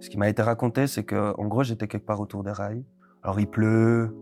Ce 0.00 0.08
qui 0.08 0.16
m'a 0.16 0.30
été 0.30 0.40
raconté, 0.40 0.86
c'est 0.86 1.04
que, 1.04 1.34
en 1.38 1.46
gros, 1.46 1.62
j'étais 1.62 1.86
quelque 1.86 2.06
part 2.06 2.20
autour 2.20 2.42
des 2.42 2.52
rails. 2.52 2.84
Alors, 3.22 3.38
il 3.38 3.46
pleut, 3.46 4.16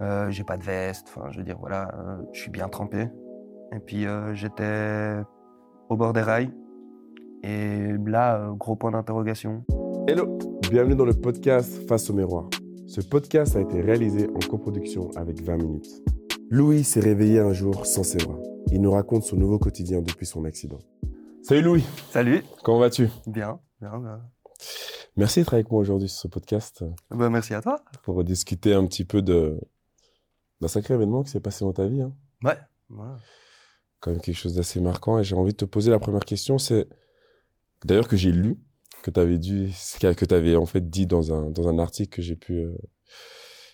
euh, 0.00 0.28
j'ai 0.30 0.42
pas 0.42 0.56
de 0.56 0.64
veste, 0.64 1.06
enfin, 1.08 1.30
je 1.30 1.38
veux 1.38 1.44
dire, 1.44 1.58
voilà, 1.60 1.94
euh, 1.94 2.16
je 2.32 2.40
suis 2.40 2.50
bien 2.50 2.68
trempé. 2.68 3.08
Et 3.72 3.78
puis, 3.78 4.06
euh, 4.06 4.34
j'étais 4.34 5.22
au 5.88 5.96
bord 5.96 6.12
des 6.12 6.22
rails. 6.22 6.50
Et 7.44 7.92
là, 8.04 8.50
gros 8.58 8.74
point 8.74 8.90
d'interrogation. 8.90 9.64
Hello, 10.08 10.38
bienvenue 10.70 10.96
dans 10.96 11.04
le 11.04 11.14
podcast 11.14 11.86
Face 11.88 12.10
au 12.10 12.12
miroir. 12.14 12.50
Ce 12.88 13.00
podcast 13.00 13.54
a 13.54 13.60
été 13.60 13.80
réalisé 13.80 14.28
en 14.28 14.40
coproduction 14.48 15.10
avec 15.14 15.40
20 15.40 15.56
minutes. 15.58 16.02
Louis 16.50 16.82
s'est 16.82 17.00
réveillé 17.00 17.38
un 17.38 17.52
jour 17.52 17.86
sans 17.86 18.02
ses 18.02 18.18
bras. 18.18 18.38
Il 18.72 18.80
nous 18.80 18.90
raconte 18.90 19.22
son 19.22 19.36
nouveau 19.36 19.60
quotidien 19.60 20.00
depuis 20.00 20.26
son 20.26 20.44
accident. 20.44 20.78
Salut 21.42 21.62
Louis, 21.62 21.84
Salut. 22.10 22.42
comment 22.64 22.80
vas-tu? 22.80 23.08
Bien, 23.28 23.60
bien, 23.80 23.98
bien. 23.98 24.20
Merci 25.16 25.40
d'être 25.40 25.54
avec 25.54 25.70
moi 25.70 25.80
aujourd'hui 25.80 26.08
sur 26.08 26.20
ce 26.22 26.28
podcast 26.28 26.84
Bah, 27.10 27.30
merci 27.30 27.54
à 27.54 27.62
toi. 27.62 27.82
pour 28.02 28.22
discuter 28.24 28.74
un 28.74 28.86
petit 28.86 29.04
peu 29.04 29.22
de 29.22 29.58
d'un 30.60 30.68
sacré 30.68 30.94
événement 30.94 31.22
qui 31.22 31.30
s'est 31.30 31.40
passé 31.40 31.64
dans 31.66 31.72
ta 31.74 31.86
vie. 31.86 32.00
hein. 32.00 32.14
Ouais. 32.42 32.56
voilà. 32.88 33.18
Quand 34.00 34.10
même 34.10 34.20
quelque 34.20 34.36
chose 34.36 34.54
d'assez 34.54 34.80
marquant. 34.80 35.18
Et 35.18 35.24
j'ai 35.24 35.34
envie 35.36 35.52
de 35.52 35.56
te 35.56 35.64
poser 35.66 35.90
la 35.90 35.98
première 35.98 36.24
question. 36.24 36.56
C'est 36.58 36.88
d'ailleurs 37.84 38.08
que 38.08 38.16
j'ai 38.16 38.32
lu, 38.32 38.58
que 39.02 39.10
tu 39.10 39.20
avais 39.20 39.38
dû, 39.38 39.70
que 40.00 40.24
tu 40.24 40.34
avais 40.34 40.56
en 40.56 40.64
fait 40.64 40.88
dit 40.88 41.06
dans 41.06 41.32
un, 41.34 41.50
dans 41.50 41.68
un 41.68 41.78
article 41.78 42.16
que 42.16 42.22
j'ai 42.22 42.36
pu, 42.36 42.54
euh, 42.54 42.74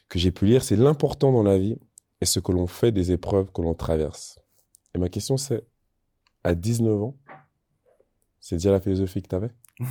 que 0.09 0.19
j'ai 0.19 0.33
pu 0.33 0.47
lire. 0.47 0.65
C'est 0.65 0.75
l'important 0.77 1.31
dans 1.33 1.45
la 1.45 1.57
vie 1.59 1.79
et 2.21 2.25
ce 2.25 2.41
que 2.41 2.51
l'on 2.51 2.67
fait 2.67 2.91
des 2.91 3.13
épreuves 3.13 3.53
que 3.53 3.63
l'on 3.63 3.75
traverse. 3.75 4.41
Et 4.95 4.99
ma 4.99 5.09
question 5.09 5.37
c'est, 5.37 5.65
à 6.43 6.55
19 6.57 7.01
ans, 7.01 7.17
c'est 8.41 8.57
déjà 8.57 8.73
la 8.73 8.81
philosophie 8.81 9.23
que 9.23 9.29
tu 9.29 9.35
avais 9.37 9.51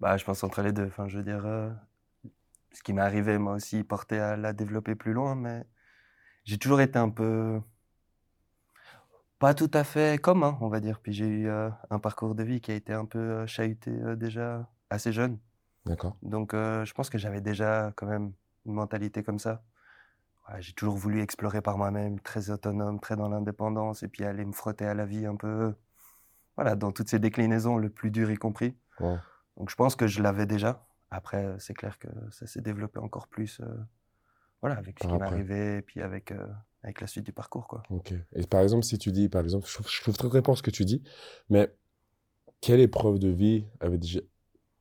bah, 0.00 0.16
je 0.16 0.24
pense 0.24 0.42
entre 0.44 0.62
les 0.62 0.72
deux. 0.72 0.86
Enfin, 0.86 1.08
je 1.08 1.18
veux 1.18 1.24
dire, 1.24 1.44
euh, 1.46 1.70
ce 2.72 2.82
qui 2.82 2.92
m'est 2.92 3.02
arrivé 3.02 3.38
m'a 3.38 3.52
aussi 3.52 3.84
porté 3.84 4.18
à 4.18 4.36
la 4.36 4.52
développer 4.52 4.94
plus 4.94 5.12
loin, 5.12 5.34
mais 5.34 5.64
j'ai 6.44 6.58
toujours 6.58 6.80
été 6.80 6.98
un 6.98 7.10
peu 7.10 7.60
pas 9.38 9.54
tout 9.54 9.70
à 9.72 9.84
fait 9.84 10.20
commun, 10.20 10.58
on 10.60 10.68
va 10.68 10.80
dire. 10.80 11.00
Puis 11.00 11.12
j'ai 11.12 11.26
eu 11.26 11.48
euh, 11.48 11.70
un 11.90 11.98
parcours 11.98 12.34
de 12.34 12.42
vie 12.42 12.60
qui 12.60 12.72
a 12.72 12.74
été 12.74 12.92
un 12.92 13.04
peu 13.04 13.18
euh, 13.18 13.46
chahuté 13.46 13.90
euh, 13.90 14.16
déjà 14.16 14.68
assez 14.90 15.12
jeune. 15.12 15.38
D'accord. 15.86 16.16
Donc, 16.22 16.52
je 16.52 16.92
pense 16.92 17.08
que 17.08 17.16
j'avais 17.16 17.40
déjà 17.40 17.92
quand 17.96 18.06
même 18.06 18.32
une 18.66 18.74
mentalité 18.74 19.22
comme 19.22 19.38
ça. 19.38 19.62
Ouais, 20.48 20.60
j'ai 20.60 20.74
toujours 20.74 20.96
voulu 20.96 21.22
explorer 21.22 21.62
par 21.62 21.78
moi-même, 21.78 22.20
très 22.20 22.50
autonome, 22.50 23.00
très 23.00 23.16
dans 23.16 23.28
l'indépendance, 23.28 24.02
et 24.02 24.08
puis 24.08 24.24
aller 24.24 24.44
me 24.44 24.52
frotter 24.52 24.84
à 24.84 24.92
la 24.92 25.06
vie 25.06 25.24
un 25.24 25.36
peu, 25.36 25.74
voilà, 26.56 26.74
dans 26.74 26.92
toutes 26.92 27.08
ses 27.08 27.18
déclinaisons, 27.18 27.78
le 27.78 27.88
plus 27.88 28.10
dur 28.10 28.30
y 28.30 28.36
compris. 28.36 28.76
Wow. 29.00 29.18
Donc 29.58 29.70
je 29.70 29.74
pense 29.74 29.96
que 29.96 30.06
je 30.06 30.22
l'avais 30.22 30.46
déjà. 30.46 30.86
Après, 31.10 31.44
euh, 31.44 31.58
c'est 31.58 31.74
clair 31.74 31.98
que 31.98 32.08
ça 32.30 32.46
s'est 32.46 32.60
développé 32.60 32.98
encore 33.00 33.26
plus, 33.28 33.60
euh, 33.60 33.66
voilà, 34.60 34.76
avec 34.76 34.98
ce 34.98 35.04
Par 35.04 35.16
qui 35.16 35.18
m'est 35.22 35.26
arrivé, 35.26 35.76
et 35.78 35.82
puis 35.82 36.00
avec, 36.00 36.32
euh, 36.32 36.46
avec 36.82 37.00
la 37.00 37.06
suite 37.06 37.24
du 37.24 37.32
parcours, 37.32 37.66
quoi. 37.66 37.82
Ok. 37.90 38.12
Et 38.34 38.46
par 38.46 38.60
exemple, 38.60 38.84
si 38.84 38.98
tu 38.98 39.10
dis, 39.10 39.28
par 39.28 39.42
exemple, 39.42 39.66
je 39.66 39.74
trouve, 39.74 39.90
je 39.90 40.00
trouve 40.00 40.16
très 40.16 40.28
très 40.28 40.42
fort 40.42 40.56
ce 40.56 40.62
que 40.62 40.70
tu 40.70 40.84
dis, 40.84 41.02
mais 41.50 41.74
quelle 42.60 42.80
épreuve 42.80 43.18
de 43.18 43.28
vie 43.28 43.64
avait 43.80 43.98
déjà, 43.98 44.20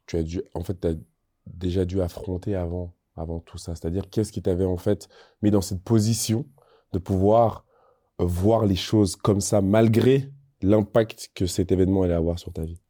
tu 0.06 0.18
as 0.18 0.24
dû, 0.24 0.42
en 0.54 0.64
fait, 0.64 0.86
as 0.86 0.94
déjà 1.48 1.86
dû 1.86 2.02
affronter 2.02 2.56
avant, 2.56 2.94
avant 3.16 3.40
tout 3.40 3.58
ça? 3.58 3.74
C'est-à-dire, 3.74 4.10
qu'est-ce 4.10 4.32
qui 4.32 4.42
t'avait 4.42 4.66
en 4.66 4.78
fait 4.78 5.10
mis 5.42 5.50
dans 5.50 5.62
cette 5.62 5.82
position 5.82 6.46
de 6.94 7.00
pouvoir 7.00 7.66
voir 8.20 8.66
les 8.66 8.76
choses 8.76 9.16
comme 9.16 9.42
ça, 9.42 9.62
malgré 9.62 10.32
l'impact 10.62 11.30
que 11.36 11.46
cet 11.46 11.72
événement 11.72 12.04
allait 12.04 12.14
avoir 12.14 12.38
sur 12.38 12.52
ta 12.52 12.64
vie? 12.64 12.82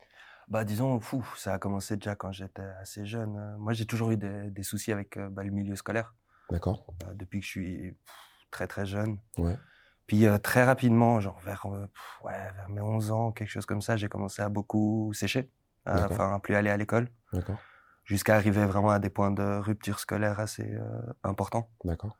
Bah, 0.47 0.63
disons, 0.63 0.99
fou, 1.01 1.27
ça 1.35 1.53
a 1.53 1.59
commencé 1.59 1.97
déjà 1.97 2.15
quand 2.15 2.31
j'étais 2.31 2.63
assez 2.81 3.05
jeune. 3.05 3.35
Euh, 3.37 3.57
Moi, 3.57 3.73
j'ai 3.73 3.85
toujours 3.85 4.11
eu 4.11 4.17
des, 4.17 4.49
des 4.49 4.63
soucis 4.63 4.93
avec 4.93 5.17
euh, 5.17 5.29
bah, 5.29 5.43
le 5.43 5.51
milieu 5.51 5.75
scolaire, 5.75 6.15
D'accord 6.49 6.85
euh, 7.03 7.13
depuis 7.15 7.41
que 7.41 7.45
je 7.45 7.51
suis 7.51 7.77
pff, 7.91 8.15
très 8.49 8.67
très 8.67 8.85
jeune. 8.85 9.17
Ouais. 9.37 9.57
Puis 10.05 10.25
euh, 10.25 10.37
très 10.37 10.63
rapidement, 10.63 11.19
genre 11.19 11.37
vers, 11.39 11.65
euh, 11.65 11.87
pff, 11.87 12.21
ouais, 12.23 12.51
vers 12.55 12.69
mes 12.69 12.79
11 12.79 13.11
ans, 13.11 13.31
quelque 13.33 13.49
chose 13.49 13.65
comme 13.65 13.81
ça, 13.81 13.97
j'ai 13.97 14.07
commencé 14.07 14.41
à 14.41 14.47
beaucoup 14.47 15.11
sécher, 15.13 15.51
enfin 15.85 16.35
à 16.35 16.39
plus 16.39 16.55
aller 16.55 16.69
à 16.69 16.77
l'école, 16.77 17.09
D'accord 17.33 17.59
jusqu'à 18.05 18.35
arriver 18.35 18.65
vraiment 18.65 18.91
à 18.91 18.99
des 18.99 19.09
points 19.09 19.31
de 19.31 19.57
rupture 19.59 19.99
scolaire 19.99 20.39
assez 20.39 20.63
euh, 20.63 21.01
importants. 21.23 21.69
D'accord 21.83 22.17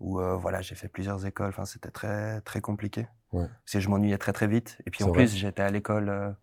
où 0.00 0.20
voilà, 0.20 0.60
j'ai 0.60 0.76
fait 0.76 0.86
plusieurs 0.86 1.26
écoles. 1.26 1.48
Enfin, 1.48 1.64
c'était 1.64 1.90
très 1.90 2.40
très 2.42 2.60
compliqué. 2.60 3.08
Ouais. 3.32 3.48
Parce 3.48 3.72
que 3.72 3.80
je 3.80 3.88
m'ennuyais 3.88 4.16
très 4.16 4.32
très 4.32 4.46
vite. 4.46 4.78
Et 4.86 4.90
puis 4.92 5.02
en 5.02 5.08
vrai. 5.08 5.24
plus, 5.24 5.34
j'étais 5.34 5.62
à 5.62 5.72
l'école 5.72 6.36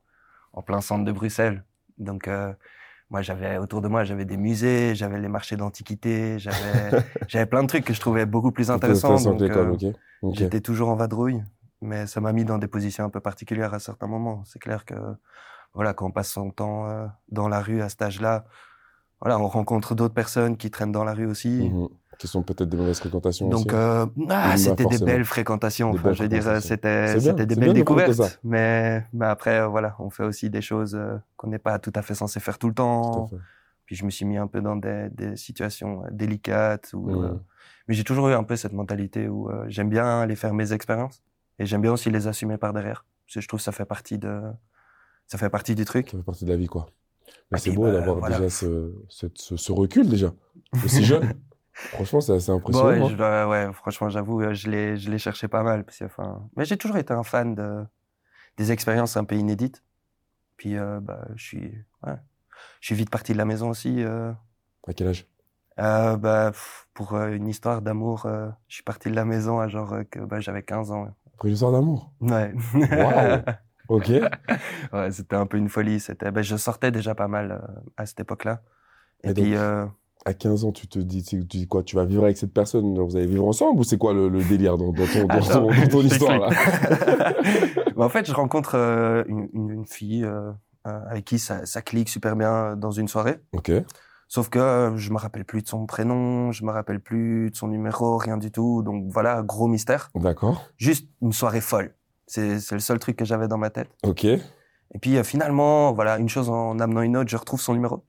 en 0.56 0.62
plein 0.62 0.82
centre 0.82 1.06
de 1.06 1.12
Bruxelles. 1.12 1.64
Donc 1.98 2.28
euh, 2.28 2.52
moi, 3.10 3.22
j'avais 3.22 3.58
autour 3.58 3.82
de 3.82 3.88
moi, 3.88 4.04
j'avais 4.04 4.26
des 4.26 4.38
musées, 4.38 4.96
j'avais 4.96 5.20
les 5.20 5.28
marchés 5.28 5.58
d'antiquités, 5.58 6.40
j'avais 6.40 7.04
j'avais 7.28 7.46
plein 7.46 7.62
de 7.62 7.68
trucs 7.68 7.86
que 7.86 7.94
je 7.94 8.00
trouvais 8.00 8.26
beaucoup 8.26 8.52
plus 8.52 8.72
intéressants. 8.72 9.22
Donc 9.22 9.42
euh, 9.42 9.76
j'étais 10.34 10.62
toujours 10.62 10.90
en 10.90 10.96
vadrouille, 10.96 11.44
mais 11.82 12.08
ça 12.08 12.20
m'a 12.22 12.34
mis 12.34 12.46
dans 12.46 12.58
des 12.58 12.68
positions 12.68 13.04
un 13.04 13.10
peu 13.10 13.20
particulières 13.20 13.74
à 13.74 13.80
certains 13.80 14.08
moments. 14.08 14.44
C'est 14.46 14.60
clair 14.60 14.86
que 14.86 14.96
voilà, 15.74 15.94
quand 15.94 16.08
on 16.08 16.12
passe 16.12 16.32
son 16.32 16.50
temps 16.52 16.90
euh, 16.90 17.06
dans 17.30 17.48
la 17.48 17.62
rue 17.62 17.82
à 17.82 17.90
cet 17.90 18.02
âge-là, 18.02 18.46
voilà, 19.22 19.40
on 19.40 19.48
rencontre 19.48 19.94
d'autres 19.94 20.14
personnes 20.14 20.58
qui 20.58 20.72
traînent 20.72 20.92
dans 20.92 21.04
la 21.04 21.14
rue 21.14 21.26
aussi. 21.26 21.70
Mhm. 21.70 21.90
Qui 22.18 22.28
sont 22.28 22.44
peut-être 22.44 22.70
des 22.70 22.78
mauvaises 22.78 23.00
fréquentations 23.00 23.50
Donc, 23.50 23.68
aussi. 23.68 23.76
euh, 23.76 24.06
ah, 24.30 24.50
pas 24.52 24.58
c'était 24.58 24.86
des 24.86 24.98
belles 25.00 25.26
fréquentations. 25.26 25.92
Des 25.92 26.00
Enfin, 26.00 26.10
belles 26.10 26.18
je 26.18 26.24
veux 26.24 26.30
dire, 26.30 26.62
c'était, 26.62 27.46
des 27.46 27.56
belles 27.56 27.60
bien 27.60 27.74
découvertes. 27.74 28.40
Mais, 28.44 29.06
mais 29.14 29.26
après, 29.26 29.60
euh, 29.60 29.68
voilà, 29.68 29.96
on 30.00 30.10
fait 30.10 30.24
aussi 30.24 30.50
des 30.50 30.62
choses 30.62 30.96
euh, 30.96 31.18
qu'on 31.38 31.48
n'est 31.50 31.60
pas 31.60 31.80
tout 31.80 31.92
à 31.96 32.02
fait 32.02 32.16
censé 32.16 32.40
faire 32.40 32.58
tout 32.58 32.68
le 32.68 32.74
Tout 32.74 32.82
à 32.82 32.86
temps. 32.86 33.28
fait. 33.28 33.36
Puis 33.86 33.96
je 33.96 34.04
me 34.06 34.10
suis 34.10 34.26
mis 34.26 34.38
un 34.38 34.48
peu 34.48 34.62
dans 34.62 34.76
des, 34.76 35.10
des 35.12 35.36
situations 35.36 36.04
euh, 36.04 36.08
délicates. 36.12 36.92
Où, 36.94 37.12
euh, 37.12 37.40
mais 37.88 37.94
j'ai 37.94 38.04
toujours 38.04 38.30
eu 38.30 38.34
un 38.34 38.44
peu 38.44 38.56
cette 38.56 38.74
mentalité 38.74 39.28
où 39.28 39.50
euh, 39.50 39.66
j'aime 39.68 39.90
bien 39.90 40.22
aller 40.22 40.36
faire 40.36 40.54
mes 40.54 40.74
expériences 40.74 41.22
et 41.60 41.66
j'aime 41.66 41.82
bien 41.82 41.92
aussi 41.94 42.10
les 42.10 42.28
assumer 42.28 42.58
par 42.58 42.74
derrière. 42.74 43.06
Parce 43.28 43.36
que 43.36 43.42
je 43.42 43.48
trouve 43.48 43.60
que 43.60 43.64
ça 43.64 43.72
fait 43.72 43.86
partie 43.86 44.18
de, 44.18 44.42
ça 45.28 45.38
fait 45.38 45.50
partie 45.50 45.76
du 45.76 45.86
truc. 45.86 46.10
Ça 46.10 46.18
fait 46.18 46.24
partie 46.24 46.46
de 46.46 46.50
la 46.50 46.58
vie, 46.58 46.68
quoi. 46.68 46.88
Mais 47.52 47.58
Et 47.58 47.62
c'est 47.62 47.72
beau 47.72 47.84
bah, 47.84 47.92
d'avoir 47.92 48.18
voilà. 48.18 48.38
déjà 48.38 48.50
ce, 48.50 48.92
ce, 49.08 49.28
ce, 49.36 49.56
ce 49.56 49.72
recul, 49.72 50.10
déjà. 50.10 50.34
Aussi 50.84 51.04
jeune. 51.04 51.34
Franchement, 51.76 52.22
c'est 52.22 52.34
assez 52.34 52.52
Bon, 52.52 52.58
impressionnant. 52.58 52.88
ouais, 52.88 53.00
hein. 53.02 53.08
je 53.10 53.48
ouais, 53.48 53.74
franchement, 53.74 54.10
j'avoue, 54.10 54.42
euh, 54.42 54.54
je 54.54 54.70
l'ai, 54.70 54.98
je 54.98 55.10
l'ai 55.12 55.18
cherché 55.20 55.48
pas 55.48 55.64
mal. 55.64 55.84
Parce 55.84 56.00
que, 56.00 56.06
enfin, 56.06 56.48
mais 56.56 56.66
j'ai 56.66 56.78
toujours 56.78 56.98
été 56.98 57.14
un 57.14 57.24
fan 57.24 57.56
de, 57.56 57.84
des 58.58 58.72
expériences 58.72 59.18
un 59.18 59.26
peu 59.26 59.36
inédites. 59.36 59.84
Puis, 60.58 60.78
euh, 60.78 61.00
bah, 61.02 61.28
je 61.36 61.44
suis, 61.44 61.86
ouais, 62.06 62.16
je 62.82 62.88
suis 62.88 62.96
vite 62.96 63.10
parti 63.10 63.34
de 63.34 63.38
la 63.38 63.46
maison 63.46 63.70
aussi. 63.70 64.04
Euh, 64.04 64.32
À 64.88 64.94
quel 64.94 65.08
âge? 65.08 65.28
Bah, 65.78 66.52
pff, 66.52 66.88
pour 66.94 67.18
une 67.18 67.48
histoire 67.50 67.82
d'amour, 67.82 68.28
je 68.68 68.74
suis 68.74 68.84
parti 68.84 69.10
de 69.10 69.16
la 69.16 69.26
maison 69.26 69.60
à 69.60 69.68
genre 69.68 69.94
que 70.10 70.20
bah, 70.20 70.40
j'avais 70.40 70.64
15 70.64 70.92
ans. 70.92 71.08
Après 71.34 71.50
une 71.50 71.56
histoire 71.56 71.74
d'amour? 71.74 72.12
Ouais. 72.22 72.54
Waouh. 72.74 73.42
Ok. 73.90 74.08
ouais, 74.94 75.12
c'était 75.12 75.36
un 75.36 75.46
peu 75.46 75.58
une 75.58 75.68
folie. 75.70 76.00
C'était, 76.00 76.32
bah, 76.32 76.42
je 76.42 76.56
sortais 76.56 76.92
déjà 76.92 77.14
pas 77.14 77.28
mal 77.28 77.62
à 77.98 78.06
cette 78.06 78.22
époque-là. 78.22 78.62
Et, 79.24 79.30
Et 79.30 79.34
puis, 79.34 79.56
donc, 79.56 79.92
À 80.24 80.34
15 80.34 80.66
ans, 80.66 80.72
tu 80.72 80.88
te 80.88 80.98
dis, 80.98 81.24
tu 81.24 81.44
dis 81.44 81.68
quoi 81.68 81.84
Tu 81.84 81.96
vas 81.96 82.06
vivre 82.06 82.24
avec 82.24 82.38
cette 82.38 82.54
personne 82.54 82.98
Vous 82.98 83.16
allez 83.16 83.28
vivre 83.28 83.46
ensemble 83.46 83.80
ou 83.80 83.84
c'est 83.84 83.98
quoi 83.98 84.14
le, 84.14 84.28
le 84.30 84.44
délire 84.44 84.78
dans, 84.78 84.92
dans 84.92 85.06
ton, 85.06 85.26
dans 85.26 85.36
Attends, 85.36 85.68
ton, 85.68 85.68
dans 85.68 85.88
ton 85.88 86.02
je 86.02 86.08
histoire 86.08 86.40
là. 86.40 86.50
Bah, 87.96 88.06
en 88.06 88.10
fait, 88.10 88.26
je 88.26 88.34
rencontre 88.34 88.76
euh, 88.76 89.24
une, 89.28 89.86
fille 89.86 90.24
euh, 90.24 90.52
euh, 90.88 91.00
avec 91.10 91.26
qui 91.26 91.40
ça, 91.40 91.66
ça 91.66 91.82
clique 91.82 92.10
super 92.10 92.36
bien 92.36 92.76
dans 92.76 92.92
une 92.92 93.08
soirée. 93.08 93.38
Ok. 93.54 93.72
Sauf 94.28 94.50
que 94.50 94.58
euh, 94.60 94.98
je 94.98 95.12
me 95.12 95.18
rappelle 95.18 95.46
plus 95.46 95.62
de 95.62 95.68
son 95.68 95.86
prénom, 95.86 96.52
je 96.52 96.66
me 96.66 96.72
rappelle 96.72 97.00
plus 97.00 97.52
de 97.52 97.56
son 97.56 97.68
numéro, 97.68 98.18
rien 98.18 98.38
du 98.38 98.52
tout. 98.52 98.82
Donc 98.82 99.06
voilà, 99.12 99.44
gros 99.44 99.68
mystère. 99.68 100.10
D'accord. 100.16 100.64
Juste 100.78 101.08
une 101.22 101.34
soirée 101.34 101.62
folle. 101.62 101.94
C'est 102.28 102.72
le 102.72 102.80
seul 102.80 102.98
truc 102.98 103.16
que 103.16 103.26
j'avais 103.26 103.48
dans 103.48 103.60
ma 103.60 103.70
tête. 103.70 103.90
Ok. 104.04 104.26
Et 104.26 105.00
puis 105.00 105.24
finalement, 105.24 105.94
voilà, 105.94 106.18
une 106.18 106.30
chose 106.30 106.50
en 106.50 106.80
amenant 106.80 107.02
une 107.02 107.18
autre, 107.18 107.30
je 107.30 107.38
retrouve 107.38 107.62
son 107.62 107.74
numéro. 107.76 108.04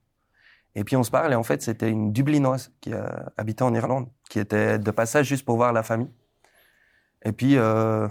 Et 0.77 0.83
puis 0.83 0.95
on 0.95 1.03
se 1.03 1.09
parle 1.09 1.33
et 1.33 1.35
en 1.35 1.41
fait, 1.41 1.63
c'était 1.63 1.89
une 1.89 2.13
Dublinoise 2.13 2.71
qui 2.81 2.93
euh, 2.93 3.07
habitait 3.35 3.63
en 3.63 3.73
Irlande, 3.73 4.09
qui 4.29 4.37
était 4.37 4.77
de 4.77 4.91
passage 4.91 5.25
juste 5.25 5.43
pour 5.43 5.55
voir 5.55 5.73
la 5.73 5.81
famille. 5.81 6.11
Et 7.25 7.31
puis, 7.31 7.57
euh, 7.57 8.07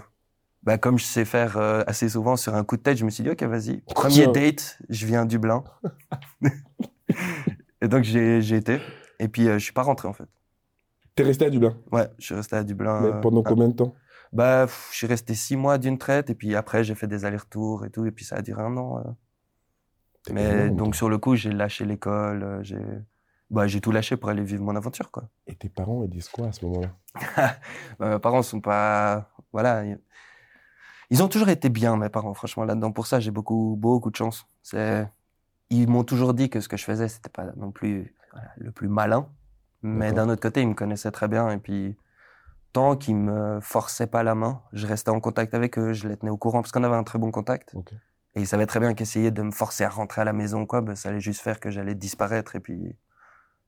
bah, 0.63 0.77
comme 0.77 0.99
je 0.99 1.05
sais 1.05 1.23
faire 1.23 1.55
euh, 1.55 1.83
assez 1.87 2.09
souvent 2.09 2.35
sur 2.35 2.55
un 2.55 2.65
coup 2.65 2.75
de 2.75 2.81
tête, 2.81 2.97
je 2.97 3.05
me 3.05 3.09
suis 3.09 3.23
dit, 3.23 3.29
ok, 3.29 3.41
vas-y, 3.43 3.77
premier 3.95 4.15
Tiens. 4.15 4.31
date, 4.33 4.79
je 4.89 5.05
viens 5.05 5.21
à 5.21 5.25
Dublin. 5.25 5.63
et 7.81 7.87
donc 7.87 8.03
j'ai 8.03 8.53
été. 8.53 8.81
Et 9.19 9.29
puis 9.29 9.45
je 9.45 9.59
suis 9.59 9.71
pas 9.71 9.83
rentré 9.83 10.09
en 10.09 10.13
fait. 10.13 10.27
T'es 11.15 11.23
resté 11.23 11.45
à 11.45 11.49
Dublin? 11.49 11.77
Ouais, 11.93 12.09
je 12.19 12.25
suis 12.25 12.35
resté 12.35 12.57
à 12.57 12.65
Dublin. 12.65 12.99
Mais 12.99 13.21
pendant 13.21 13.43
combien 13.43 13.69
de 13.69 13.75
temps? 13.75 13.95
Bah, 14.33 14.65
pff, 14.65 14.89
je 14.91 14.97
suis 14.97 15.07
resté 15.07 15.35
six 15.35 15.55
mois 15.55 15.77
d'une 15.77 15.97
traite 15.97 16.29
et 16.29 16.35
puis 16.35 16.53
après 16.53 16.83
j'ai 16.83 16.95
fait 16.95 17.07
des 17.07 17.23
allers-retours 17.23 17.85
et 17.85 17.91
tout 17.91 18.05
et 18.05 18.11
puis 18.11 18.25
ça 18.25 18.35
a 18.35 18.41
duré 18.41 18.61
un 18.61 18.75
an. 18.75 19.15
Mais 20.33 20.69
donc 20.69 20.89
toi. 20.93 20.97
sur 20.97 21.09
le 21.09 21.17
coup, 21.17 21.35
j'ai 21.35 21.51
lâché 21.51 21.85
l'école, 21.85 22.43
euh, 22.43 22.63
j'ai 22.63 22.79
bah, 23.49 23.67
j'ai 23.67 23.79
tout 23.81 23.91
lâché 23.91 24.17
pour 24.17 24.29
aller 24.29 24.43
vivre 24.43 24.63
mon 24.63 24.75
aventure 24.75 25.09
quoi. 25.11 25.29
Et 25.47 25.55
tes 25.55 25.69
parents, 25.69 26.03
ils 26.03 26.09
disent 26.09 26.29
quoi 26.29 26.47
à 26.47 26.51
ce 26.51 26.65
moment-là? 26.65 26.93
Bah, 27.99 28.09
mes 28.09 28.19
parents 28.19 28.41
sont 28.43 28.61
pas 28.61 29.29
voilà, 29.53 29.83
ils- 31.09 31.23
ont 31.23 31.27
toujours 31.29 31.49
été 31.49 31.69
bien 31.69 31.95
mes 31.97 32.09
parents 32.09 32.33
franchement 32.33 32.65
là-dedans. 32.65 32.91
Pour 32.91 33.07
ça, 33.07 33.19
j'ai 33.19 33.31
beaucoup 33.31 33.75
beaucoup 33.79 34.11
de 34.11 34.15
chance. 34.15 34.45
C'est 34.61 35.07
ils 35.69 35.87
m'ont 35.89 36.03
toujours 36.03 36.33
dit 36.33 36.49
que 36.49 36.59
ce 36.61 36.67
que 36.69 36.77
je 36.77 36.83
faisais, 36.85 37.07
c'était 37.07 37.29
pas 37.29 37.45
non 37.57 37.71
plus 37.71 38.13
voilà, 38.31 38.51
le 38.57 38.71
plus 38.71 38.87
malin. 38.87 39.29
Mais 39.83 40.11
d'un 40.15 40.29
autre 40.29 40.41
côté, 40.41 40.61
ils 40.61 40.67
me 40.67 40.73
connaissaient 40.73 41.11
très 41.11 41.27
bien. 41.27 41.49
Et 41.51 41.57
puis, 41.57 41.95
tant 42.73 42.95
qu'ils 42.97 43.15
me 43.15 43.59
forçaient 43.61 44.07
pas 44.07 44.23
la 44.23 44.35
main, 44.35 44.61
je 44.73 44.85
restais 44.87 45.11
en 45.11 45.19
contact 45.19 45.53
avec 45.53 45.77
eux, 45.77 45.93
je 45.93 46.07
les 46.07 46.17
tenais 46.17 46.31
au 46.31 46.37
courant 46.37 46.61
parce 46.61 46.71
qu'on 46.71 46.83
avait 46.83 46.95
un 46.95 47.03
très 47.03 47.19
bon 47.19 47.31
contact. 47.31 47.73
Et 48.37 48.41
ils 48.41 48.47
savaient 48.47 48.67
très 48.67 48.79
bien 48.79 48.93
qu'essayer 48.93 49.31
de 49.31 49.41
me 49.41 49.49
forcer 49.51 49.83
à 49.83 49.89
rentrer 49.89 50.21
à 50.21 50.23
la 50.23 50.31
maison, 50.31 50.67
quoi, 50.67 50.81
ben, 50.81 50.95
ça 50.95 51.09
allait 51.09 51.19
juste 51.19 51.41
faire 51.41 51.59
que 51.59 51.71
j'allais 51.71 51.95
disparaître 51.95 52.55
et 52.55 52.59
puis 52.59 52.95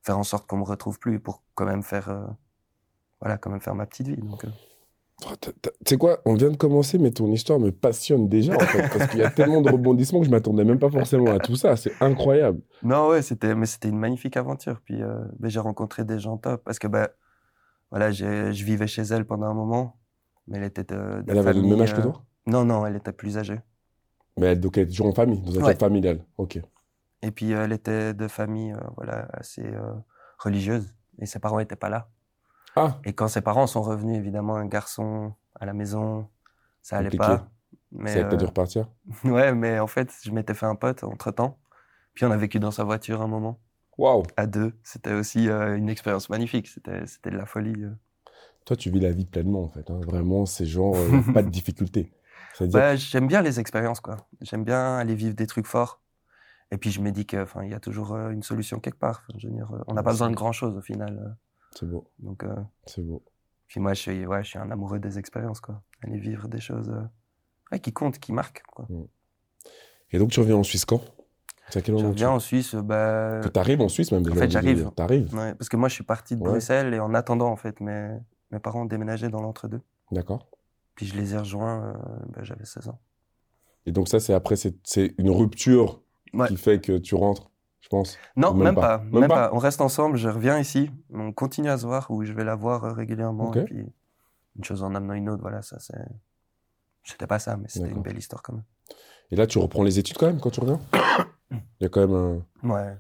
faire 0.04 0.20
en 0.20 0.24
sorte 0.24 0.48
qu'on 0.48 0.58
me 0.58 0.64
retrouve 0.64 1.00
plus 1.00 1.20
pour 1.20 1.42
quand 1.56 1.66
même 1.66 1.82
faire, 1.82 2.10
euh, 2.10 2.22
voilà, 3.20 3.40
quand 3.40 3.50
même 3.50 3.62
faire 3.62 3.74
ma 3.74 3.88
petite 3.88 4.10
vie. 4.10 4.18
Donc, 4.18 4.46
euh. 4.46 4.50
T'as- 5.42 5.52
Tu 5.52 5.66
sais 5.88 5.98
quoi, 5.98 6.22
on 6.26 6.36
vient 6.36 6.52
de 6.52 6.56
commencer, 6.56 7.00
mais 7.00 7.10
ton 7.10 7.32
histoire 7.32 7.60
me 7.60 7.72
passionne 7.72 8.30
déjà, 8.30 8.54
en 8.56 8.60
fait, 8.60 8.88
parce 8.92 9.08
qu'il 9.08 9.20
y 9.20 9.24
a 9.24 9.28
tellement 9.28 9.60
de 9.62 9.70
rebondissements 9.70 10.20
que 10.20 10.28
je 10.28 10.32
m'attendais 10.32 10.64
même 10.64 10.80
pas 10.80 10.92
forcément 10.92 11.34
à 11.34 11.40
tout 11.40 11.56
ça. 11.56 11.76
C'est 11.76 11.92
incroyable. 12.00 12.62
Non, 12.84 13.10
ouais, 13.10 13.24
c'était, 13.24 13.56
mais 13.56 13.66
c'était 13.66 13.90
une 13.90 13.98
magnifique 13.98 14.38
aventure. 14.38 14.80
Puis, 14.86 15.02
euh, 15.02 15.20
ben, 15.40 15.50
j'ai 15.50 15.60
rencontré 15.60 16.06
des 16.06 16.20
gens 16.20 16.38
top 16.38 16.64
parce 16.64 16.78
que, 16.78 16.88
ben, 16.88 17.10
voilà, 17.90 18.12
je 18.12 18.64
vivais 18.64 18.88
chez 18.88 19.02
elle 19.02 19.26
pendant 19.26 19.48
un 19.48 19.54
moment, 19.56 20.00
mais 20.48 20.60
elle 20.60 20.66
était 20.66 20.84
de, 20.84 20.96
de 20.96 21.26
Elle 21.28 21.40
avait 21.40 21.54
le 21.54 21.64
même 21.64 21.82
âge 21.82 21.94
que 21.94 22.02
euh, 22.02 22.04
toi? 22.04 22.24
Non, 22.46 22.64
non, 22.66 22.86
elle 22.86 22.96
était 22.96 23.12
plus 23.12 23.38
âgée. 23.38 23.60
Mais 24.40 24.48
elle, 24.48 24.60
donc 24.60 24.78
elle 24.78 24.84
est 24.86 24.88
toujours 24.88 25.08
en 25.08 25.14
famille, 25.14 25.42
dans 25.42 25.58
un 25.60 25.62
Ouais. 25.62 25.68
cadre 25.68 25.80
familial. 25.80 26.26
Ok. 26.38 26.60
Et 27.22 27.32
puis, 27.32 27.54
euh, 27.54 27.66
elle 27.66 27.74
était 27.74 28.14
de 28.14 28.28
famille, 28.28 28.72
euh, 28.74 28.80
voilà, 28.98 29.28
assez 29.34 29.66
euh, 29.66 29.94
religieuse. 30.38 30.94
Et 31.20 31.26
ses 31.26 31.40
parents 31.40 31.60
étaient 31.60 31.76
pas 31.76 31.90
là. 31.90 32.10
Ah, 32.76 33.00
Et 33.04 33.14
quand 33.14 33.28
ses 33.28 33.42
parents 33.42 33.68
sont 33.68 33.82
revenus, 33.82 34.18
évidemment, 34.18 34.56
un 34.56 34.66
garçon 34.68 35.34
à 35.60 35.66
la 35.66 35.74
maison, 35.74 36.28
ça 36.82 36.98
allait 36.98 37.10
Compliqué. 37.12 37.18
pas. 37.26 37.50
Mais, 37.92 38.12
elle 38.14 38.24
qui 38.26 38.30
t'a 38.32 38.38
dû 38.38 38.44
euh, 38.46 38.48
repartir 38.48 38.88
ouais, 39.26 39.54
mais 39.54 39.80
en 39.80 39.88
fait, 39.88 40.12
je 40.24 40.32
m'étais 40.32 40.54
fait 40.54 40.66
un 40.68 40.76
pote 40.76 41.04
entre 41.04 41.32
temps. 41.32 41.60
Puis 42.14 42.26
on 42.26 42.32
a 42.32 42.38
vécu 42.38 42.60
dans 42.60 42.72
sa 42.72 42.84
voiture 42.84 43.22
un 43.22 43.28
moment, 43.28 43.60
Waouh 43.98 44.24
à 44.38 44.48
deux. 44.48 44.74
C'était 44.84 45.14
aussi 45.14 45.50
euh, 45.50 45.76
une 45.78 45.90
expérience 45.90 46.30
magnifique. 46.30 46.68
C'était, 46.68 47.06
c'était 47.08 47.32
de 47.32 47.38
la 47.38 47.46
folie. 47.46 47.84
euh. 47.84 47.92
Toi, 48.66 48.78
tu 48.78 48.90
vis 48.92 49.00
la 49.00 49.12
vie 49.12 49.26
pleinement, 49.26 49.64
en 49.64 49.68
fait. 49.70 49.90
hein. 49.92 50.00
Vraiment, 50.06 50.46
c'est 50.46 50.66
genre, 50.66 50.96
euh, 50.96 51.22
pas 51.34 51.44
de 51.44 51.50
difficulté. 51.60 52.12
Ouais, 52.62 52.98
j'aime 52.98 53.28
bien 53.28 53.42
les 53.42 53.60
expériences, 53.60 54.00
quoi. 54.00 54.18
J'aime 54.42 54.64
bien 54.64 54.98
aller 54.98 55.16
vivre 55.16 55.36
des 55.36 55.48
trucs 55.48 55.66
forts. 55.68 56.02
Et 56.72 56.78
puis 56.78 56.92
je 56.92 57.02
me 57.02 57.12
dis 57.12 57.26
que, 57.26 57.42
enfin, 57.42 57.64
il 57.64 57.72
y 57.72 57.74
a 57.74 57.80
toujours 57.80 58.14
euh, 58.14 58.30
une 58.30 58.44
solution 58.44 58.80
quelque 58.80 59.00
part. 59.00 59.24
Enfin, 59.30 59.40
je 59.40 59.48
veux 59.48 59.54
dire, 59.54 59.72
euh, 59.74 59.80
on 59.88 59.94
n'a 59.94 60.04
pas 60.04 60.12
besoin 60.12 60.30
de 60.30 60.36
grand 60.36 60.52
chose 60.52 60.76
au 60.78 60.82
final. 60.82 61.18
euh. 61.26 61.30
c'est 61.76 61.86
beau, 61.88 62.06
Donc, 62.20 62.44
euh, 62.44 62.56
c'est 62.86 63.02
beau. 63.02 63.24
puis 63.68 63.80
moi, 63.80 63.94
je 63.94 64.02
suis, 64.02 64.26
ouais, 64.28 64.44
je 64.44 64.50
suis 64.50 64.60
un 64.60 64.70
amoureux 64.70 65.00
des 65.00 65.18
expériences, 65.18 65.62
quoi. 65.62 65.82
Aller 66.04 66.20
vivre 66.20 66.48
des 66.48 66.60
choses 66.60 66.90
euh, 66.90 67.02
ouais, 67.72 67.80
qui 67.80 67.92
comptent, 67.92 68.20
qui 68.20 68.34
marquent, 68.34 68.62
quoi. 68.74 68.88
Et 70.12 70.20
donc, 70.20 70.30
tu 70.32 70.40
reviens 70.40 70.58
en 70.58 70.64
Suisse 70.64 70.86
quand? 70.86 71.02
À 71.76 71.82
quel 71.82 71.98
Je 72.00 72.06
reviens 72.06 72.32
en 72.32 72.40
Suisse, 72.40 72.74
bah, 72.76 73.42
Que 73.44 73.48
t'arrives 73.48 73.82
en 73.82 73.90
Suisse, 73.90 74.12
même 74.12 74.24
déjà. 74.24 74.36
fait, 74.40 74.50
j'arrive. 74.50 74.90
T'arrives, 74.96 75.34
ouais, 75.36 75.54
parce 75.54 75.70
que 75.70 75.78
moi, 75.78 75.88
je 75.90 75.94
suis 75.96 76.04
parti 76.04 76.36
de. 76.36 76.42
Bruxelles 76.42 76.94
et 76.96 77.00
en 77.00 77.14
attendant, 77.14 77.50
en 77.52 77.56
fait, 77.56 77.80
mes, 77.80 78.18
mes 78.52 78.60
parents 78.60 78.86
déménageaient 78.86 79.30
dans 79.30 79.42
l'entre-deux. 79.42 79.82
d'accord. 80.12 80.48
Puis 81.00 81.08
je 81.08 81.16
les 81.16 81.34
ai 81.34 81.38
rejoints, 81.38 81.94
euh, 81.94 81.94
bah, 82.36 82.42
j'avais 82.44 82.66
16 82.66 82.90
ans. 82.90 83.00
Et 83.86 83.94
donc, 83.94 84.10
ça, 84.10 84.20
c'est 84.20 84.34
après, 84.34 84.58
c'est 84.58 85.14
une 85.18 85.30
rupture 85.30 86.02
Ouais. 86.34 86.50
qui 86.50 86.58
fait 86.58 86.82
que 86.82 86.98
tu 86.98 87.16
rentres, 87.16 87.50
je 87.80 87.88
pense. 87.88 88.18
Non, 88.36 88.54
Même 88.54 88.64
même, 88.66 88.76
pas. 88.76 88.98
pas. 89.00 89.04
Même 89.06 89.20
Même, 89.22 89.30
pas 89.30 89.48
pas. 89.50 89.56
On 89.56 89.60
reste 89.60 89.80
ensemble, 89.80 90.18
je 90.18 90.28
reviens 90.28 90.60
ici, 90.60 90.92
on 91.14 91.32
continue 91.32 91.70
à 91.70 91.78
se 91.78 91.86
voir, 91.88 92.12
où 92.12 92.22
je 92.26 92.34
vais 92.34 92.44
la 92.44 92.56
voir 92.56 92.84
euh, 92.84 92.92
régulièrement. 92.92 93.48
Ok. 93.52 93.56
Et 93.56 93.64
puis, 93.64 93.86
une 94.58 94.64
chose 94.66 94.84
en 94.84 94.94
amenant 94.94 95.14
une 95.14 95.30
autre, 95.30 95.42
voilà, 95.42 95.62
ça 95.62 95.80
c'est. 95.80 95.96
C'était 97.06 97.28
pas 97.28 97.40
ça, 97.40 97.56
mais 97.56 97.70
c'était 97.70 97.90
une 97.90 98.02
belle 98.02 98.18
histoire 98.18 98.44
quand 98.44 98.54
même. 98.54 98.66
Et 99.32 99.38
là, 99.38 99.48
tu 99.48 99.58
reprends 99.58 99.84
les 99.84 100.00
études 100.00 100.18
quand 100.18 100.28
même 100.28 100.42
quand 100.42 100.50
tu 100.50 100.60
reviens? 100.60 100.82
Il 101.50 101.58
y 101.80 101.86
a 101.86 101.90
quand 101.90 102.06
même 102.06 102.14
un. 102.14 102.70
Ouais. 102.70 102.98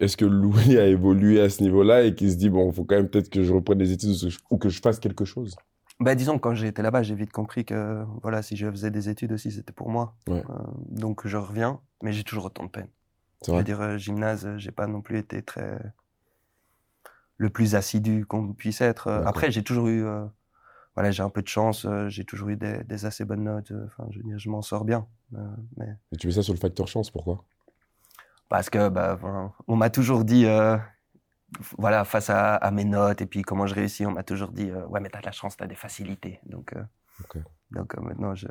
Est-ce 0.00 0.16
que, 0.16 0.24
que 0.24 0.28
Louis 0.30 0.78
a 0.78 0.86
évolué 0.86 1.42
à 1.42 1.50
ce 1.50 1.62
niveau-là 1.62 2.04
et 2.04 2.14
qu'il 2.14 2.32
se 2.32 2.36
dit, 2.36 2.48
bon, 2.48 2.70
il 2.70 2.74
faut 2.74 2.84
quand 2.84 2.96
même 2.96 3.08
peut-être 3.10 3.28
que 3.28 3.42
je 3.42 3.52
reprenne 3.52 3.78
les 3.78 3.92
études 3.92 4.16
ou 4.50 4.56
que 4.56 4.68
je 4.70 4.80
fasse 4.80 4.98
quelque 4.98 5.24
chose? 5.26 5.54
Bah, 6.02 6.14
disons 6.14 6.36
que 6.36 6.40
quand 6.40 6.54
j'ai 6.54 6.68
été 6.68 6.82
là-bas, 6.82 7.02
j'ai 7.02 7.14
vite 7.14 7.32
compris 7.32 7.64
que 7.64 8.04
voilà, 8.22 8.42
si 8.42 8.56
je 8.56 8.70
faisais 8.70 8.90
des 8.90 9.08
études 9.08 9.32
aussi, 9.32 9.50
c'était 9.50 9.72
pour 9.72 9.88
moi. 9.88 10.14
Ouais. 10.28 10.42
Euh, 10.50 10.54
donc 10.88 11.26
je 11.26 11.36
reviens, 11.36 11.80
mais 12.02 12.12
j'ai 12.12 12.24
toujours 12.24 12.46
autant 12.46 12.64
de 12.64 12.70
peine. 12.70 12.88
C'est 13.42 13.52
Je 13.52 13.56
veux 13.56 13.64
dire, 13.64 13.98
gymnase, 13.98 14.46
euh, 14.46 14.58
j'ai 14.58 14.70
pas 14.70 14.86
non 14.86 15.00
plus 15.00 15.18
été 15.18 15.42
très 15.42 15.78
le 17.42 17.50
plus 17.50 17.74
assidu 17.74 18.24
qu'on 18.24 18.52
puisse 18.52 18.80
être. 18.80 19.08
Euh. 19.08 19.24
Après, 19.26 19.50
j'ai 19.50 19.64
toujours 19.64 19.88
eu, 19.88 20.04
euh, 20.04 20.24
voilà, 20.94 21.10
j'ai 21.10 21.24
un 21.24 21.28
peu 21.28 21.42
de 21.42 21.48
chance, 21.48 21.84
euh, 21.84 22.08
j'ai 22.08 22.24
toujours 22.24 22.48
eu 22.50 22.56
des, 22.56 22.84
des 22.84 23.04
assez 23.04 23.24
bonnes 23.24 23.42
notes. 23.42 23.72
Enfin, 23.86 24.08
je 24.10 24.18
veux 24.18 24.24
dire, 24.24 24.38
je 24.38 24.48
m'en 24.48 24.62
sors 24.62 24.84
bien. 24.84 25.06
Mais 25.76 25.88
Et 26.12 26.16
tu 26.16 26.28
mets 26.28 26.32
ça 26.32 26.42
sur 26.42 26.54
le 26.54 26.58
facteur 26.60 26.86
chance, 26.86 27.10
pourquoi? 27.10 27.44
Parce 28.48 28.70
que, 28.70 28.88
bah, 28.88 29.18
on 29.66 29.76
m'a 29.76 29.90
toujours 29.90 30.24
dit, 30.24 30.46
voilà, 31.78 32.04
face 32.04 32.30
à, 32.30 32.56
à 32.56 32.70
mes 32.70 32.84
notes 32.84 33.20
et 33.20 33.26
puis 33.26 33.42
comment 33.42 33.66
je 33.66 33.74
réussis, 33.74 34.06
on 34.06 34.12
m'a 34.12 34.22
toujours 34.22 34.50
dit, 34.50 34.70
euh, 34.70 34.86
ouais, 34.86 35.00
mais 35.00 35.10
t'as 35.10 35.20
de 35.20 35.26
la 35.26 35.32
chance, 35.32 35.56
t'as 35.56 35.66
des 35.66 35.74
facilités. 35.74 36.40
Donc, 36.46 36.74
euh, 36.74 37.40
donc 37.70 37.94
euh, 37.94 38.00
maintenant, 38.00 38.34
je, 38.34 38.48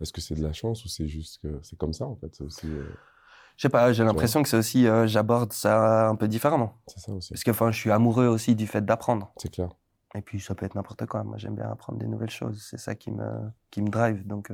Est-ce 0.00 0.12
que 0.12 0.20
c'est 0.20 0.34
de 0.34 0.42
la 0.42 0.52
chance 0.52 0.84
ou 0.84 0.88
c'est 0.88 1.08
juste 1.08 1.40
que 1.42 1.60
c'est 1.62 1.76
comme 1.76 1.92
ça 1.92 2.06
en 2.06 2.16
fait? 2.16 2.34
C'est 2.34 2.44
aussi. 2.44 2.66
je 2.66 3.62
sais 3.62 3.68
pas, 3.68 3.92
j'ai 3.92 4.04
l'impression 4.04 4.42
que 4.42 4.48
c'est 4.48 4.56
aussi, 4.56 4.86
j'aborde 5.06 5.52
ça 5.52 6.08
un 6.08 6.16
peu 6.16 6.28
différemment. 6.28 6.78
c'est 6.86 7.00
ça 7.00 7.12
aussi. 7.12 7.30
Parce 7.32 7.44
que, 7.44 7.50
enfin, 7.50 7.70
je 7.70 7.78
suis 7.78 7.90
amoureux 7.90 8.26
aussi 8.26 8.54
du 8.54 8.66
fait 8.66 8.84
d'apprendre. 8.84 9.32
C'est 9.36 9.52
clair. 9.52 9.70
Et 10.16 10.22
puis, 10.22 10.40
ça 10.40 10.54
peut 10.54 10.64
être 10.64 10.76
n'importe 10.76 11.06
quoi. 11.06 11.24
Moi, 11.24 11.38
j'aime 11.38 11.56
bien 11.56 11.68
apprendre 11.68 11.98
des 11.98 12.06
nouvelles 12.06 12.30
choses. 12.30 12.64
C'est 12.70 12.78
ça 12.78 12.94
qui 12.94 13.10
me, 13.10 13.26
qui 13.72 13.82
me 13.82 13.88
drive. 13.88 14.24
Donc, 14.24 14.52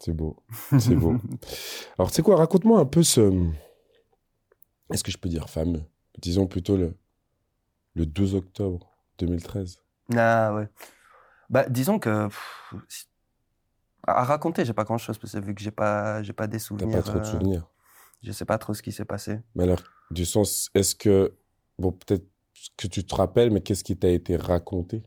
C'est 0.00 0.14
beau. 0.14 0.42
C'est 0.78 0.94
beau. 0.94 1.16
Alors, 1.98 2.08
tu 2.08 2.16
sais 2.16 2.22
quoi? 2.22 2.36
Raconte-moi 2.36 2.80
un 2.80 2.86
peu 2.86 3.02
ce. 3.02 3.50
Est-ce 4.90 5.04
que 5.04 5.10
je 5.10 5.18
peux 5.18 5.28
dire 5.28 5.50
fameux 5.50 5.82
Disons 6.18 6.46
plutôt 6.46 6.78
le, 6.78 6.96
le 7.98 8.06
2 8.06 8.34
octobre 8.36 8.96
2013. 9.18 9.80
Ah, 10.16 10.54
ouais. 10.54 10.68
Bah, 11.50 11.68
disons 11.68 11.98
que, 11.98 12.28
pff, 12.28 13.06
à 14.06 14.24
raconter, 14.24 14.64
j'ai 14.64 14.72
pas 14.72 14.84
grand 14.84 14.98
chose 14.98 15.18
parce 15.18 15.32
que 15.32 15.38
vu 15.38 15.54
que 15.54 15.60
j'ai 15.60 15.70
pas, 15.72 16.22
j'ai 16.22 16.32
pas 16.32 16.46
des 16.46 16.58
T'as 16.58 16.64
souvenirs. 16.64 16.96
pas 16.98 17.02
trop 17.02 17.18
de 17.18 17.24
euh, 17.24 17.30
souvenirs. 17.30 17.68
Je 18.22 18.32
sais 18.32 18.44
pas 18.44 18.58
trop 18.58 18.72
ce 18.72 18.82
qui 18.82 18.92
s'est 18.92 19.04
passé. 19.04 19.40
Mais 19.54 19.64
alors, 19.64 19.82
du 20.10 20.24
sens, 20.24 20.70
est-ce 20.74 20.94
que. 20.94 21.34
Bon, 21.78 21.92
peut-être 21.92 22.26
que 22.76 22.86
tu 22.86 23.04
te 23.04 23.14
rappelles, 23.14 23.50
mais 23.50 23.60
qu'est-ce 23.60 23.84
qui 23.84 23.96
t'a 23.96 24.08
été 24.08 24.36
raconté? 24.36 25.02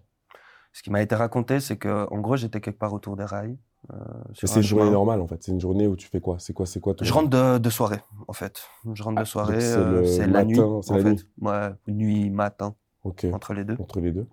Ce 0.73 0.81
qui 0.83 0.89
m'a 0.89 1.01
été 1.01 1.15
raconté, 1.15 1.59
c'est 1.59 1.77
que, 1.77 2.07
en 2.11 2.19
gros, 2.19 2.37
j'étais 2.37 2.61
quelque 2.61 2.79
part 2.79 2.93
autour 2.93 3.17
des 3.17 3.25
rails. 3.25 3.57
Euh, 3.91 3.95
C'est 4.33 4.49
un 4.51 4.55
une 4.57 4.61
journée 4.63 4.91
normale 4.91 5.21
en 5.21 5.27
fait. 5.27 5.41
C'est 5.43 5.51
une 5.51 5.59
journée 5.59 5.87
où 5.87 5.95
tu 5.95 6.07
fais 6.07 6.21
quoi? 6.21 6.37
C'est 6.39 6.53
quoi 6.53 6.65
C'est 6.65 6.79
quoi 6.79 6.93
Je 7.01 7.11
rentre 7.11 7.29
de, 7.29 7.57
de 7.57 7.69
soirée, 7.69 8.01
en 8.27 8.33
fait. 8.33 8.61
Je 8.93 9.01
rentre 9.03 9.17
Ah, 9.17 9.23
de 9.23 9.27
soirée. 9.27 9.53
donc 9.53 10.05
c'est 10.05 10.23
euh, 10.23 10.27
la 10.27 10.43
nuit. 10.45 10.59
c'est 10.83 10.93
la 10.93 10.99
fait. 11.03 11.09
nuit? 11.13 11.27
Ouais, 11.41 11.69
nuit, 11.87 12.29
matin, 12.29 12.75
Ok. 13.03 13.25
entre 13.33 13.53
les 13.53 13.63
deux. 13.63 13.75
Entre 13.79 13.99
les 13.99 14.11
deux. 14.11 14.27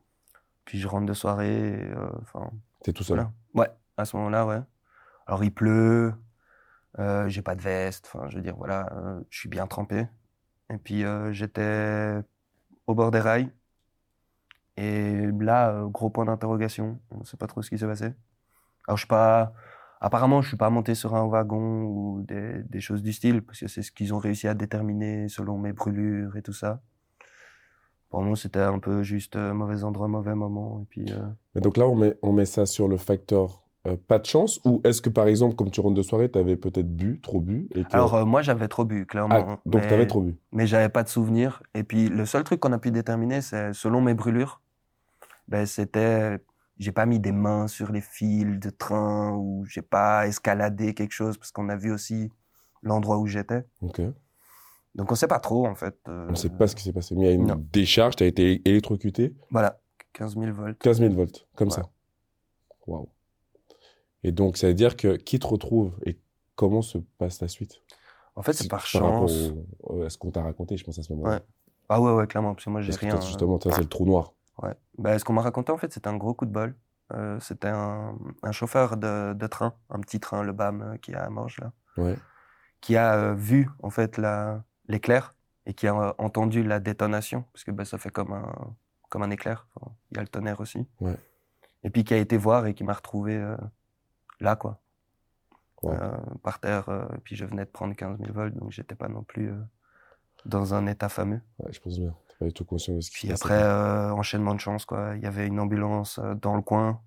Puis 0.64 0.78
je 0.78 0.86
rentre 0.86 1.06
de 1.06 1.14
soirée. 1.14 1.80
euh, 1.82 2.10
Enfin, 2.22 2.50
T'es 2.82 2.92
tout 2.92 3.02
seul? 3.02 3.16
Voilà. 3.16 3.32
Ouais, 3.54 3.70
à 3.96 4.04
ce 4.04 4.16
moment-là, 4.16 4.46
ouais. 4.46 4.60
Alors 5.26 5.42
il 5.44 5.52
pleut, 5.52 6.14
euh, 6.98 7.28
j'ai 7.28 7.42
pas 7.42 7.54
de 7.54 7.60
veste, 7.62 8.10
enfin 8.12 8.28
je 8.28 8.36
veux 8.36 8.42
dire, 8.42 8.56
voilà, 8.56 8.88
je 9.30 9.38
suis 9.38 9.48
bien 9.48 9.66
trempé. 9.66 10.06
Et 10.70 10.76
puis 10.78 11.04
j'étais 11.32 12.20
au 12.86 12.94
bord 12.94 13.10
des 13.10 13.20
rails. 13.20 13.50
Et 14.76 15.26
là, 15.40 15.82
gros 15.86 16.08
point 16.10 16.24
d'interrogation, 16.24 17.00
on 17.10 17.24
sait 17.24 17.36
pas 17.36 17.46
trop 17.48 17.62
ce 17.62 17.70
qui 17.70 17.78
s'est 17.78 17.86
passé. 17.86 18.10
Alors 18.88 18.96
je 18.96 19.02
suis 19.02 19.08
pas, 19.08 19.52
apparemment 20.00 20.42
je 20.42 20.48
suis 20.48 20.56
pas 20.56 20.70
monté 20.70 20.94
sur 20.96 21.14
un 21.14 21.26
wagon 21.26 21.84
ou 21.84 22.22
des, 22.22 22.62
des 22.64 22.80
choses 22.80 23.02
du 23.02 23.12
style, 23.12 23.42
parce 23.42 23.60
que 23.60 23.68
c'est 23.68 23.82
ce 23.82 23.92
qu'ils 23.92 24.12
ont 24.14 24.18
réussi 24.18 24.48
à 24.48 24.54
déterminer 24.54 25.28
selon 25.28 25.58
mes 25.58 25.72
brûlures 25.72 26.36
et 26.36 26.42
tout 26.42 26.54
ça. 26.54 26.80
Pour 28.10 28.22
moi, 28.22 28.36
c'était 28.36 28.60
un 28.60 28.78
peu 28.78 29.02
juste 29.02 29.36
euh, 29.36 29.52
mauvais 29.52 29.84
endroit, 29.84 30.08
mauvais 30.08 30.34
moment. 30.34 30.80
Et 30.82 30.86
puis, 30.88 31.12
euh, 31.12 31.18
Mais 31.54 31.60
donc 31.60 31.76
là, 31.76 31.86
on 31.86 31.94
met, 31.94 32.16
on 32.22 32.32
met 32.32 32.46
ça 32.46 32.64
sur 32.64 32.88
le 32.88 32.96
facteur 32.96 33.62
euh, 33.86 33.96
pas 33.96 34.18
de 34.18 34.24
chance 34.24 34.60
ou 34.64 34.80
est-ce 34.82 35.02
que 35.02 35.10
par 35.10 35.26
exemple, 35.26 35.54
comme 35.56 35.70
tu 35.70 35.80
rentres 35.80 35.94
de 35.94 36.02
soirée, 36.02 36.30
t'avais 36.30 36.56
peut-être 36.56 36.88
bu, 36.88 37.20
trop 37.20 37.40
bu 37.40 37.68
et 37.74 37.84
que... 37.84 37.92
Alors, 37.92 38.26
moi, 38.26 38.40
j'avais 38.40 38.66
trop 38.66 38.86
bu, 38.86 39.04
clairement. 39.04 39.34
Ah, 39.36 39.58
donc 39.66 39.82
mais, 39.82 39.88
t'avais 39.88 40.06
trop 40.06 40.22
bu. 40.22 40.36
Mais 40.52 40.66
j'avais 40.66 40.88
pas 40.88 41.02
de 41.02 41.08
souvenir. 41.08 41.62
Et 41.74 41.84
puis, 41.84 42.08
le 42.08 42.24
seul 42.24 42.44
truc 42.44 42.60
qu'on 42.60 42.72
a 42.72 42.78
pu 42.78 42.90
déterminer, 42.90 43.42
c'est, 43.42 43.74
selon 43.74 44.00
mes 44.00 44.14
brûlures, 44.14 44.62
ben, 45.48 45.66
c'était, 45.66 46.38
j'ai 46.78 46.92
pas 46.92 47.06
mis 47.06 47.18
des 47.18 47.32
mains 47.32 47.66
sur 47.68 47.90
les 47.92 48.00
fils 48.00 48.58
de 48.58 48.70
train 48.70 49.32
ou 49.34 49.64
j'ai 49.66 49.82
pas 49.82 50.26
escaladé 50.26 50.94
quelque 50.94 51.12
chose 51.12 51.36
parce 51.36 51.50
qu'on 51.52 51.68
a 51.68 51.76
vu 51.76 51.90
aussi 51.92 52.30
l'endroit 52.82 53.18
où 53.18 53.26
j'étais. 53.26 53.64
Donc, 54.94 55.12
on 55.12 55.14
sait 55.14 55.28
pas 55.28 55.38
trop, 55.40 55.66
en 55.66 55.74
fait. 55.74 55.96
euh, 56.08 56.26
On 56.30 56.34
sait 56.34 56.48
pas 56.50 56.66
ce 56.66 56.74
qui 56.74 56.82
s'est 56.82 56.92
passé. 56.92 57.14
Mais 57.14 57.24
il 57.24 57.28
y 57.28 57.30
a 57.30 57.34
une 57.34 57.46
non. 57.46 57.66
décharge, 57.72 58.16
t'as 58.16 58.26
été 58.26 58.62
électrocuté, 58.68 59.34
Voilà. 59.50 59.80
15 60.12 60.36
000 60.36 60.52
volts. 60.52 60.78
15 60.80 60.98
000 60.98 61.14
volts, 61.14 61.46
comme 61.54 61.68
Ouais. 61.68 61.74
ça. 61.74 61.88
Waouh. 62.86 63.08
Et 64.24 64.32
donc, 64.32 64.56
ça 64.56 64.66
veut 64.68 64.74
dire 64.74 64.96
que 64.96 65.16
qui 65.16 65.38
te 65.38 65.46
retrouve 65.46 65.94
et 66.04 66.18
comment 66.56 66.82
se 66.82 66.98
passe 67.18 67.40
la 67.40 67.48
suite? 67.48 67.80
En 68.34 68.42
fait, 68.42 68.52
c'est 68.52 68.68
par 68.68 68.80
rapport 68.80 69.28
chance. 69.28 69.52
au- 69.82 70.02
à 70.02 70.10
ce 70.10 70.18
qu'on 70.18 70.30
t'a 70.30 70.42
raconté, 70.42 70.76
je 70.76 70.84
pense, 70.84 70.98
à 70.98 71.02
ce 71.02 71.12
moment-là. 71.12 71.36
Ouais. 71.36 71.42
Ah 71.88 72.00
ouais, 72.00 72.12
ouais, 72.12 72.26
clairement. 72.26 72.54
Parce 72.54 72.64
que 72.64 72.70
moi, 72.70 72.80
j'ai 72.82 72.92
que 72.92 72.98
rien. 72.98 73.20
justement, 73.20 73.60
ça, 73.60 73.70
c'est 73.72 73.80
le 73.80 73.88
trou 73.88 74.04
noir. 74.06 74.32
Ouais. 74.62 74.74
Ben, 74.98 75.18
ce 75.18 75.24
qu'on 75.24 75.32
m'a 75.34 75.42
raconté, 75.42 75.72
en 75.72 75.78
fait, 75.78 75.92
c'était 75.92 76.08
un 76.08 76.16
gros 76.16 76.34
coup 76.34 76.46
de 76.46 76.50
bol. 76.52 76.74
Euh, 77.14 77.38
c'était 77.40 77.68
un, 77.68 78.16
un 78.42 78.52
chauffeur 78.52 78.96
de, 78.96 79.32
de 79.32 79.46
train, 79.46 79.72
un 79.90 80.00
petit 80.00 80.20
train, 80.20 80.42
le 80.42 80.52
BAM, 80.52 80.82
euh, 80.82 80.96
qui 80.96 81.12
est 81.12 81.16
à 81.16 81.30
Morges, 81.30 81.58
là, 81.60 81.72
Ouais. 81.96 82.16
qui 82.80 82.96
a 82.96 83.14
euh, 83.14 83.34
vu 83.34 83.68
en 83.82 83.90
fait 83.90 84.18
la 84.18 84.62
l'éclair 84.88 85.34
et 85.66 85.74
qui 85.74 85.86
a 85.86 86.14
entendu 86.18 86.62
la 86.62 86.80
détonation 86.80 87.44
parce 87.52 87.64
que 87.64 87.70
bah, 87.70 87.84
ça 87.84 87.98
fait 87.98 88.10
comme 88.10 88.32
un 88.32 88.74
comme 89.10 89.22
un 89.22 89.30
éclair. 89.30 89.66
Enfin, 89.76 89.92
Il 90.10 90.16
y 90.16 90.20
a 90.20 90.22
le 90.22 90.28
tonnerre 90.28 90.60
aussi. 90.60 90.86
Ouais. 91.00 91.16
Et 91.82 91.90
puis 91.90 92.04
qui 92.04 92.12
a 92.14 92.18
été 92.18 92.36
voir 92.36 92.66
et 92.66 92.74
qui 92.74 92.84
m'a 92.84 92.92
retrouvé 92.94 93.36
euh, 93.36 93.56
là 94.40 94.54
quoi, 94.56 94.80
par 96.42 96.58
terre. 96.60 96.88
et 97.14 97.18
puis 97.18 97.36
je 97.36 97.44
venais 97.44 97.64
de 97.64 97.70
prendre 97.70 97.94
15 97.94 98.18
000 98.18 98.32
volts 98.32 98.54
donc 98.54 98.70
j'étais 98.72 98.94
pas 98.94 99.08
non 99.08 99.22
plus 99.22 99.52
dans 100.44 100.74
un 100.74 100.86
état 100.86 101.08
fameux. 101.08 101.40
Ouais, 101.58 101.72
je 101.72 101.80
pense 101.80 101.98
bien. 101.98 102.14
Pas 102.38 102.50
tout 102.52 102.64
conscient 102.64 102.94
de 102.94 103.00
ce 103.00 103.10
qui 103.10 103.18
Puis 103.26 103.32
après, 103.32 103.60
euh, 103.62 104.12
enchaînement 104.12 104.54
de 104.54 104.60
chance, 104.60 104.84
quoi. 104.84 105.14
Il 105.16 105.22
y 105.22 105.26
avait 105.26 105.46
une 105.46 105.58
ambulance 105.58 106.18
euh, 106.18 106.34
dans 106.34 106.54
le 106.54 106.62
coin 106.62 107.02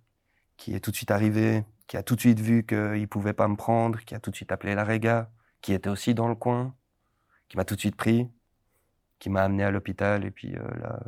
qui 0.57 0.75
est 0.75 0.79
tout 0.79 0.91
de 0.91 0.95
suite 0.95 1.11
arrivée, 1.11 1.63
qui 1.87 1.97
a 1.97 2.03
tout 2.03 2.15
de 2.15 2.19
suite 2.21 2.39
vu 2.39 2.65
qu'il 2.65 3.07
pouvait 3.07 3.33
pas 3.33 3.47
me 3.47 3.55
prendre, 3.55 3.99
qui 4.01 4.13
a 4.15 4.19
tout 4.19 4.29
de 4.31 4.35
suite 4.35 4.51
appelé 4.51 4.75
la 4.75 4.83
Réga, 4.83 5.31
qui 5.61 5.73
était 5.73 5.89
aussi 5.89 6.13
dans 6.13 6.27
le 6.27 6.35
coin, 6.35 6.75
qui 7.49 7.57
m'a 7.57 7.65
tout 7.65 7.75
de 7.75 7.79
suite 7.79 7.95
pris, 7.95 8.29
qui 9.19 9.29
m'a 9.29 9.43
amené 9.43 9.63
à 9.63 9.71
l'hôpital. 9.71 10.25
Et 10.25 10.31
puis 10.31 10.55
euh, 10.55 10.63
là, 10.81 10.99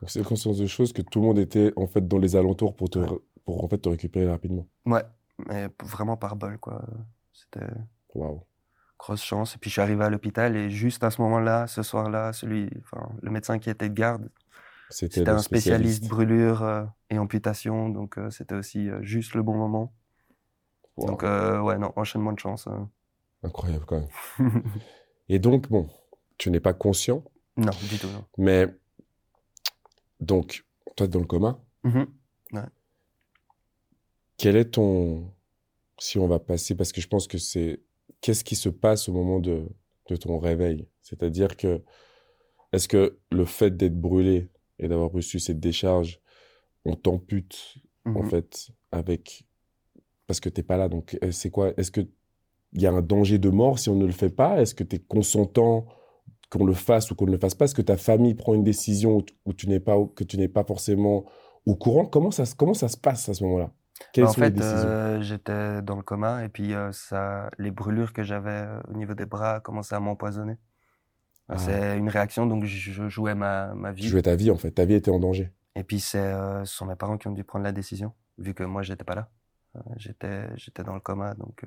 Donc 0.00 0.10
c'est 0.10 0.22
conscience 0.24 0.58
de 0.58 0.66
choses 0.66 0.92
que 0.92 1.02
tout 1.02 1.20
le 1.20 1.26
monde 1.26 1.38
était 1.38 1.72
en 1.76 1.86
fait 1.86 2.06
dans 2.06 2.18
les 2.18 2.36
alentours 2.36 2.74
pour 2.76 2.90
te, 2.90 2.98
Ouais. 2.98 3.18
pour 3.44 3.64
en 3.64 3.68
fait 3.68 3.78
te 3.78 3.88
récupérer 3.88 4.28
rapidement. 4.28 4.66
ouais, 4.86 5.04
mais 5.48 5.68
vraiment 5.82 6.16
par 6.16 6.36
bol, 6.36 6.58
quoi. 6.58 6.84
C'était 7.32 7.66
Waouh. 8.14 8.42
Grosse 8.98 9.22
chance. 9.22 9.54
Et 9.54 9.58
puis 9.58 9.70
je 9.70 9.74
suis 9.74 9.82
arrivé 9.82 10.04
à 10.04 10.10
l'hôpital 10.10 10.56
et 10.56 10.70
juste 10.70 11.04
à 11.04 11.10
ce 11.10 11.20
moment-là, 11.22 11.66
ce 11.66 11.82
soir-là, 11.82 12.32
celui, 12.32 12.70
enfin, 12.80 13.08
le 13.22 13.30
médecin 13.30 13.58
qui 13.58 13.70
était 13.70 13.88
de 13.88 13.94
garde, 13.94 14.30
C'était 14.90 15.28
un 15.28 15.38
spécialiste 15.38 16.08
brûlure 16.08 16.62
euh, 16.62 16.84
et 17.10 17.18
amputation, 17.18 17.88
donc 17.88 18.18
euh, 18.18 18.30
c'était 18.30 18.54
aussi 18.54 18.88
euh, 18.88 19.02
juste 19.02 19.34
le 19.34 19.42
bon 19.42 19.54
moment. 19.56 19.92
Donc, 20.96 21.22
ouais, 21.22 21.78
non, 21.78 21.92
enchaînement 21.96 22.32
de 22.32 22.38
chance. 22.38 22.68
Incroyable 23.42 23.84
quand 23.84 24.00
même. 24.00 24.62
Et 25.28 25.38
donc 25.38 25.68
bon, 25.68 25.88
tu 26.38 26.50
n'es 26.50 26.60
pas 26.60 26.72
conscient, 26.72 27.22
non, 27.56 27.72
du 27.90 27.98
tout, 27.98 28.06
non. 28.08 28.24
mais 28.38 28.66
donc 30.20 30.64
toi 30.96 31.06
dans 31.06 31.18
le 31.20 31.26
coma, 31.26 31.60
Mhm. 31.84 32.06
quel 34.38 34.56
est 34.56 34.70
ton 34.70 35.32
si 35.98 36.18
on 36.18 36.26
va 36.28 36.38
passer 36.38 36.74
parce 36.74 36.92
que 36.92 37.00
je 37.00 37.08
pense 37.08 37.26
que 37.26 37.38
c'est 37.38 37.80
qu'est-ce 38.20 38.44
qui 38.44 38.56
se 38.56 38.68
passe 38.68 39.08
au 39.08 39.12
moment 39.12 39.40
de 39.40 39.66
de 40.08 40.16
ton 40.16 40.38
réveil? 40.38 40.86
C'est-à-dire 41.02 41.56
que 41.56 41.82
est-ce 42.72 42.86
que 42.88 43.18
le 43.32 43.44
fait 43.44 43.76
d'être 43.76 43.98
brûlé 44.00 44.48
et 44.78 44.88
d'avoir 44.88 45.10
reçu 45.10 45.38
cette 45.40 45.58
décharge 45.60 46.20
on 46.84 46.94
t'ampute 46.94 47.76
en 48.04 48.22
Mhm. 48.22 48.30
fait 48.30 48.68
avec 48.92 49.44
parce 50.28 50.38
que 50.40 50.48
t'es 50.48 50.62
pas 50.62 50.76
là 50.76 50.88
donc 50.88 51.18
euh, 51.24 51.30
c'est 51.32 51.50
quoi 51.50 51.72
est-ce 51.76 51.90
que 51.90 52.02
il 52.72 52.82
y 52.82 52.86
a 52.86 52.92
un 52.92 53.02
danger 53.02 53.38
de 53.38 53.48
mort 53.48 53.78
si 53.78 53.88
on 53.88 53.94
ne 53.96 54.04
le 54.06 54.12
fait 54.12 54.28
pas? 54.30 54.60
Est-ce 54.60 54.74
que 54.74 54.84
tu 54.84 54.96
es 54.96 54.98
consentant 54.98 55.86
qu'on 56.50 56.64
le 56.66 56.74
fasse 56.74 57.10
ou 57.10 57.14
qu'on 57.14 57.26
ne 57.26 57.30
le 57.32 57.38
fasse 57.38 57.54
pas? 57.54 57.64
Est-ce 57.64 57.74
que 57.74 57.80
ta 57.82 57.96
famille 57.96 58.34
prend 58.34 58.54
une 58.54 58.64
décision 58.64 59.24
où, 59.46 59.52
tu- 59.54 59.68
n'es 59.68 59.80
pas 59.80 59.96
que 60.14 60.24
tu 60.24 60.36
n'es 60.36 60.48
pas 60.48 60.64
forcément 60.64 61.24
au 61.64 61.74
courant? 61.74 62.04
Comment 62.06 62.30
ça 62.32 62.44
se- 62.44 62.54
comment 62.54 62.74
ça 62.74 62.88
se 62.88 62.96
passe 62.98 63.28
à 63.28 63.34
ce 63.34 63.44
moment-là? 63.44 63.72
En 64.18 64.26
sont 64.32 64.40
les 64.40 64.50
fait, 64.50 64.60
euh, 64.60 65.20
j'étais 65.22 65.82
dans 65.82 65.96
le 65.96 66.02
coma 66.02 66.44
et 66.44 66.48
puis 66.48 66.74
euh, 66.74 66.92
ça, 66.92 67.50
les 67.58 67.70
brûlures 67.70 68.12
que 68.12 68.22
j'avais 68.22 68.50
euh, 68.50 68.80
au 68.88 68.94
niveau 68.94 69.14
des 69.14 69.26
bras 69.26 69.60
commençaient 69.60 69.94
à 69.94 70.00
m'empoisonner. 70.00 70.58
Ah. 71.48 71.58
C'est 71.58 71.96
une 71.96 72.08
réaction, 72.08 72.46
donc 72.46 72.64
je 72.64 73.08
jouais 73.08 73.34
ma, 73.34 73.72
ma 73.74 73.92
tu 73.94 74.02
vie. 74.02 74.08
jouais 74.08 74.22
ta 74.22 74.34
vie 74.34 74.50
en 74.50 74.56
fait 74.56 74.72
ta 74.72 74.84
vie 74.84 74.94
était 74.94 75.10
en 75.10 75.20
danger 75.20 75.52
Et 75.76 75.84
puis 75.84 76.00
c'est, 76.00 76.18
euh, 76.18 76.64
ce 76.64 76.74
sont 76.74 76.86
mes 76.86 76.96
parents 76.96 77.18
qui 77.18 77.28
ont 77.28 77.32
dû 77.32 77.44
prendre 77.44 77.64
la 77.64 77.72
décision, 77.72 78.12
vu 78.38 78.52
que 78.52 78.64
moi 78.64 78.82
j'étais 78.82 79.04
pas 79.04 79.14
là. 79.14 79.28
J'étais, 79.96 80.48
j'étais 80.56 80.82
dans 80.82 80.94
le 80.94 81.00
coma, 81.00 81.34
donc 81.34 81.64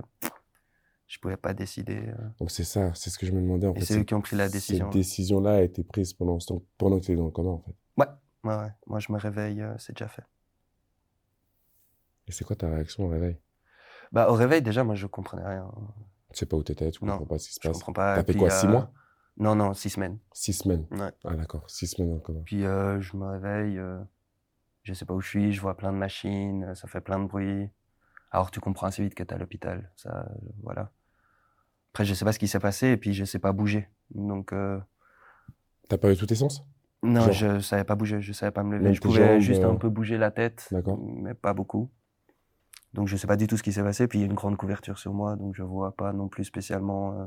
je 1.08 1.20
pouvais 1.20 1.38
pas 1.38 1.54
décider. 1.54 2.02
donc 2.40 2.50
c'est 2.52 2.64
ça 2.64 2.92
c'est 2.96 3.10
ce 3.12 3.20
que 3.20 3.26
je 3.28 3.32
me 3.32 3.40
demandais 3.40 3.68
en 3.68 3.74
et 3.76 3.80
fait 3.80 3.86
c'est 3.86 4.00
eux 4.00 4.04
qui 4.04 4.16
ont 4.16 4.22
pris 4.22 4.36
la 4.36 4.50
décision. 4.50 4.88
cette 4.88 4.94
décision 5.00 5.40
là 5.42 5.54
a 5.58 5.62
été 5.62 5.84
prise 5.84 6.14
pendant 6.14 6.40
pendant 6.78 7.00
que 7.00 7.06
tu 7.06 7.12
étais 7.12 7.20
dans 7.20 7.26
le 7.26 7.32
coma 7.32 7.52
en 7.52 7.60
fait 7.60 7.76
Ouais, 7.98 8.08
ouais, 8.44 8.56
ouais. 8.56 8.72
Moi 8.88 9.00
je 9.00 9.12
me 9.12 9.18
réveille, 9.20 9.64
c'est 9.78 9.94
déjà 9.96 10.08
fait. 10.08 10.24
Et 12.30 12.32
c'est 12.32 12.46
quoi 12.46 12.56
ta 12.56 12.70
réaction 12.70 13.06
au 13.06 13.10
réveil? 13.10 13.38
Bah 14.12 14.30
au 14.30 14.34
réveil 14.34 14.62
déjà, 14.62 14.84
moi 14.84 14.96
je 14.96 15.08
comprenais 15.08 15.46
rien. 15.46 15.70
tu 16.32 16.40
sais 16.40 16.46
pas 16.46 16.58
où 16.58 16.64
t'étais 16.64 16.92
tu 16.92 17.00
Non, 17.02 17.14
comprends 17.14 17.26
pas 17.26 17.40
ce 17.40 17.48
qui 17.50 17.54
se 17.56 17.60
Je 17.60 17.68
passe 17.68 17.80
comprends 17.80 17.94
pas. 17.94 18.16
t'as 18.16 18.24
fait 18.24 18.36
quoi 18.36 18.50
six 18.50 18.68
euh, 18.68 18.72
mois? 18.72 18.92
Non, 19.38 19.56
non, 19.56 19.74
six 19.74 19.90
semaines. 19.90 20.18
six 20.34 20.54
semaines 20.54 20.86
Ouais. 20.92 21.12
ah 21.26 21.36
d'accord 21.36 21.70
six 21.70 21.88
semaines 21.88 22.14
le 22.14 22.20
coma 22.20 22.40
Puis 22.46 22.66
euh, 22.66 23.00
je 23.02 23.16
me 23.18 23.26
réveille, 23.28 23.78
euh, 23.78 24.00
je 24.84 24.94
sais 24.94 25.06
pas 25.06 25.14
où 25.14 25.22
je 25.22 25.28
suis, 25.30 25.54
je 25.54 25.62
vois 25.62 25.78
plein 25.78 25.92
de 25.92 25.98
machines, 25.98 26.74
ça 26.76 26.88
fait 26.88 27.02
plein 27.02 27.20
de 27.20 27.26
bruit. 27.28 27.70
Alors 28.32 28.52
tu 28.52 28.60
comprends 28.60 28.88
assez 28.88 29.04
vite 29.04 29.16
que 29.16 29.24
t'es 29.24 29.34
à 29.34 29.38
l'hôpital, 29.38 29.92
ça, 29.98 30.28
euh, 30.30 30.36
voilà. 30.64 30.92
Après 31.94 32.06
je 32.06 32.14
sais 32.16 32.26
pas 32.26 32.32
ce 32.34 32.40
qui 32.40 32.48
s'est 32.48 32.60
passé 32.60 32.88
et 32.90 32.98
puis 32.98 33.14
je 33.14 33.26
sais 33.26 33.40
pas 33.40 33.52
bouger. 33.52 33.88
Donc 34.12 34.54
t'as 35.90 35.98
perdu 35.98 36.18
tous 36.18 36.26
tes 36.28 36.36
sens? 36.36 36.64
Non, 37.04 37.26
Genre- 37.26 37.34
je 37.34 37.60
savais 37.62 37.84
pas 37.86 37.96
bouger, 37.96 38.22
je 38.22 38.34
savais 38.34 38.52
pas 38.52 38.64
me 38.64 38.74
lever. 38.78 38.86
Même 38.86 38.96
Je 38.96 39.02
pouvais 39.02 39.20
jambes, 39.22 39.42
juste 39.42 39.64
un 39.64 39.76
peu 39.76 39.90
bouger 39.90 40.18
la 40.18 40.32
tête, 40.32 40.68
D'accord. 40.72 41.00
mais 41.02 41.34
pas 41.34 41.54
beaucoup. 41.54 41.90
Donc 42.94 43.08
je 43.08 43.16
sais 43.18 43.28
pas 43.28 43.36
du 43.38 43.48
tout 43.48 43.56
ce 43.58 43.64
qui 43.64 43.72
s'est 43.74 43.84
passé. 43.84 44.08
Puis 44.08 44.20
il 44.20 44.22
y 44.22 44.26
a 44.26 44.28
une 44.28 44.34
grande 44.34 44.58
couverture 44.58 44.98
sur 44.98 45.14
moi, 45.14 45.36
donc 45.36 45.56
je 45.56 45.64
vois 45.64 45.92
pas 45.96 46.12
non 46.14 46.28
plus 46.28 46.44
spécialement. 46.46 47.14
euh, 47.20 47.26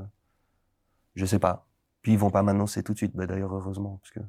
Je 1.14 1.25
sais 1.26 1.38
pas. 1.38 1.66
Puis 2.02 2.12
ils 2.12 2.19
vont 2.19 2.31
pas 2.31 2.42
m'annoncer 2.42 2.83
tout 2.83 2.92
de 2.95 2.99
suite. 2.99 3.14
Bah, 3.14 3.26
D'ailleurs 3.26 3.54
heureusement, 3.54 3.99
parce 4.02 4.11
que 4.12 4.21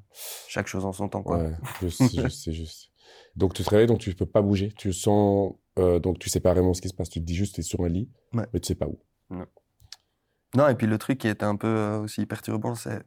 chaque 0.48 0.68
chose 0.68 0.86
en 0.86 0.92
son 0.94 1.10
temps. 1.10 1.24
Quoi. 1.24 1.38
Ouais, 1.40 1.56
juste, 1.82 2.04
c'est 2.30 2.54
juste. 2.54 2.92
Donc 3.36 3.54
tu 3.56 3.64
te 3.64 3.70
réveilles, 3.70 3.88
donc 3.88 4.00
tu 4.00 4.14
peux 4.14 4.28
pas 4.28 4.42
bouger. 4.44 4.72
Tu 4.78 4.94
sens, 4.94 5.54
euh, 5.80 5.98
donc 6.00 6.20
tu 6.20 6.30
sais 6.30 6.40
pas 6.40 6.54
vraiment 6.54 6.74
ce 6.76 6.82
qui 6.82 6.90
se 6.90 6.94
passe. 6.94 7.10
Tu 7.10 7.20
te 7.20 7.26
dis 7.26 7.36
juste, 7.36 7.56
t'es 7.56 7.62
sur 7.64 7.82
un 7.84 7.88
lit, 7.90 8.10
Ouais. 8.34 8.46
mais 8.54 8.60
tu 8.60 8.68
sais 8.68 8.76
pas 8.76 8.86
où. 8.88 9.00
Non, 10.56 10.68
et 10.68 10.76
puis 10.76 10.86
le 10.86 11.00
truc 11.00 11.18
qui 11.18 11.28
était 11.28 11.46
un 11.46 11.56
peu 11.56 11.68
euh, 11.68 12.00
aussi 12.02 12.26
perturbant, 12.28 12.76
c'est 12.76 13.02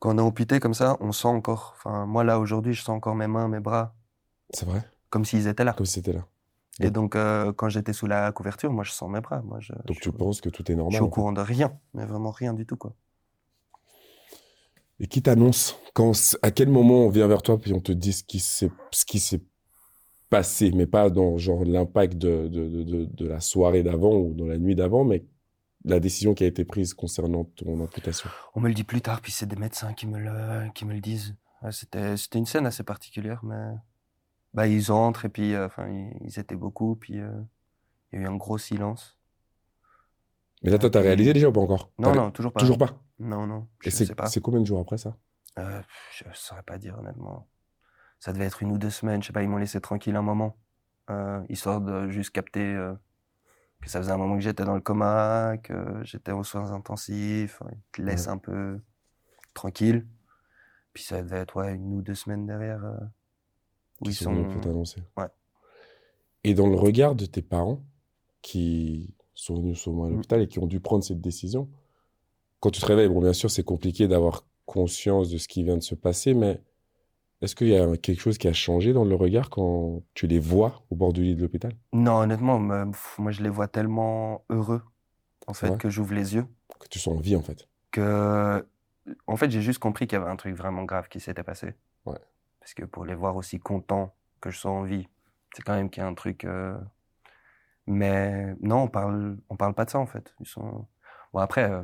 quand 0.00 0.14
on 0.14 0.18
est 0.18 0.20
amputé 0.20 0.60
comme 0.60 0.74
ça, 0.74 0.98
on 1.00 1.12
sent 1.12 1.28
encore. 1.28 1.72
Enfin, 1.78 2.04
moi 2.04 2.24
là 2.24 2.38
aujourd'hui, 2.38 2.74
je 2.74 2.82
sens 2.82 2.94
encore 2.94 3.14
mes 3.14 3.26
mains, 3.26 3.48
mes 3.48 3.60
bras, 3.60 3.94
C'est 4.50 4.66
vrai? 4.66 4.82
Comme 5.08 5.24
s'ils 5.24 5.46
étaient 5.46 5.64
là. 5.64 5.72
Comme 5.72 5.86
si 5.86 5.94
c'était 5.94 6.12
là. 6.12 6.26
Et 6.80 6.90
donc 6.90 7.14
euh, 7.14 7.52
quand 7.52 7.68
j'étais 7.68 7.92
sous 7.92 8.06
la 8.06 8.32
couverture, 8.32 8.72
moi 8.72 8.84
je 8.84 8.90
sens 8.90 9.10
mes 9.10 9.20
bras. 9.20 9.42
Moi, 9.42 9.60
je, 9.60 9.72
Donc 9.84 9.96
je, 9.96 10.00
tu 10.00 10.10
penses 10.12 10.40
que 10.40 10.48
tout 10.48 10.64
est 10.70 10.74
je 10.74 10.78
normal. 10.78 10.94
suis 10.94 11.02
au 11.02 11.08
courant 11.08 11.32
de 11.32 11.40
rien, 11.40 11.78
mais 11.92 12.04
vraiment 12.04 12.30
rien 12.30 12.52
du 12.52 12.66
tout 12.66 12.76
quoi. 12.76 12.94
Et 15.00 15.06
qui 15.06 15.22
t'annonce 15.22 15.76
à 16.42 16.50
quel 16.50 16.68
moment 16.68 17.06
on 17.06 17.08
vient 17.10 17.26
vers 17.26 17.42
toi 17.42 17.60
puis 17.60 17.72
on 17.72 17.80
te 17.80 17.92
dit 17.92 18.12
ce 18.12 18.24
qui 18.24 18.40
s'est, 18.40 18.70
ce 18.90 19.04
qui 19.04 19.20
s'est 19.20 19.42
passé, 20.30 20.72
mais 20.72 20.86
pas 20.86 21.10
dans 21.10 21.38
genre 21.38 21.64
l'impact 21.64 22.16
de, 22.16 22.48
de, 22.48 23.04
de, 23.04 23.26
la 23.26 23.40
soirée 23.40 23.82
d'avant 23.82 24.16
ou 24.16 24.34
dans 24.34 24.46
la 24.46 24.58
nuit 24.58 24.74
d'avant, 24.74 25.04
mais 25.04 25.24
la 25.84 26.00
décision 26.00 26.34
qui 26.34 26.42
a 26.44 26.46
été 26.46 26.64
prise 26.64 26.94
concernant 26.94 27.44
ton 27.44 27.78
amputation? 27.80 28.28
On 28.54 28.60
me 28.60 28.68
le 28.68 28.74
dit 28.74 28.84
plus 28.84 29.00
tard, 29.00 29.20
puis 29.20 29.30
c'est 29.30 29.46
des 29.46 29.56
médecins 29.56 29.92
qui 29.92 30.06
me 30.06 30.18
le, 30.18 30.70
qui 30.74 30.84
me 30.84 30.94
le 30.94 31.00
disent. 31.00 31.36
C'était, 31.70 32.16
c'était 32.16 32.38
une 32.38 32.46
scène 32.46 32.66
assez 32.66 32.82
particulière, 32.82 33.40
mais 33.44 33.74
bah 34.54 34.66
ils 34.66 34.90
entrent 34.92 35.26
et 35.26 35.28
puis 35.28 35.54
euh, 35.54 35.66
enfin 35.66 35.88
ils, 35.88 36.16
ils 36.22 36.38
étaient 36.38 36.56
beaucoup, 36.56 36.96
puis 36.96 37.20
euh, 37.20 37.30
il 38.12 38.20
y 38.20 38.22
a 38.22 38.24
eu 38.24 38.28
un 38.28 38.36
gros 38.36 38.58
silence. 38.58 39.18
Mais 40.62 40.70
là, 40.70 40.78
toi, 40.78 40.88
t'as 40.90 41.00
réalisé 41.00 41.32
déjà 41.34 41.48
ou 41.48 41.52
pas 41.52 41.60
encore? 41.60 41.90
Non 41.98 42.14
non 42.14 42.30
toujours 42.30 42.52
pas. 42.52 42.60
Toujours 42.60 42.78
pas? 42.78 42.98
Non 43.18 43.46
non. 43.46 43.68
Je 43.80 43.88
Et 43.88 43.90
c'est, 43.90 44.14
pas. 44.14 44.26
c'est 44.26 44.40
combien 44.40 44.60
de 44.60 44.66
jours 44.66 44.80
après 44.80 44.98
ça? 44.98 45.16
Euh, 45.58 45.82
je 46.12 46.24
saurais 46.32 46.62
pas 46.62 46.78
dire 46.78 46.98
honnêtement. 46.98 47.48
Ça 48.18 48.32
devait 48.32 48.46
être 48.46 48.62
une 48.62 48.72
ou 48.72 48.78
deux 48.78 48.90
semaines, 48.90 49.22
je 49.22 49.26
sais 49.28 49.32
pas, 49.32 49.42
ils 49.42 49.48
m'ont 49.48 49.58
laissé 49.58 49.80
tranquille 49.80 50.16
un 50.16 50.22
moment, 50.22 50.56
euh, 51.10 51.42
histoire 51.50 51.80
de 51.80 52.08
juste 52.08 52.30
capter 52.30 52.74
que 53.82 53.90
ça 53.90 53.98
faisait 54.00 54.12
un 54.12 54.16
moment 54.16 54.36
que 54.36 54.40
j'étais 54.42 54.64
dans 54.64 54.74
le 54.74 54.80
coma, 54.80 55.56
que 55.62 56.00
j'étais 56.04 56.32
aux 56.32 56.44
soins 56.44 56.72
intensifs, 56.72 57.60
ils 57.70 57.78
te 57.92 58.02
laissent 58.02 58.28
Ouais. 58.28 58.32
un 58.32 58.38
peu 58.38 58.80
tranquille. 59.52 60.06
Puis 60.94 61.04
ça 61.04 61.22
devait 61.22 61.40
être 61.40 61.56
ouais, 61.56 61.74
une 61.74 61.94
ou 61.94 62.02
deux 62.02 62.14
semaines 62.14 62.46
derrière 62.46 62.82
qui 64.02 64.10
ils 64.10 64.14
sont 64.14 64.24
sont. 64.24 64.32
venus 64.34 64.52
pour 64.52 64.60
t'annoncer. 64.60 65.02
Ouais. 65.16 65.26
Et 66.44 66.54
dans 66.54 66.66
le 66.66 66.76
regard 66.76 67.14
de 67.14 67.26
tes 67.26 67.42
parents 67.42 67.82
qui 68.42 69.14
sont 69.34 69.54
venus 69.56 69.78
souvent 69.78 70.04
à 70.04 70.08
Mm. 70.08 70.14
l'hôpital 70.14 70.42
et 70.42 70.48
qui 70.48 70.58
ont 70.58 70.66
dû 70.66 70.80
prendre 70.80 71.02
cette 71.04 71.20
décision, 71.20 71.68
quand 72.60 72.70
tu 72.70 72.80
te 72.80 72.86
réveilles, 72.86 73.08
bon, 73.08 73.20
bien 73.20 73.32
sûr, 73.32 73.50
c'est 73.50 73.62
compliqué 73.64 74.08
d'avoir 74.08 74.46
conscience 74.66 75.28
de 75.30 75.38
ce 75.38 75.48
qui 75.48 75.62
vient 75.62 75.76
de 75.76 75.82
se 75.82 75.94
passer, 75.94 76.32
mais 76.34 76.60
est-ce 77.42 77.54
qu'il 77.54 77.68
y 77.68 77.76
a 77.76 77.96
quelque 77.98 78.20
chose 78.20 78.38
qui 78.38 78.48
a 78.48 78.52
changé 78.54 78.92
dans 78.94 79.04
le 79.04 79.14
regard 79.14 79.50
quand 79.50 80.02
tu 80.14 80.26
les 80.26 80.38
vois 80.38 80.82
au 80.90 80.96
bord 80.96 81.12
du 81.12 81.22
lit 81.22 81.34
de 81.34 81.42
l'hôpital? 81.42 81.72
Non, 81.92 82.16
honnêtement, 82.20 82.58
moi 82.58 83.32
je 83.32 83.42
les 83.42 83.50
vois 83.50 83.68
tellement 83.68 84.44
heureux 84.48 84.82
en 85.46 85.52
fait 85.52 85.76
que 85.76 85.90
j'ouvre 85.90 86.14
les 86.14 86.34
yeux 86.34 86.46
Que 86.80 86.88
tu 86.88 86.98
sens 86.98 87.18
en 87.18 87.20
vie, 87.20 87.36
en 87.36 87.42
fait. 87.42 87.68
que 87.90 88.66
en 89.26 89.36
fait 89.36 89.50
j'ai 89.50 89.60
juste 89.60 89.78
compris 89.78 90.06
qu'il 90.06 90.18
y 90.18 90.22
avait 90.22 90.30
un 90.30 90.36
truc 90.36 90.54
vraiment 90.54 90.84
grave 90.84 91.08
qui 91.08 91.20
s'était 91.20 91.42
passé. 91.44 91.74
Parce 92.64 92.72
que 92.72 92.86
pour 92.86 93.04
les 93.04 93.14
voir 93.14 93.36
aussi 93.36 93.60
contents 93.60 94.14
que 94.40 94.48
je 94.50 94.56
sois 94.58 94.70
en 94.70 94.84
vie, 94.84 95.06
c'est 95.54 95.62
quand 95.62 95.74
même 95.74 95.90
qu'il 95.90 96.02
y 96.02 96.06
a 96.06 96.08
un 96.08 96.14
truc. 96.14 96.46
euh, 96.46 96.74
Mais 97.86 98.54
non, 98.62 98.84
on 98.84 98.88
parle, 98.88 99.36
on 99.50 99.56
parle 99.56 99.74
pas 99.74 99.84
de 99.84 99.90
ça 99.90 99.98
en 99.98 100.06
fait. 100.06 100.34
Ils 100.40 100.46
sont. 100.46 100.86
Bon 101.34 101.40
après, 101.40 101.70
euh, 101.70 101.82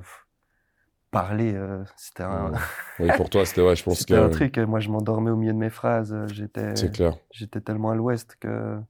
parler, 1.10 1.52
euh, 1.54 1.84
c'était 1.96 2.22
un. 2.22 2.52
Oui, 2.98 3.10
pour 3.18 3.28
toi, 3.28 3.44
c'était, 3.44 3.60
ouais, 3.60 3.76
je 3.76 3.82
pense 3.84 3.98
c'était 3.98 4.16
un 4.16 4.28
que 4.28 4.32
truc. 4.32 4.56
Moi, 4.56 4.80
je 4.80 4.88
m'endormais 4.88 5.30
au 5.30 5.36
milieu 5.36 5.52
de 5.52 5.58
mes 5.58 5.68
phrases. 5.68 6.16
J'étais, 6.28 6.74
c'est 6.76 6.90
clair. 6.92 7.14
j'étais 7.30 7.60
tellement 7.60 7.90
à 7.90 7.94
l'ouest 7.94 8.36
que 8.36 8.80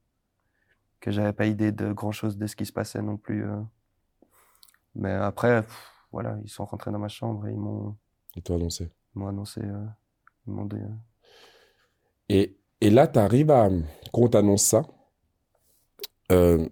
que 1.01 1.11
j'avais 1.11 1.33
pas 1.33 1.45
idée 1.47 1.73
de 1.73 1.91
grand 1.91 2.11
chose 2.13 2.37
de 2.37 2.47
ce 2.47 2.55
qui 2.55 2.65
se 2.65 2.71
passait 2.71 3.01
non 3.01 3.17
plus. 3.17 3.45
Mais 4.95 5.11
après, 5.11 5.63
pff, 5.63 5.91
voilà, 6.13 6.37
ils 6.43 6.49
sont 6.49 6.63
rentrés 6.63 6.91
dans 6.91 6.99
ma 6.99 7.07
chambre 7.09 7.47
et 7.47 7.51
ils 7.51 7.59
m'ont, 7.59 7.97
Ils 8.35 8.43
t'ont 8.43 8.55
annoncé. 8.55 8.89
ils 9.15 9.19
m'ont 9.19 9.27
annoncé, 9.27 9.61
ils 10.47 10.53
m'ont 10.53 10.65
dit, 10.65 10.77
Et, 12.33 12.57
et 12.79 12.89
là, 12.89 13.07
tu 13.07 13.19
arrives 13.19 13.51
à. 13.51 13.69
Quand 14.13 14.21
on 14.21 14.27
t'annonce 14.29 14.63
ça, 14.63 14.83
euh, 16.31 16.67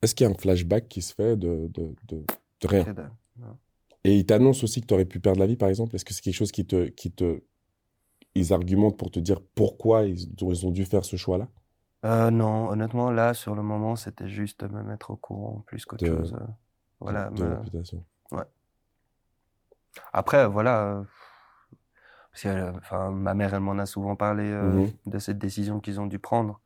est-ce 0.00 0.14
qu'il 0.14 0.26
y 0.26 0.28
a 0.28 0.32
un 0.32 0.36
flashback 0.36 0.88
qui 0.88 1.02
se 1.02 1.14
fait 1.14 1.36
de, 1.36 1.68
de, 1.68 1.94
de, 2.08 2.24
de 2.60 2.66
rien? 2.66 2.86
Et 4.04 4.16
ils 4.16 4.24
t'annoncent 4.24 4.64
aussi 4.64 4.80
que 4.80 4.86
tu 4.86 4.94
aurais 4.94 5.04
pu 5.04 5.20
perdre 5.20 5.40
la 5.40 5.46
vie, 5.46 5.56
par 5.56 5.68
exemple? 5.68 5.94
Est-ce 5.94 6.04
que 6.04 6.14
c'est 6.14 6.22
quelque 6.22 6.34
chose 6.34 6.52
qui 6.52 6.66
te, 6.66 6.86
qui 6.86 7.10
te. 7.12 7.42
Ils 8.34 8.52
argumentent 8.52 8.96
pour 8.98 9.10
te 9.10 9.20
dire 9.20 9.40
pourquoi 9.54 10.04
ils 10.04 10.28
ont, 10.42 10.50
ils 10.50 10.66
ont 10.66 10.70
dû 10.70 10.84
faire 10.84 11.04
ce 11.04 11.16
choix-là? 11.16 11.48
Euh, 12.04 12.30
non, 12.30 12.68
honnêtement, 12.68 13.10
là, 13.10 13.34
sur 13.34 13.54
le 13.54 13.62
moment, 13.62 13.96
c'était 13.96 14.28
juste 14.28 14.62
me 14.62 14.82
mettre 14.82 15.10
au 15.10 15.16
courant 15.16 15.62
plus 15.66 15.84
qu'autre 15.84 16.06
chose. 16.06 16.36
Voilà. 17.00 17.30
de 17.30 17.42
me- 17.42 17.50
l'amputation 17.50 18.04
Après, 20.12 20.46
voilà. 20.46 20.98
euh, 20.98 21.04
parce 22.36 22.42
que, 22.42 22.48
euh, 22.48 22.72
enfin, 22.76 23.10
ma 23.10 23.32
mère, 23.32 23.54
elle 23.54 23.60
m'en 23.60 23.78
a 23.78 23.86
souvent 23.86 24.14
parlé 24.14 24.44
euh, 24.44 24.62
Mhm. 24.72 24.92
de 25.06 25.18
cette 25.18 25.38
décision 25.38 25.80
qu'ils 25.80 26.00
ont 26.00 26.06
dû 26.06 26.18
prendre. 26.18 26.60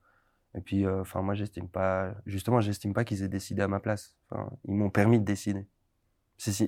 Et 0.57 0.61
puis, 0.61 0.85
euh, 0.85 1.01
enfin, 1.03 1.23
moi, 1.23 1.35
j'estime 1.35 1.69
pas. 1.69 2.13
Justement, 2.27 2.61
j'estime 2.61 2.93
pas 2.93 3.05
qu'ils 3.05 3.23
aient 3.23 3.29
décidé 3.29 3.63
à 3.63 3.69
ma 3.69 3.79
place. 3.79 4.17
Enfin, 4.31 4.51
ils 4.65 4.75
m'ont 4.75 4.91
permis 4.91 5.21
de 5.21 5.25
décider. 5.25 5.69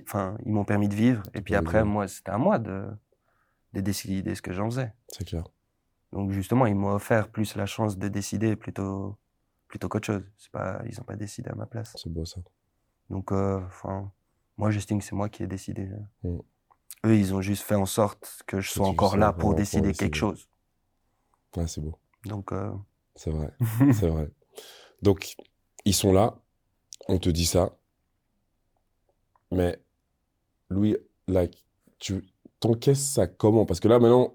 Enfin, 0.05 0.37
ils 0.47 0.53
m'ont 0.53 0.65
permis 0.65 0.89
de 0.89 0.95
vivre. 0.95 1.23
Et 1.35 1.41
puis 1.41 1.55
après, 1.57 1.85
moi, 1.85 2.07
c'était 2.07 2.31
à 2.31 2.39
moi 2.39 2.61
de, 2.61 2.87
de 3.73 3.81
décider 3.81 4.35
ce 4.37 4.43
que 4.43 4.53
j'en 4.53 4.67
faisais. 4.71 4.93
C'est 5.09 5.25
clair. 5.27 5.45
Donc, 6.13 6.31
justement, 6.31 6.67
ils 6.67 6.77
m'ont 6.77 6.93
offert 6.93 7.29
plus 7.29 7.57
la 7.57 7.67
chance 7.67 7.99
de 7.99 8.07
décider 8.07 8.55
plutôt, 8.55 9.17
plutôt 9.67 9.89
qu'autre 9.89 10.07
chose. 10.07 10.23
C'est 10.39 10.53
pas, 10.53 10.81
ils 10.87 11.01
ont 11.01 11.05
pas 11.05 11.17
décidé 11.17 11.49
à 11.51 11.55
ma 11.57 11.67
place. 11.67 11.97
C'est 12.01 12.13
beau 12.13 12.25
ça. 12.25 12.41
Donc, 13.11 13.33
euh, 13.33 13.61
enfin, 13.67 14.13
moi, 14.59 14.71
j'estime 14.71 14.99
que 15.01 15.05
c'est 15.05 15.17
moi 15.17 15.29
qui 15.29 15.43
ai 15.43 15.49
décidé. 15.49 15.91
Mm. 16.23 16.39
Eux, 17.05 17.17
ils 17.17 17.35
ont 17.35 17.41
juste 17.41 17.63
fait 17.65 17.75
en 17.75 17.87
sorte 17.87 18.43
que 18.47 18.61
je 18.61 18.71
sois 18.71 18.87
encore 18.87 19.17
là 19.17 19.33
pour 19.33 19.55
décider 19.55 19.93
quelque 19.93 20.17
chose. 20.17 20.49
Ouais, 21.57 21.67
c'est 21.67 21.81
beau. 21.81 21.99
Donc, 22.25 22.53
euh, 22.53 22.71
C'est 23.17 23.31
vrai. 23.31 23.51
c'est 23.93 24.09
vrai. 24.09 24.31
Donc, 25.03 25.35
ils 25.85 25.95
sont 25.95 26.13
là. 26.13 26.39
On 27.09 27.19
te 27.19 27.29
dit 27.29 27.47
ça. 27.47 27.77
Mais, 29.51 29.79
Louis, 30.71 30.97
là, 31.29 31.47
tu 31.99 32.25
t'encaisses 32.61 33.13
ça 33.15 33.27
comment? 33.27 33.67
Parce 33.67 33.81
que 33.81 33.89
là, 33.89 33.99
maintenant, 33.99 34.35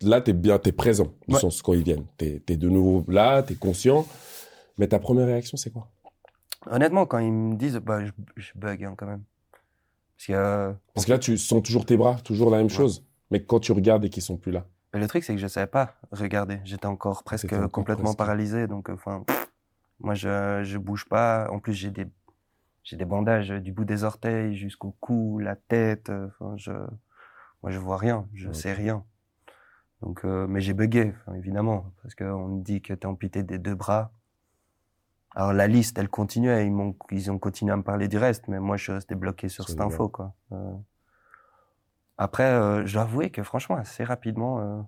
là, 0.00 0.20
t'es 0.20 0.32
bien, 0.32 0.58
t'es 0.58 0.72
présent, 0.72 1.14
du 1.28 1.34
Ouais. 1.34 1.40
sens 1.40 1.62
quand 1.62 1.72
ils 1.72 1.84
viennent. 1.84 2.06
T'es, 2.16 2.40
t'es 2.44 2.56
de 2.56 2.68
nouveau 2.68 3.04
là, 3.10 3.42
t'es 3.42 3.54
conscient. 3.54 4.06
Mais 4.78 4.88
ta 4.88 4.98
première 4.98 5.26
réaction, 5.26 5.56
c'est 5.56 5.70
quoi? 5.70 5.88
Honnêtement, 6.66 7.06
quand 7.06 7.18
ils 7.18 7.32
me 7.32 7.54
disent, 7.56 7.76
bah, 7.76 8.04
je, 8.04 8.10
je 8.36 8.50
bug 8.56 8.84
hein, 8.84 8.94
quand 8.96 9.06
même. 9.06 9.22
Parce 10.26 10.26
que 10.26 10.32
euh, 10.32 10.72
Parce 10.94 11.06
que 11.06 11.10
là, 11.12 11.18
tu 11.18 11.36
sens 11.38 11.62
toujours 11.62 11.84
tes 11.86 11.96
bras, 11.96 12.16
toujours 12.22 12.50
la 12.50 12.58
même 12.58 12.66
Ouais. 12.66 12.72
chose. 12.72 13.04
Mais 13.30 13.42
quand 13.44 13.60
tu 13.60 13.72
regardes 13.72 14.04
et 14.04 14.10
qu'ils 14.10 14.22
sont 14.22 14.36
plus 14.36 14.52
là. 14.52 14.66
mais 14.92 15.00
le 15.00 15.08
truc, 15.08 15.24
c'est 15.24 15.34
que 15.34 15.40
je 15.40 15.46
savais 15.48 15.66
pas 15.66 15.94
regarder. 16.10 16.60
J'étais 16.64 16.86
encore 16.86 17.24
presque 17.24 17.52
encore 17.52 17.70
complètement 17.70 18.04
presque. 18.04 18.18
paralysé. 18.18 18.66
Donc, 18.66 18.88
euh, 18.90 18.94
enfin, 18.94 19.24
moi, 20.00 20.14
je, 20.14 20.60
je 20.64 20.78
bouge 20.78 21.06
pas. 21.08 21.48
En 21.50 21.58
plus, 21.60 21.72
j'ai 21.72 21.90
des, 21.90 22.06
j'ai 22.84 22.96
des 22.96 23.04
bandages 23.06 23.48
du 23.48 23.72
bout 23.72 23.84
des 23.84 24.04
orteils 24.04 24.54
jusqu'au 24.56 24.94
cou, 25.00 25.38
la 25.38 25.56
tête. 25.56 26.10
euh, 26.10 26.28
Enfin, 26.38 26.54
je, 26.56 26.72
moi, 27.62 27.70
je 27.72 27.78
vois 27.78 27.96
rien. 27.96 28.28
Je 28.34 28.48
Ok. 28.48 28.54
sais 28.54 28.72
rien. 28.74 29.04
Donc, 30.02 30.24
euh, 30.24 30.46
mais 30.48 30.60
j'ai 30.60 30.74
bugué, 30.74 31.14
évidemment, 31.36 31.86
parce 32.02 32.14
qu'on 32.16 32.48
me 32.48 32.62
dit 32.62 32.82
que 32.82 32.92
t'es 32.92 33.06
amputé 33.06 33.42
des 33.44 33.58
deux 33.58 33.74
bras. 33.76 34.12
Alors 35.34 35.52
la 35.52 35.66
liste, 35.66 35.98
elle 35.98 36.08
continuait, 36.08 36.70
ils 37.10 37.30
ont 37.30 37.38
continué 37.38 37.72
à 37.72 37.76
me 37.76 37.82
parler 37.82 38.08
du 38.08 38.18
reste, 38.18 38.48
mais 38.48 38.60
moi 38.60 38.76
je 38.76 38.84
suis 38.84 38.92
resté 38.92 39.14
bloqué 39.14 39.48
sur 39.48 39.68
cette 39.68 39.80
info, 39.80 40.08
quoi. 40.08 40.34
Euh, 40.52 40.72
Après, 42.18 42.44
euh, 42.44 42.86
je 42.86 42.92
dois 42.92 43.02
avouer 43.02 43.30
que 43.30 43.42
franchement, 43.42 43.76
assez 43.76 44.04
rapidement, 44.04 44.60
euh, 44.60 44.82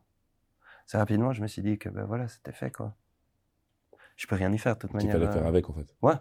assez 0.87 0.99
rapidement, 0.99 1.33
je 1.33 1.43
me 1.43 1.47
suis 1.47 1.63
dit 1.63 1.79
que 1.79 1.89
ben 1.89 2.05
voilà, 2.05 2.29
c'était 2.29 2.53
fait, 2.53 2.71
quoi. 2.71 2.95
Je 4.17 4.27
peux 4.27 4.37
rien 4.37 4.53
y 4.53 4.59
faire, 4.59 4.75
de 4.75 4.81
toute 4.81 4.95
manière. 4.95 5.13
fallait 5.13 5.27
euh, 5.27 5.33
faire 5.33 5.47
avec, 5.47 5.69
en 5.69 5.73
fait. 5.73 5.95
Ouais. 6.03 6.15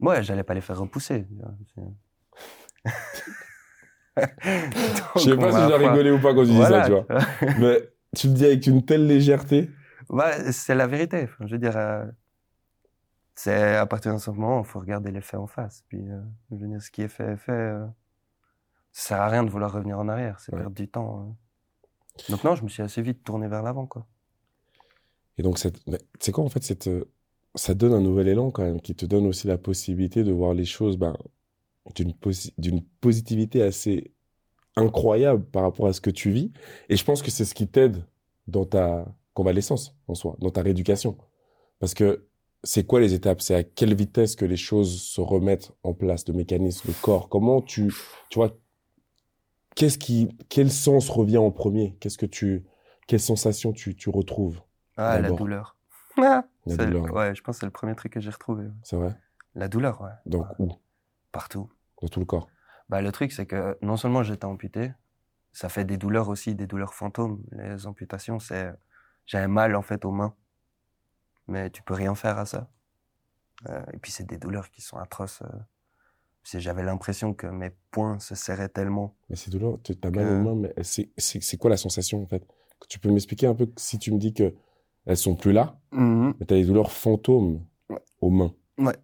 Ouais, 0.00 0.22
j'allais 0.22 0.44
pas 0.44 0.54
les 0.54 0.60
faire 0.60 0.78
repousser. 0.78 1.26
Je 5.16 5.20
sais 5.20 5.36
pas 5.36 5.52
si 5.52 5.62
je 5.62 5.68
dois 5.68 5.78
rigoler 5.78 6.10
ou 6.10 6.20
pas 6.20 6.34
quand 6.34 6.44
tu 6.44 6.50
dis 6.50 6.62
ça, 6.62 6.84
tu 6.86 6.92
vois. 6.92 7.06
Mais 7.58 7.88
tu 8.16 8.28
le 8.28 8.32
dis 8.32 8.44
avec 8.44 8.66
une 8.66 8.84
telle 8.84 9.06
légèreté. 9.06 9.70
Ouais, 10.08 10.52
c'est 10.52 10.74
la 10.74 10.86
vérité. 10.86 11.24
Enfin, 11.24 11.46
je 11.46 11.52
veux 11.52 11.58
dire, 11.58 11.76
euh, 11.76 12.04
c'est 13.40 13.76
à 13.76 13.86
partir 13.86 14.10
d'un 14.12 14.18
certain 14.18 14.40
moment, 14.40 14.58
il 14.62 14.66
faut 14.66 14.80
regarder 14.80 15.12
les 15.12 15.20
faits 15.20 15.38
en 15.38 15.46
face. 15.46 15.84
Puis, 15.86 16.00
euh, 16.10 16.20
je 16.50 16.56
veux 16.56 16.66
dire, 16.66 16.82
ce 16.82 16.90
qui 16.90 17.02
est 17.02 17.08
fait 17.08 17.34
est 17.34 17.36
fait. 17.36 17.52
Euh, 17.52 17.86
ça 18.90 19.10
sert 19.10 19.20
à 19.20 19.28
rien 19.28 19.44
de 19.44 19.50
vouloir 19.50 19.72
revenir 19.72 19.96
en 19.96 20.08
arrière, 20.08 20.40
c'est 20.40 20.52
Ouais. 20.52 20.58
perdre 20.58 20.74
du 20.74 20.88
temps. 20.88 21.20
euh. 21.20 22.32
Donc 22.32 22.42
non, 22.42 22.56
je 22.56 22.64
me 22.64 22.68
suis 22.68 22.82
assez 22.82 23.00
vite 23.00 23.22
tourné 23.22 23.46
vers 23.46 23.62
l'avant, 23.62 23.86
quoi. 23.86 24.06
Et 25.36 25.42
donc, 25.42 25.58
cette... 25.58 25.78
c'est 26.18 26.32
quoi, 26.32 26.42
en 26.42 26.48
fait, 26.48 26.64
cette... 26.64 26.88
euh, 26.88 27.04
ça 27.54 27.74
donne 27.74 27.92
un 27.92 28.00
nouvel 28.00 28.26
élan 28.26 28.50
quand 28.50 28.64
même, 28.64 28.80
qui 28.80 28.96
te 28.96 29.06
donne 29.06 29.24
aussi 29.26 29.46
la 29.46 29.56
possibilité 29.56 30.24
de 30.24 30.32
voir 30.32 30.52
les 30.52 30.64
choses 30.64 30.96
ben, 30.96 31.16
d'une 31.94 32.10
posi- 32.10 32.54
d'une 32.58 32.82
positivité 33.00 33.62
assez 33.62 34.12
incroyable 34.74 35.44
par 35.44 35.62
rapport 35.62 35.86
à 35.86 35.92
ce 35.92 36.00
que 36.00 36.10
tu 36.10 36.30
vis. 36.32 36.52
Et 36.88 36.96
je 36.96 37.04
pense 37.04 37.22
que 37.22 37.30
c'est 37.30 37.44
ce 37.44 37.54
qui 37.54 37.68
t'aide 37.68 38.04
dans 38.48 38.64
ta 38.64 39.06
convalescence, 39.34 39.96
en 40.08 40.14
soi, 40.14 40.34
dans 40.40 40.50
ta 40.50 40.62
rééducation. 40.62 41.16
Parce 41.78 41.94
que 41.94 42.27
c'est 42.64 42.84
quoi 42.86 43.00
les 43.00 43.14
étapes? 43.14 43.40
C'est 43.40 43.54
à 43.54 43.62
quelle 43.64 43.94
vitesse 43.94 44.36
que 44.36 44.44
les 44.44 44.56
choses 44.56 45.00
se 45.02 45.20
remettent 45.20 45.72
en 45.82 45.94
place, 45.94 46.26
le 46.28 46.34
mécanisme, 46.34 46.88
le 46.88 46.94
corps? 47.02 47.28
Comment 47.28 47.60
tu... 47.62 47.92
Tu 48.30 48.38
vois, 48.38 48.56
qu'est-ce 49.74 49.98
qui... 49.98 50.28
Quel 50.48 50.70
sens 50.70 51.08
revient 51.08 51.38
en 51.38 51.50
premier? 51.50 51.96
Qu'est-ce 52.00 52.18
que 52.18 52.26
tu... 52.26 52.64
Quelle 53.06 53.20
sensation 53.20 53.72
tu, 53.72 53.96
tu 53.96 54.10
retrouves 54.10 54.60
Ah, 54.96 55.18
la 55.20 55.30
douleur. 55.30 55.76
La 56.16 56.44
C'est- 56.66 56.76
douleur. 56.76 57.04
Ouais, 57.14 57.34
je 57.34 57.42
pense 57.42 57.56
que 57.56 57.60
c'est 57.60 57.66
le 57.66 57.72
premier 57.72 57.94
truc 57.94 58.12
que 58.12 58.20
j'ai 58.20 58.30
retrouvé. 58.30 58.64
ouais. 58.64 58.72
C'est 58.82 58.96
vrai? 58.96 59.14
La 59.54 59.68
douleur, 59.68 60.00
ouais. 60.02 60.10
Donc, 60.26 60.46
Ouais, 60.58 60.66
où? 60.66 60.72
Partout. 61.32 61.70
Dans 62.02 62.08
tout 62.08 62.20
le 62.20 62.26
corps? 62.26 62.48
Bah, 62.88 63.00
le 63.02 63.12
truc, 63.12 63.32
c'est 63.32 63.46
que 63.46 63.78
non 63.82 63.96
seulement 63.96 64.22
j'étais 64.22 64.44
amputé, 64.44 64.92
ça 65.52 65.68
fait 65.68 65.84
des 65.84 65.96
douleurs 65.96 66.28
aussi, 66.28 66.54
des 66.54 66.66
douleurs 66.66 66.94
fantômes. 66.94 67.42
Les 67.52 67.86
amputations, 67.86 68.38
c'est. 68.38 68.70
J'avais 69.26 69.48
mal, 69.48 69.74
en 69.76 69.82
fait, 69.82 70.04
aux 70.04 70.10
mains. 70.10 70.34
Mais 71.48 71.70
tu 71.70 71.82
peux 71.82 71.94
rien 71.94 72.14
faire 72.14 72.38
à 72.38 72.46
ça. 72.46 72.68
Euh, 73.68 73.82
et 73.92 73.98
puis, 73.98 74.12
c'est 74.12 74.24
des 74.26 74.38
douleurs 74.38 74.70
qui 74.70 74.80
sont 74.82 74.96
atroces. 74.98 75.42
euh. 75.42 75.48
J'avais 76.44 76.82
l'impression 76.82 77.34
que 77.34 77.46
mes 77.46 77.70
poings 77.90 78.18
se 78.20 78.34
serraient 78.34 78.68
tellement. 78.70 79.14
Mais 79.28 79.36
c'est 79.36 79.50
douloureux, 79.50 79.80
tu 79.82 79.92
as 80.02 80.10
mal 80.10 80.26
Euh. 80.26 80.40
aux 80.40 80.42
mains, 80.42 80.54
mais 80.54 80.82
c'est- 80.82 81.10
c'est 81.18 81.56
quoi 81.58 81.68
la 81.68 81.76
sensation 81.76 82.22
en 82.22 82.26
fait? 82.26 82.42
Tu 82.88 82.98
peux 82.98 83.10
m'expliquer 83.10 83.46
un 83.48 83.54
peu 83.54 83.70
si 83.76 83.98
tu 83.98 84.12
me 84.12 84.18
dis 84.18 84.32
que 84.32 84.54
elles 85.04 85.16
sont 85.16 85.34
plus 85.36 85.52
là, 85.52 85.78
mais 85.92 86.32
tu 86.46 86.54
as 86.54 86.56
des 86.58 86.64
douleurs 86.64 86.92
fantômes 86.92 87.64
Ouais. 87.90 88.00
aux 88.20 88.30
mains. 88.30 88.54
Ouais. 88.78 88.96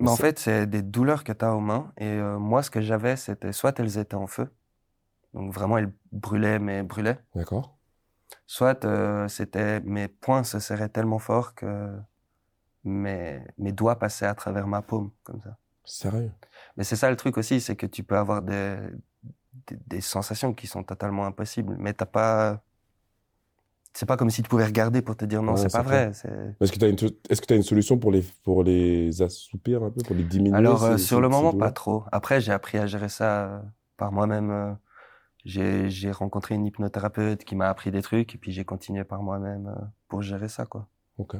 Mais 0.00 0.08
en 0.10 0.16
fait, 0.16 0.38
c'est 0.38 0.66
des 0.66 0.80
douleurs 0.82 1.24
que 1.24 1.32
tu 1.32 1.44
as 1.44 1.54
aux 1.54 1.60
mains. 1.60 1.92
Et 1.98 2.04
euh, 2.06 2.38
moi, 2.38 2.62
ce 2.62 2.70
que 2.70 2.80
j'avais, 2.80 3.16
c'était 3.16 3.52
soit 3.52 3.78
elles 3.80 3.98
étaient 3.98 4.14
en 4.14 4.26
feu. 4.28 4.48
Donc, 5.34 5.52
vraiment, 5.52 5.76
elles 5.78 5.92
brûlaient, 6.12 6.58
mais 6.60 6.82
brûlaient. 6.82 7.18
D'accord 7.34 7.76
Soit 8.46 8.84
euh, 8.84 9.28
c'était 9.28 9.80
mes 9.80 10.08
poings 10.08 10.44
se 10.44 10.58
serraient 10.58 10.88
tellement 10.88 11.18
fort 11.18 11.54
que 11.54 11.90
mes, 12.84 13.40
mes 13.58 13.72
doigts 13.72 13.98
passaient 13.98 14.26
à 14.26 14.34
travers 14.34 14.66
ma 14.66 14.82
paume, 14.82 15.10
comme 15.22 15.40
ça. 15.42 15.56
Sérieux? 15.84 16.32
Mais 16.76 16.84
c'est 16.84 16.96
ça 16.96 17.10
le 17.10 17.16
truc 17.16 17.38
aussi, 17.38 17.60
c'est 17.60 17.76
que 17.76 17.86
tu 17.86 18.02
peux 18.02 18.16
avoir 18.16 18.42
des, 18.42 18.76
des, 19.66 19.76
des 19.86 20.00
sensations 20.00 20.52
qui 20.52 20.66
sont 20.66 20.82
totalement 20.82 21.26
impossibles, 21.26 21.76
mais 21.78 21.92
t'as 21.92 22.06
pas. 22.06 22.62
C'est 23.94 24.06
pas 24.06 24.16
comme 24.16 24.30
si 24.30 24.42
tu 24.42 24.48
pouvais 24.48 24.66
regarder 24.66 25.02
pour 25.02 25.16
te 25.16 25.24
dire 25.24 25.42
non, 25.42 25.56
c'est 25.56 25.72
pas 25.72 25.82
vrai. 25.82 26.12
Est-ce 26.60 26.72
que 26.72 26.78
tu 26.78 27.06
as, 27.06 27.36
t'as 27.36 27.56
une 27.56 27.62
solution 27.62 27.98
pour 27.98 28.12
les, 28.12 28.22
pour 28.44 28.62
les 28.62 29.22
assoupir 29.22 29.82
un 29.82 29.90
peu, 29.90 30.02
pour 30.02 30.14
les 30.14 30.24
diminuer 30.24 30.56
Alors, 30.56 30.84
euh, 30.84 30.98
sur 30.98 31.20
le 31.20 31.28
moment, 31.28 31.52
pas 31.52 31.72
trop. 31.72 32.04
Après, 32.12 32.40
j'ai 32.40 32.52
appris 32.52 32.78
à 32.78 32.86
gérer 32.86 33.08
ça 33.08 33.46
euh, 33.46 33.60
par 33.96 34.12
moi-même. 34.12 34.76
J'ai 35.48 36.10
rencontré 36.12 36.54
une 36.56 36.66
hypnothérapeute 36.66 37.42
qui 37.44 37.56
m'a 37.56 37.70
appris 37.70 37.90
des 37.90 38.02
trucs, 38.02 38.34
et 38.34 38.38
puis 38.38 38.52
j'ai 38.52 38.64
continué 38.66 39.02
par 39.04 39.22
moi-même 39.22 39.68
euh, 39.68 39.84
pour 40.08 40.20
gérer 40.20 40.48
ça, 40.48 40.66
quoi. 40.66 40.86
Ok. 41.16 41.36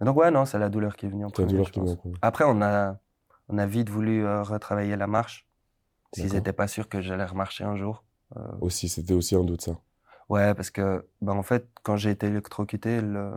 Mais 0.00 0.06
donc, 0.06 0.16
ouais, 0.16 0.30
non, 0.30 0.46
c'est 0.46 0.58
la 0.58 0.70
douleur 0.70 0.96
qui 0.96 1.04
est 1.06 1.10
venue 1.10 1.24
en 1.24 1.28
la 1.28 1.32
premier, 1.32 1.48
douleur 1.52 1.66
je 1.66 1.72
qui 1.72 1.78
pense. 1.80 1.88
vient 1.90 1.94
en 1.94 2.00
premier. 2.00 2.14
Après, 2.22 2.44
on 2.46 2.62
a, 2.62 2.98
on 3.48 3.58
a 3.58 3.66
vite 3.66 3.90
voulu 3.90 4.24
euh, 4.24 4.42
retravailler 4.42 4.96
la 4.96 5.06
marche. 5.06 5.46
Parce 6.10 6.26
qu'ils 6.26 6.32
n'étaient 6.36 6.52
pas 6.54 6.66
sûrs 6.68 6.88
que 6.88 7.00
j'allais 7.02 7.24
remarcher 7.26 7.64
un 7.64 7.76
jour. 7.76 8.02
Euh, 8.36 8.40
Aussi, 8.60 8.88
c'était 8.88 9.14
aussi 9.14 9.34
un 9.36 9.44
doute 9.44 9.60
ça. 9.60 9.78
ouais, 10.30 10.54
parce 10.54 10.70
que, 10.70 11.06
ben, 11.20 11.32
en 11.34 11.42
fait, 11.42 11.68
quand 11.82 11.96
j'ai 11.96 12.10
été 12.12 12.28
électrocuté, 12.28 13.00
le, 13.02 13.32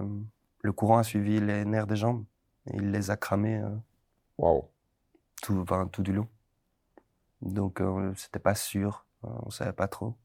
le 0.61 0.71
courant 0.71 0.99
a 0.99 1.03
suivi 1.03 1.39
les 1.41 1.65
nerfs 1.65 1.87
des 1.87 1.95
jambes. 1.97 2.23
Et 2.71 2.77
il 2.77 2.91
les 2.91 3.11
a 3.11 3.17
cramés 3.17 3.61
Waouh. 4.37 4.63
tout, 5.41 5.59
enfin, 5.59 5.87
tout 5.91 6.01
du 6.03 6.13
long. 6.13 6.27
Donc, 7.41 7.81
euh, 7.81 8.13
c'était 8.15 8.39
pas 8.39 8.55
sûr. 8.55 9.05
Euh, 9.25 9.29
on 9.45 9.49
savait 9.49 9.73
pas 9.73 9.87
trop. 9.87 10.17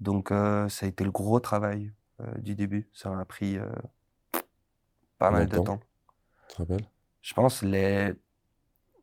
Donc, 0.00 0.30
euh, 0.32 0.68
ça 0.68 0.86
a 0.86 0.88
été 0.88 1.04
le 1.04 1.10
gros 1.10 1.40
travail 1.40 1.92
euh, 2.20 2.32
du 2.38 2.54
début. 2.54 2.88
Ça 2.92 3.16
a 3.18 3.24
pris 3.24 3.56
euh, 3.58 3.66
pas 5.18 5.30
mal 5.30 5.48
de 5.48 5.58
temps. 5.58 5.80
Tu 6.48 6.54
te 6.56 6.62
rappelles? 6.62 6.86
Je 7.22 7.34
pense 7.34 7.62
les 7.62 8.12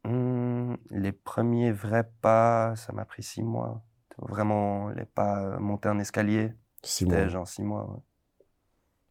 Hum, 0.05 0.77
les 0.91 1.11
premiers 1.13 1.71
vrais 1.71 2.09
pas, 2.21 2.75
ça 2.77 2.93
m'a 2.93 3.05
pris 3.05 3.23
six 3.23 3.43
mois. 3.43 3.83
Vraiment, 4.17 4.89
les 4.89 5.05
pas 5.05 5.59
monter 5.59 5.89
un 5.89 5.99
escalier, 5.99 6.53
Six 6.83 7.05
mois. 7.05 7.15
c'était 7.19 7.29
genre 7.29 7.47
six 7.47 7.63
mois. 7.63 7.85
ouais. 7.91 7.99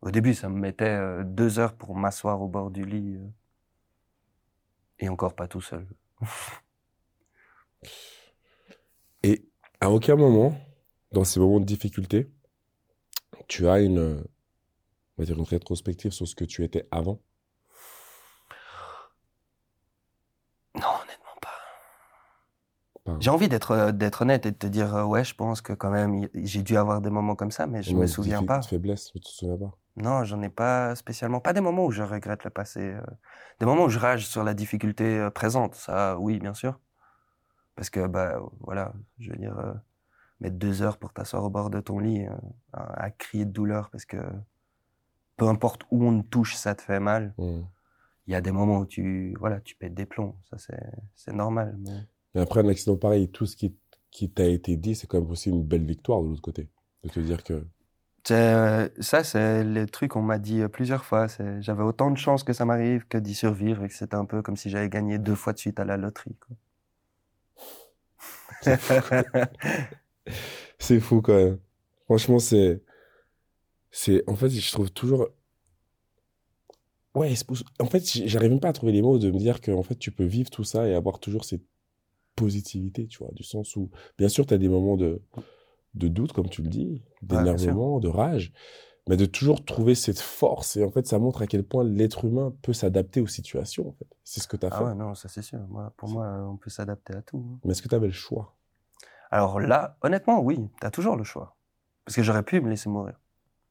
Au 0.03 0.11
début, 0.11 0.35
ça 0.35 0.51
me 0.51 0.59
mettait 0.59 1.25
deux 1.25 1.59
heures 1.59 1.75
pour 1.75 1.97
m'asseoir 1.97 2.43
au 2.43 2.49
bord 2.49 2.71
du 2.71 2.85
lit. 2.85 3.17
et 5.01 5.09
encore 5.09 5.35
pas 5.35 5.49
tout 5.49 5.61
seul. 5.61 5.85
Et 9.23 9.50
à 9.81 9.91
aucun 9.91 10.17
moment, 10.17 10.55
dans 11.13 11.25
ces 11.25 11.39
moments 11.41 11.61
de 11.61 11.67
difficulté, 11.67 12.31
tu 13.49 13.69
as 13.69 13.81
une, 13.81 13.99
euh, 13.99 14.25
on 15.19 15.23
va 15.23 15.27
dire 15.27 15.39
une 15.39 15.45
rétrospective 15.45 16.13
sur 16.13 16.29
ce 16.29 16.35
que 16.35 16.45
tu 16.45 16.65
étais 16.65 16.89
avant? 16.91 17.23
Non, 20.75 20.83
honnêtement 21.03 21.37
pas. 21.41 21.59
Pas- 23.05 23.21
J'ai 23.21 23.31
envie 23.31 23.49
d'être 23.49 23.71
euh, 23.71 23.93
d'être 23.93 24.23
honnête 24.23 24.47
et 24.47 24.51
de 24.53 24.57
te 24.57 24.67
dire 24.67 24.95
euh, 24.97 25.05
ouais, 25.05 25.23
je 25.25 25.35
pense 25.35 25.61
que 25.63 25.73
quand 25.73 25.91
même 25.91 26.29
j'ai 26.35 26.63
dû 26.65 26.77
avoir 26.77 27.01
des 27.01 27.11
moments 27.11 27.37
comme 27.37 27.51
ça, 27.53 27.67
mais 27.69 27.83
je 27.85 27.93
Moment 27.93 28.01
me 28.01 28.07
souviens 28.07 28.43
pas. 28.43 28.69
faiblesse, 28.71 29.11
tu 29.13 29.21
te 29.21 29.29
souviens 29.29 29.59
pas? 29.59 29.77
Non, 29.97 30.25
j'en 30.25 30.41
ai 30.43 30.49
pas 30.49 30.95
spécialement. 30.97 31.41
Pas 31.41 31.53
des 31.53 31.61
moments 31.61 31.85
où 31.87 31.91
je 31.91 32.03
regrette 32.03 32.45
le 32.45 32.51
passé. 32.51 32.95
Des 33.61 33.67
moments 33.67 33.85
où 33.85 33.89
je 33.91 33.99
rage 33.99 34.27
sur 34.27 34.45
la 34.45 34.55
difficulté 34.55 35.29
présente. 35.35 35.75
Ça, 35.75 36.19
oui, 36.19 36.39
bien 36.39 36.55
sûr. 36.55 36.79
Parce 37.81 37.89
que, 37.89 38.07
bah, 38.07 38.39
voilà, 38.61 38.93
je 39.19 39.31
veux 39.31 39.39
dire, 39.39 39.59
euh, 39.59 39.73
mettre 40.41 40.57
deux 40.57 40.83
heures 40.83 40.99
pour 40.99 41.15
t'asseoir 41.15 41.43
au 41.43 41.49
bord 41.49 41.71
de 41.71 41.81
ton 41.81 41.99
lit 41.99 42.27
euh, 42.27 42.31
à, 42.75 43.05
à 43.05 43.11
crier 43.11 43.47
de 43.47 43.53
douleur 43.53 43.89
parce 43.89 44.05
que 44.05 44.19
peu 45.39 45.49
importe 45.49 45.85
où 45.91 46.05
on 46.05 46.21
te 46.21 46.29
touche, 46.29 46.57
ça 46.57 46.75
te 46.75 46.83
fait 46.83 47.01
mal. 47.01 47.33
Il 47.39 47.65
y 48.27 48.35
a 48.35 48.43
des 48.43 48.53
moments 48.53 48.81
où 48.81 48.85
tu, 48.85 49.35
voilà, 49.41 49.63
tu 49.63 49.77
pètes 49.77 49.95
des 49.95 50.05
plombs. 50.05 50.37
Ça, 50.51 50.59
c'est, 50.59 50.79
c'est 51.15 51.33
normal. 51.33 51.75
Mais... 51.79 52.01
Mais 52.35 52.43
après 52.43 52.61
un 52.61 52.69
accident 52.69 52.99
pareil, 52.99 53.31
tout 53.31 53.47
ce 53.47 53.57
qui, 53.57 53.75
qui 54.11 54.31
t'a 54.31 54.45
été 54.45 54.77
dit, 54.77 54.95
c'est 54.95 55.07
quand 55.07 55.23
même 55.23 55.31
aussi 55.31 55.49
une 55.49 55.65
belle 55.65 55.87
victoire 55.87 56.21
de 56.21 56.29
l'autre 56.29 56.43
côté. 56.43 56.69
De 57.03 57.09
te 57.09 57.21
dire 57.21 57.43
que 57.43 57.65
euh, 58.31 58.91
ça, 58.99 59.25
c'est 59.25 59.65
le 59.65 59.87
truc 59.87 60.11
qu'on 60.11 60.21
m'a 60.21 60.39
dit 60.39 60.61
plusieurs 60.71 61.07
fois. 61.07 61.29
J'avais 61.61 61.83
autant 61.83 62.11
de 62.11 62.19
chances 62.19 62.45
que 62.45 62.53
ça 62.53 62.67
m'arrive 62.67 63.07
que 63.09 63.17
d'y 63.17 63.35
survivre 63.35 63.85
et 63.85 63.89
que 63.89 63.95
c'était 63.95 64.17
un 64.17 64.27
peu 64.27 64.43
comme 64.43 64.59
si 64.59 64.69
j'avais 64.69 64.91
gagné 64.91 65.17
deux 65.17 65.35
fois 65.35 65.55
de 65.55 65.59
suite 65.59 65.81
à 65.81 65.87
la 65.87 65.97
loterie. 65.97 66.37
Quoi. 66.47 66.59
c'est 70.79 71.01
fou 71.01 71.21
quand 71.23 71.35
même. 71.35 71.59
Franchement, 72.05 72.39
c'est, 72.39 72.83
c'est, 73.91 74.29
en 74.29 74.37
fait, 74.37 74.51
je 74.51 74.73
trouve 74.73 74.91
toujours, 74.91 75.29
ouais, 77.15 77.35
en 77.79 77.87
fait, 77.87 78.05
j'arrive 78.27 78.51
même 78.51 78.61
pas 78.61 78.69
à 78.69 78.73
trouver 78.73 78.93
les 78.93 79.03
mots 79.03 79.19
de 79.19 79.31
me 79.31 79.39
dire 79.39 79.61
que, 79.61 79.71
en 79.71 79.83
fait, 79.83 79.97
tu 79.97 80.11
peux 80.11 80.25
vivre 80.25 80.51
tout 80.51 80.65
ça 80.65 80.89
et 80.89 80.95
avoir 80.95 81.21
toujours 81.21 81.45
cette 81.45 81.65
positivité, 82.37 83.07
tu 83.07 83.19
vois, 83.19 83.31
du 83.33 83.43
sens 83.43 83.77
où, 83.77 83.91
bien 84.19 84.29
sûr, 84.29 84.47
tu 84.47 84.55
as 84.55 84.59
des 84.59 84.69
moments 84.69 84.97
de, 84.97 85.23
de 85.95 86.09
doute, 86.09 86.33
comme 86.33 86.49
tu 86.49 86.63
le 86.63 86.69
dis, 86.69 87.03
d'énervement, 87.23 88.01
de 88.01 88.09
rage, 88.09 88.53
mais 89.11 89.17
de 89.17 89.27
toujours 89.27 89.65
trouver 89.65 89.97
cette 89.97 90.21
force. 90.21 90.77
Et 90.77 90.85
en 90.85 90.91
fait, 90.93 91.05
ça 91.05 91.19
montre 91.19 91.43
à 91.43 91.49
quel 91.49 91.65
point 91.65 91.83
l'être 91.83 92.25
humain 92.27 92.55
peut 92.63 92.73
s'adapter 92.73 93.21
aux 93.21 93.27
situations, 93.27 93.89
en 93.89 93.93
fait. 93.93 94.07
C'est 94.23 94.39
ce 94.39 94.47
que 94.47 94.57
tu 94.57 94.65
as 94.65 94.71
fait. 94.71 94.77
Ah 94.79 94.85
ouais, 94.85 94.95
non, 94.95 95.17
ça 95.17 95.29
c'est 95.29 95.43
sûr. 95.43 95.59
Moi, 95.69 95.93
pour 95.97 96.09
moi, 96.11 96.29
on 96.49 96.57
peut 96.57 96.71
s'adapter 96.71 97.15
à 97.15 97.23
tout. 97.23 97.45
hein. 97.45 97.59
Mais 97.65 97.73
est-ce 97.73 97.83
que 97.83 97.89
tu 97.89 97.95
avais 97.97 98.07
le 98.07 98.13
choix? 98.13 98.57
Alors 99.33 99.59
là, 99.59 99.97
honnêtement, 100.03 100.41
oui, 100.41 100.71
t'as 100.81 100.93
toujours 100.93 101.17
le 101.17 101.25
choix. 101.25 101.57
Parce 102.05 102.15
que 102.15 102.23
j'aurais 102.23 102.45
pu 102.45 102.61
me 102.61 102.71
laisser 102.71 102.89
mourir. 102.89 103.19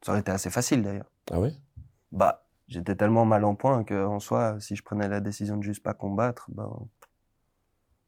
Ça 0.03 0.11
aurait 0.11 0.19
été 0.19 0.29
assez 0.29 0.49
facile 0.49 0.83
d'ailleurs. 0.83 1.09
Ah 1.31 1.39
ouais? 1.39 1.53
Bah, 2.11 2.45
j'étais 2.67 2.97
tellement 2.97 3.23
mal 3.23 3.45
en 3.45 3.55
point 3.55 3.85
que, 3.85 4.05
en 4.05 4.19
soi, 4.19 4.59
si 4.59 4.75
je 4.75 4.83
prenais 4.83 5.07
la 5.07 5.21
décision 5.21 5.55
de 5.55 5.63
juste 5.63 5.81
pas 5.83 5.93
combattre, 5.93 6.47
ben, 6.49 6.69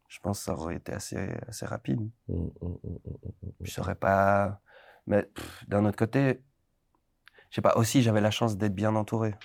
je 0.09 0.19
pense 0.19 0.39
que 0.39 0.43
ça 0.43 0.53
aurait 0.53 0.75
été 0.75 0.91
assez, 0.91 1.29
assez 1.47 1.65
rapide. 1.65 2.01
Mm, 2.27 2.33
mm, 2.33 2.49
mm, 2.61 2.67
mm, 2.83 2.97
mm, 3.05 3.31
mm. 3.43 3.51
Je 3.61 3.71
saurais 3.71 3.95
pas. 3.95 4.59
Mais 5.07 5.29
d'un 5.69 5.85
autre 5.85 5.97
côté, 5.97 6.43
je 7.51 7.55
sais 7.55 7.61
pas, 7.61 7.75
aussi 7.75 8.01
j'avais 8.01 8.21
la 8.21 8.31
chance 8.31 8.57
d'être 8.57 8.73
bien 8.73 8.95
entouré. 8.95 9.35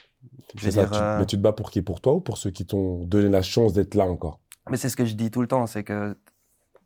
Je 0.57 0.71
ça, 0.71 0.87
tu, 0.87 0.95
euh, 0.95 1.19
mais 1.19 1.27
tu 1.27 1.37
te 1.37 1.43
bats 1.43 1.53
pour 1.53 1.71
qui? 1.71 1.83
Pour 1.83 2.01
toi 2.01 2.15
ou 2.15 2.21
pour 2.21 2.39
ceux 2.39 2.51
qui 2.51 2.65
t'ont 2.65 3.05
donné 3.05 3.29
la 3.29 3.43
chance 3.43 3.73
d'être 3.73 3.95
là 3.95 4.05
encore? 4.05 4.41
Mais 4.71 4.77
c'est 4.77 4.89
ce 4.89 4.97
que 4.97 5.05
je 5.05 5.15
dis 5.15 5.31
tout 5.31 5.43
le 5.43 5.49
temps, 5.49 5.67
c'est 5.67 5.85
que 5.85 6.17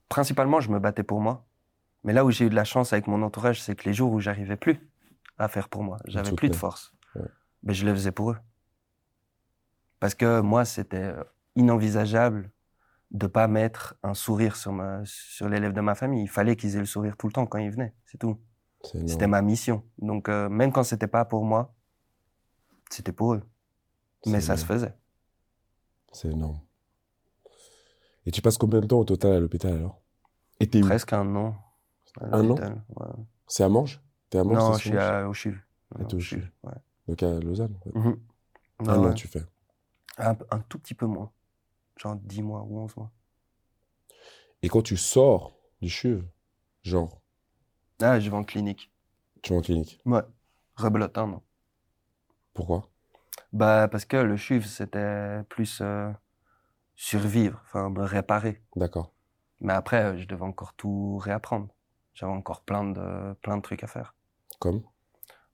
principalement 0.08 0.60
je 0.60 0.70
me 0.70 0.78
battais 0.78 1.02
pour 1.02 1.20
moi. 1.20 1.46
Mais 2.04 2.14
là 2.14 2.24
où 2.24 2.30
j'ai 2.30 2.46
eu 2.46 2.50
de 2.50 2.54
la 2.54 2.64
chance 2.64 2.94
avec 2.94 3.06
mon 3.06 3.22
entourage, 3.22 3.62
c'est 3.62 3.76
que 3.76 3.84
les 3.84 3.92
jours 3.92 4.12
où 4.12 4.20
j'arrivais 4.20 4.56
plus 4.56 4.80
à 5.36 5.48
faire 5.48 5.68
pour 5.68 5.82
moi, 5.82 5.98
j'avais 6.06 6.32
plus 6.32 6.48
de 6.48 6.56
force. 6.56 6.92
Ouais. 7.14 7.22
Mais 7.62 7.74
je 7.74 7.84
le 7.84 7.94
faisais 7.94 8.12
pour 8.12 8.30
eux. 8.30 8.38
Parce 10.00 10.14
que 10.14 10.40
moi, 10.40 10.64
c'était 10.64 10.96
euh, 10.96 11.22
inenvisageable 11.56 12.50
de 13.10 13.26
pas 13.26 13.46
mettre 13.46 13.96
un 14.02 14.14
sourire 14.14 14.56
sur 14.56 14.72
ma, 14.72 15.02
sur 15.04 15.50
les 15.50 15.60
lèvres 15.60 15.74
de 15.74 15.80
ma 15.82 15.94
famille. 15.94 16.22
Il 16.22 16.30
fallait 16.30 16.56
qu'ils 16.56 16.76
aient 16.76 16.80
le 16.80 16.86
sourire 16.86 17.18
tout 17.18 17.26
le 17.26 17.32
temps 17.32 17.44
quand 17.44 17.58
ils 17.58 17.70
venaient, 17.70 17.94
c'est 18.06 18.16
tout. 18.16 18.40
C'était 18.82 19.26
ma 19.26 19.42
mission. 19.42 19.84
Donc 19.98 20.28
euh, 20.28 20.48
même 20.48 20.72
quand 20.72 20.84
c'était 20.84 21.06
pas 21.06 21.24
pour 21.24 21.44
moi, 21.44 21.74
c'était 22.90 23.12
pour 23.12 23.34
eux. 23.34 23.42
Mais 24.26 24.40
ça 24.40 24.56
se 24.56 24.64
faisait. 24.64 24.94
C'est 26.12 26.28
énorme. 26.28 26.60
Et 28.26 28.30
tu 28.30 28.42
passes 28.42 28.58
combien 28.58 28.80
de 28.80 28.86
temps 28.86 28.98
au 28.98 29.04
total 29.04 29.32
à 29.34 29.40
l'hôpital 29.40 29.74
alors? 29.74 30.00
Et? 30.60 30.66
Presque 30.66 31.12
un 31.12 31.34
an. 31.36 31.56
Un 32.20 32.50
an? 32.50 32.56
ouais. 32.56 33.06
C'est 33.46 33.64
à 33.64 33.68
Morges? 33.68 34.02
T'es 34.28 34.38
à 34.38 34.44
Morges? 34.44 34.58
Non, 34.58 34.72
je 34.74 34.78
suis 34.78 34.98
à, 34.98 35.28
au 35.28 35.32
CHUV. 35.32 35.56
Ah, 35.94 36.02
au 36.02 36.20
CHUV, 36.20 36.42
ouais. 36.64 36.72
Donc 37.08 37.22
à 37.22 37.38
Lausanne? 37.40 37.76
ouais. 37.86 38.00
Mhm. 38.00 38.20
Un 38.80 39.02
Ouais, 39.02 39.10
an, 39.10 39.14
tu 39.14 39.28
fais. 39.28 39.42
Un, 40.18 40.36
un 40.50 40.58
tout 40.60 40.78
petit 40.78 40.94
peu 40.94 41.06
moins. 41.06 41.30
Genre 41.96 42.16
10 42.16 42.42
mois 42.42 42.62
ou 42.62 42.78
11 42.80 42.96
mois. 42.96 43.10
Et 44.62 44.68
quand 44.68 44.82
tu 44.82 44.96
sors 44.96 45.56
du 45.80 45.88
CHUV, 45.88 46.22
genre, 46.82 47.19
Ah, 48.02 48.18
je 48.18 48.30
vais 48.30 48.36
en 48.36 48.44
clinique. 48.44 48.90
tu 49.42 49.52
vas 49.52 49.58
en 49.58 49.62
clinique. 49.62 50.00
Ouais. 50.04 50.22
Rebelote 50.76 51.18
un 51.18 51.32
an. 51.32 51.42
Pourquoi? 52.54 52.88
Bah, 53.52 53.88
parce 53.88 54.04
que 54.04 54.16
le 54.16 54.36
CHUV, 54.36 54.66
c'était 54.66 55.42
plus 55.48 55.80
euh, 55.82 56.10
survivre, 56.94 57.60
enfin, 57.64 57.90
me 57.90 58.02
réparer. 58.02 58.62
D'accord. 58.76 59.12
Mais 59.60 59.72
après, 59.72 60.18
je 60.18 60.26
devais 60.26 60.44
encore 60.44 60.74
tout 60.74 61.18
réapprendre. 61.18 61.68
J'avais 62.14 62.32
encore 62.32 62.62
plein 62.62 62.84
de, 62.84 63.34
plein 63.42 63.56
de 63.56 63.62
trucs 63.62 63.84
à 63.84 63.86
faire. 63.86 64.14
Comme? 64.58 64.82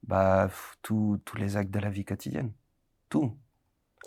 Bah, 0.02 0.48
tous 0.82 1.20
les 1.37 1.56
actes 1.56 1.70
de 1.70 1.80
la 1.80 1.90
vie 1.90 2.04
quotidienne. 2.04 2.52
Tout. 3.09 3.37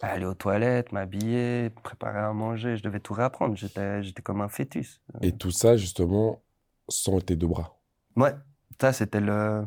Aller 0.02 0.26
aux 0.26 0.34
toilettes, 0.34 0.94
m'habiller, 0.94 1.70
préparer 1.70 2.20
à 2.20 2.32
manger, 2.32 2.78
je 2.78 2.84
devais 2.84 3.02
tout 3.02 3.14
réapprendre. 3.14 3.56
J'étais 3.56 4.22
comme 4.24 4.40
un 4.40 4.48
fœtus. 4.48 5.02
Et 5.22 5.36
tout 5.36 5.52
ça, 5.52 5.76
justement, 5.76 6.42
sans 6.88 7.20
tes 7.20 7.36
deux 7.36 7.48
bras. 7.48 7.79
Ouais, 8.20 8.36
ça 8.82 8.92
c'était 8.92 9.22
le. 9.22 9.66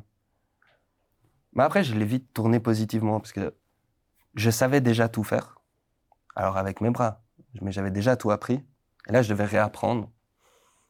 Mais 1.55 1.63
après, 1.63 1.83
je 1.85 1.95
l'ai 1.95 2.05
vite 2.05 2.33
tourné 2.35 2.61
positivement 2.61 3.19
parce 3.19 3.33
que 3.33 3.55
je 4.35 4.51
savais 4.51 4.83
déjà 4.83 5.09
tout 5.09 5.25
faire. 5.25 5.59
Alors 6.37 6.59
avec 6.59 6.83
mes 6.83 6.91
bras, 6.91 7.23
mais 7.63 7.73
j'avais 7.73 7.91
déjà 7.91 8.15
tout 8.17 8.31
appris. 8.31 8.63
Et 9.09 9.13
là, 9.13 9.23
je 9.23 9.31
devais 9.31 9.47
réapprendre. 9.47 10.11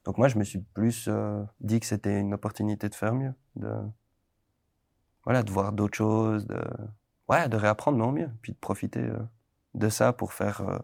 Donc 0.05 0.18
moi, 0.18 0.27
je 0.27 0.38
me 0.38 0.44
suis 0.44 0.59
plus 0.59 1.07
euh, 1.09 1.44
dit 1.61 1.79
que 1.79 1.87
c'était 1.87 2.18
une 2.18 2.35
opportunité 2.35 2.88
de 2.88 2.94
faire 2.96 3.14
mieux, 3.14 3.33
de 3.55 3.72
voilà, 5.25 5.44
de 5.44 5.51
voir 5.53 5.72
d'autres 5.72 5.96
choses, 5.96 6.46
de 6.48 6.61
ouais, 7.29 7.48
de 7.48 7.57
réapprendre 7.57 8.05
en 8.05 8.11
mieux, 8.11 8.31
puis 8.42 8.53
de 8.53 8.59
profiter 8.59 9.01
euh, 9.01 9.18
de 9.75 9.88
ça 9.88 10.12
pour 10.12 10.33
faire 10.33 10.62
euh, 10.62 10.79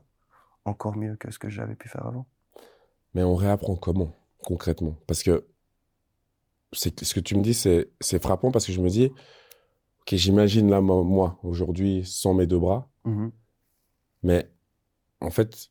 encore 0.65 0.97
mieux 0.97 1.17
que 1.17 1.33
ce 1.33 1.41
que 1.41 1.49
j'avais 1.49 1.75
pu 1.75 1.89
faire 1.89 2.07
avant. 2.07 2.27
Mais 3.15 3.25
on 3.25 3.35
réapprend 3.35 3.75
comment, 3.75 4.15
concrètement? 4.45 4.97
Parce 5.09 5.25
que 5.25 5.45
ce 6.73 6.89
que 7.15 7.21
tu 7.21 7.37
me 7.37 7.43
dis, 7.43 7.55
c'est, 7.55 7.91
c'est 8.01 8.23
frappant 8.23 8.51
parce 8.51 8.67
que 8.67 8.73
je 8.73 8.81
me 8.81 8.89
dis, 8.89 9.07
ok, 10.03 10.15
j'imagine 10.15 10.71
là, 10.71 10.81
moi, 10.81 11.39
aujourd'hui, 11.43 12.03
sans 12.05 12.35
mes 12.35 12.47
deux 12.47 12.59
bras, 12.59 12.89
Mhm. 13.05 13.33
mais 14.23 14.51
en 15.21 15.31
fait, 15.31 15.71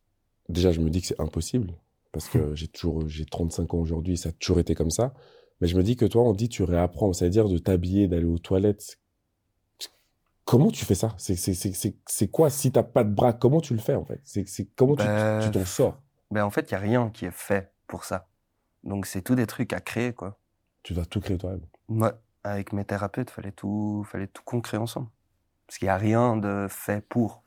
déjà, 0.50 0.72
je 0.72 0.80
me 0.80 0.90
dis 0.90 1.02
que 1.02 1.08
c'est 1.08 1.20
impossible 1.22 1.74
parce 2.12 2.30
que 2.30 2.56
j'ai 2.56 2.68
toujours, 2.68 3.08
j'ai 3.08 3.26
35 3.26 3.74
ans 3.74 3.78
aujourd'hui, 3.78 4.18
ça 4.18 4.30
a 4.30 4.32
toujours 4.34 4.60
été 4.60 4.74
comme 4.76 4.92
ça. 4.92 5.14
Mais 5.62 5.68
je 5.68 5.76
me 5.78 5.84
dis 5.84 5.96
que 5.96 6.06
toi, 6.06 6.24
on 6.24 6.34
dit 6.34 6.50
tu 6.50 6.64
réapprends, 6.64 7.14
c'est-à-dire 7.14 7.48
de 7.50 7.58
t'habiller, 7.58 8.08
d'aller 8.08 8.26
aux 8.26 8.38
toilettes. 8.38 9.00
Comment 10.46 10.72
tu 10.72 10.86
fais 10.86 10.96
ça? 10.96 11.14
C'est, 11.18 11.36
c'est, 11.36 11.54
c'est, 11.54 11.74
c'est, 11.74 11.96
c'est 12.06 12.28
quoi? 12.30 12.50
Si 12.50 12.72
t'as 12.72 12.84
pas 12.84 13.04
de 13.04 13.12
bras? 13.14 13.34
Comment 13.34 13.60
tu 13.60 13.74
le 13.74 13.80
fais, 13.80 13.96
en 13.96 14.06
fait? 14.06 14.22
C'est, 14.24 14.46
comment 14.76 14.96
tu, 14.96 15.04
Ben, 15.04 15.40
tu 15.44 15.52
t'en 15.52 15.66
sors? 15.66 16.02
Ben 16.32 16.44
en 16.44 16.50
fait, 16.50 16.70
il 16.70 16.74
y 16.74 16.76
a 16.76 16.80
rien 16.80 17.10
qui 17.10 17.26
est 17.26 17.32
fait 17.34 17.74
pour 17.88 18.04
ça. 18.04 18.28
Donc 18.84 19.06
c'est 19.06 19.22
tout 19.22 19.36
des 19.36 19.48
trucs 19.48 19.74
à 19.74 19.80
créer 19.82 20.14
quoi. 20.14 20.40
Tu 20.88 20.94
dois 20.94 21.06
tout 21.06 21.20
créer 21.20 21.38
toi-même. 21.38 21.60
Ouais, 21.90 22.14
avec 22.46 22.72
mes 22.72 22.86
thérapeutes, 22.86 23.30
fallait 23.30 23.52
tout, 23.52 24.06
fallait 24.10 24.28
tout 24.28 24.42
qu'on 24.46 24.62
crée 24.62 24.78
ensemble. 24.78 25.10
Parce 25.66 25.80
qu'il 25.80 25.88
y 25.88 25.90
a 25.90 25.98
rien 25.98 26.38
de 26.38 26.68
fait 26.70 27.02
pour. 27.10 27.44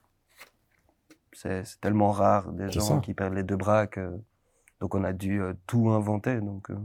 C'est 1.32 1.64
tellement 1.80 2.10
rare 2.12 2.52
des 2.52 2.70
gens 2.70 2.80
ça. 2.82 2.98
qui 2.98 3.14
perdent 3.14 3.32
les 3.32 3.42
deux 3.42 3.56
bras 3.56 3.86
que 3.86 4.12
donc 4.78 4.94
on 4.94 5.04
a 5.04 5.14
dû 5.14 5.40
euh, 5.40 5.54
tout 5.66 5.88
inventer. 5.88 6.38
Donc 6.40 6.70
euh, 6.70 6.76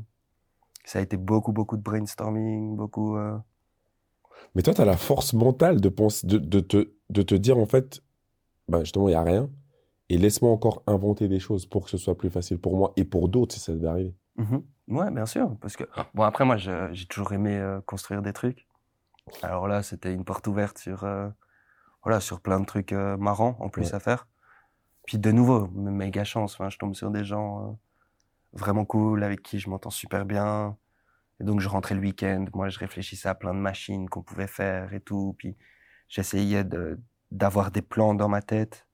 ça 0.86 1.00
a 1.00 1.02
été 1.02 1.18
beaucoup 1.18 1.52
beaucoup 1.52 1.76
de 1.76 1.82
brainstorming, 1.82 2.78
beaucoup. 2.78 3.18
euh, 3.18 3.38
Mais 4.56 4.62
toi, 4.62 4.74
tu 4.74 4.80
as 4.80 4.86
la 4.86 4.96
force 4.96 5.34
mentale 5.34 5.82
de, 5.82 5.90
penser, 5.90 6.26
de, 6.26 6.38
de, 6.38 6.62
te, 6.62 6.90
de 7.10 7.22
te 7.22 7.36
dire, 7.36 7.58
en 7.58 7.66
fait, 7.66 8.02
bah, 8.70 8.80
justement, 8.80 9.10
il 9.10 9.12
n'y 9.12 9.16
a 9.18 9.24
rien. 9.24 9.50
et 10.08 10.18
laisse-moi 10.18 10.52
encore 10.52 10.84
inventer 10.88 11.28
des 11.28 11.40
choses 11.40 11.66
pour 11.66 11.84
que 11.84 11.90
ce 11.90 11.98
soit 11.98 12.16
plus 12.16 12.30
facile 12.30 12.60
pour 12.60 12.78
moi 12.78 12.94
et 12.96 13.04
pour 13.04 13.28
d'autres 13.28 13.56
si 13.56 13.60
ça 13.60 13.74
devait 13.74 13.88
arriver. 13.88 14.16
Mhm. 14.38 14.64
Ouais, 14.88 15.10
bien 15.12 15.26
sûr. 15.26 15.58
Parce 15.62 15.76
que, 15.78 15.84
bon, 16.14 16.24
après, 16.24 16.46
moi, 16.46 16.58
j'ai 16.58 17.06
toujours 17.08 17.34
aimé 17.34 17.58
euh, 17.58 17.82
construire 17.82 18.22
des 18.22 18.34
trucs. 18.34 18.68
Alors 19.44 19.68
là, 19.68 19.84
c'était 19.84 20.14
une 20.14 20.26
porte 20.26 20.48
ouverte 20.48 20.78
sur, 20.78 21.04
euh, 21.04 21.30
voilà, 22.04 22.20
sur 22.20 22.42
plein 22.42 22.60
de 22.60 22.66
trucs 22.66 22.94
euh, 22.94 23.18
marrants 23.18 23.58
en 23.60 23.70
plus 23.70 23.90
Ouais. 23.90 23.96
à 23.96 24.00
faire. 24.00 24.28
Puis 25.08 25.20
de 25.20 25.32
nouveau, 25.32 25.68
méga 25.70 26.24
chance. 26.24 26.56
Enfin, 26.56 26.70
je 26.70 26.78
tombe 26.78 26.96
sur 26.96 27.12
des 27.12 27.26
gens 27.26 27.80
vraiment 28.54 28.86
cool 28.86 29.24
avec 29.24 29.44
qui 29.44 29.60
je 29.60 29.70
m'entends 29.70 29.92
super 29.92 30.26
bien. 30.26 30.78
Et 31.42 31.44
donc, 31.46 31.62
je 31.62 31.70
rentrais 31.70 31.96
le 31.96 32.02
week-end. 32.02 32.46
Moi, 32.54 32.70
je 32.70 32.80
réfléchissais 32.80 33.30
à 33.30 33.36
plein 33.36 33.54
de 33.54 33.60
machines 33.60 34.10
qu'on 34.10 34.24
pouvait 34.24 34.48
faire 34.48 34.94
et 34.94 35.02
tout. 35.02 35.36
Puis, 35.40 35.58
j'essayais 36.10 36.64
de, 36.64 37.00
d'avoir 37.32 37.72
des 37.72 37.82
plans 37.84 38.16
dans 38.16 38.30
ma 38.30 38.42
tête. 38.42 38.85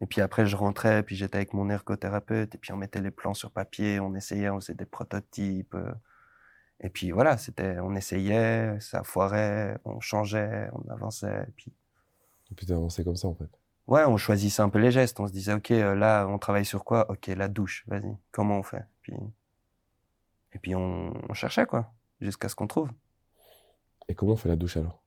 Et 0.00 0.06
puis 0.06 0.20
après, 0.20 0.46
je 0.46 0.56
rentrais, 0.56 1.02
puis 1.02 1.16
j'étais 1.16 1.36
avec 1.36 1.54
mon 1.54 1.70
ergothérapeute, 1.70 2.54
et 2.54 2.58
puis 2.58 2.72
on 2.72 2.76
mettait 2.76 3.00
les 3.00 3.10
plans 3.10 3.34
sur 3.34 3.50
papier, 3.50 4.00
on 4.00 4.14
essayait, 4.14 4.50
on 4.50 4.60
faisait 4.60 4.74
des 4.74 4.86
prototypes. 4.86 5.74
euh, 5.74 5.92
Et 6.80 6.90
puis 6.90 7.10
voilà, 7.12 7.38
c'était, 7.38 7.78
on 7.80 7.94
essayait, 7.96 8.78
ça 8.80 9.02
foirait, 9.04 9.78
on 9.84 10.00
changeait, 10.00 10.68
on 10.72 10.88
avançait. 10.90 11.44
Et 11.48 11.52
puis 11.56 11.72
Et 12.50 12.54
puis 12.54 12.66
t'as 12.66 12.74
comme 13.04 13.16
ça 13.16 13.28
en 13.28 13.34
fait. 13.34 13.50
ouais, 13.86 14.04
on 14.04 14.16
choisissait 14.16 14.62
un 14.62 14.68
peu 14.68 14.78
les 14.78 14.90
gestes. 14.92 15.18
On 15.20 15.26
se 15.26 15.32
disait, 15.32 15.52
ok, 15.54 15.70
euh, 15.72 15.94
là, 15.94 16.26
on 16.28 16.38
travaille 16.38 16.64
sur 16.64 16.84
quoi? 16.84 17.10
Ok, 17.10 17.26
la 17.28 17.48
douche, 17.48 17.84
vas-y, 17.88 18.16
comment 18.30 18.58
on 18.58 18.62
fait? 18.62 18.84
Puis... 19.02 19.14
Et 20.52 20.58
puis 20.58 20.74
on, 20.74 21.12
on 21.28 21.34
cherchait 21.34 21.66
quoi, 21.66 21.94
jusqu'à 22.20 22.48
ce 22.48 22.56
qu'on 22.56 22.66
trouve. 22.66 22.90
Et 24.08 24.14
comment 24.16 24.32
on 24.32 24.36
fait 24.36 24.48
la 24.48 24.56
douche 24.56 24.76
alors? 24.76 25.00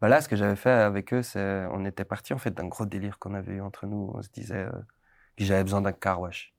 Bah 0.00 0.08
là, 0.08 0.20
ce 0.20 0.28
que 0.28 0.36
j'avais 0.36 0.56
fait 0.56 0.70
avec 0.70 1.12
eux, 1.14 1.22
c'est, 1.22 1.66
on 1.72 1.84
était 1.84 2.04
parti 2.04 2.34
en 2.34 2.38
fait 2.38 2.50
d'un 2.50 2.66
gros 2.66 2.84
délire 2.86 3.18
qu'on 3.18 3.34
avait 3.34 3.54
eu 3.54 3.60
entre 3.62 3.86
nous. 3.86 4.10
On 4.14 4.22
se 4.22 4.28
disait 4.28 4.64
euh, 4.66 4.70
que 5.36 5.44
j'avais 5.44 5.62
besoin 5.64 5.80
d'un 5.80 5.92
car 5.92 6.20
wash. 6.20 6.54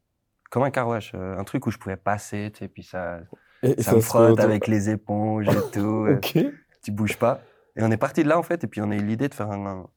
Comme 0.50 0.64
un 0.64 0.72
car 0.72 0.88
wash, 0.88 1.12
euh, 1.14 1.38
un 1.38 1.44
truc 1.44 1.68
où 1.68 1.72
je 1.72 1.78
pouvais 1.78 1.98
passer, 1.98 2.52
tu 2.54 2.60
sais, 2.60 2.68
puis 2.68 2.84
ça, 2.84 3.20
Et, 3.62 3.80
et 3.80 3.84
ça 3.84 3.94
me 3.94 4.02
frotte 4.02 4.40
avec 4.40 4.68
les 4.68 4.90
éponges 4.90 5.48
et 5.48 5.72
tout. 5.72 5.80
euh, 6.08 6.16
Ok. 6.18 6.38
tu 6.82 6.92
bouges 6.92 7.18
pas. 7.18 7.42
Et 7.76 7.84
on 7.84 7.92
est 7.92 7.98
parti 7.98 8.24
de 8.24 8.30
là 8.30 8.40
en 8.40 8.44
fait, 8.44 8.64
et 8.64 8.68
puis 8.68 8.82
on 8.82 8.90
a 8.90 8.96
eu 8.96 9.04
l'idée 9.06 9.30
de 9.30 9.34
faire 9.36 9.52
un, 9.52 9.66
un, 9.68 9.88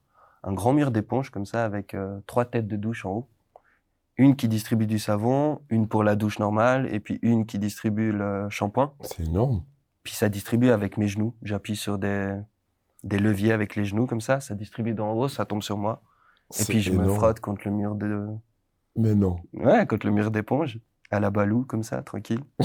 un 0.43 0.53
grand 0.53 0.73
mur 0.75 0.91
d'éponge 0.91 1.31
comme 1.31 1.47
ça 1.47 1.65
avec 1.65 1.95
euh, 1.95 2.19
trois 2.27 2.45
têtes 2.45 2.67
de 2.67 2.77
douche 2.77 3.07
en 3.07 3.11
haut. 3.13 3.29
Une 4.19 4.37
qui 4.37 4.49
distribue 4.49 4.87
du 4.87 4.99
savon, 4.99 5.63
une 5.71 5.89
pour 5.89 6.05
la 6.05 6.15
douche 6.15 6.39
normale, 6.41 6.93
et 6.93 7.01
puis 7.01 7.19
une 7.23 7.47
qui 7.47 7.59
distribue 7.59 8.13
le 8.13 8.51
shampoing. 8.51 8.93
C'est 9.01 9.21
énorme. 9.25 9.65
Puis 10.03 10.13
ça 10.13 10.29
distribue 10.29 10.69
avec 10.71 10.99
mes 10.99 11.09
genoux. 11.09 11.35
J'appuie 11.43 11.77
sur 11.77 11.97
des, 11.97 12.37
des 13.03 13.19
leviers 13.19 13.53
avec 13.53 13.77
les 13.77 13.85
genoux 13.85 14.07
comme 14.07 14.21
ça, 14.21 14.41
ça 14.41 14.55
distribue 14.55 14.95
d'en 14.95 15.13
haut, 15.13 15.29
ça 15.29 15.45
tombe 15.45 15.63
sur 15.63 15.77
moi. 15.79 16.03
Et 16.61 16.65
puis 16.65 16.81
je 16.81 16.93
me 16.93 17.07
frotte 17.09 17.41
contre 17.41 17.63
le 17.67 17.71
mur 17.73 17.95
de, 17.95 18.27
Mais 18.97 19.15
non. 19.15 19.37
ouais, 19.55 19.87
contre 19.87 20.07
le 20.07 20.13
mur 20.13 20.31
d'éponge, 20.31 20.79
à 21.11 21.21
la 21.21 21.31
balou 21.31 21.65
comme 21.65 21.83
ça, 21.83 22.03
tranquille. 22.03 22.41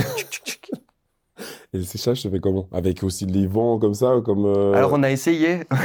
Et 1.73 1.77
le 1.79 1.83
séchage 1.83 2.21
se 2.21 2.29
fait 2.29 2.39
comment? 2.39 2.69
Avec 2.71 3.03
aussi 3.03 3.25
les 3.25 3.45
vents 3.47 3.77
comme 3.77 3.93
ça, 3.93 4.21
comme. 4.23 4.45
euh, 4.45 4.71
Alors 4.73 4.93
on 4.93 5.03
a 5.03 5.11
essayé. 5.11 5.63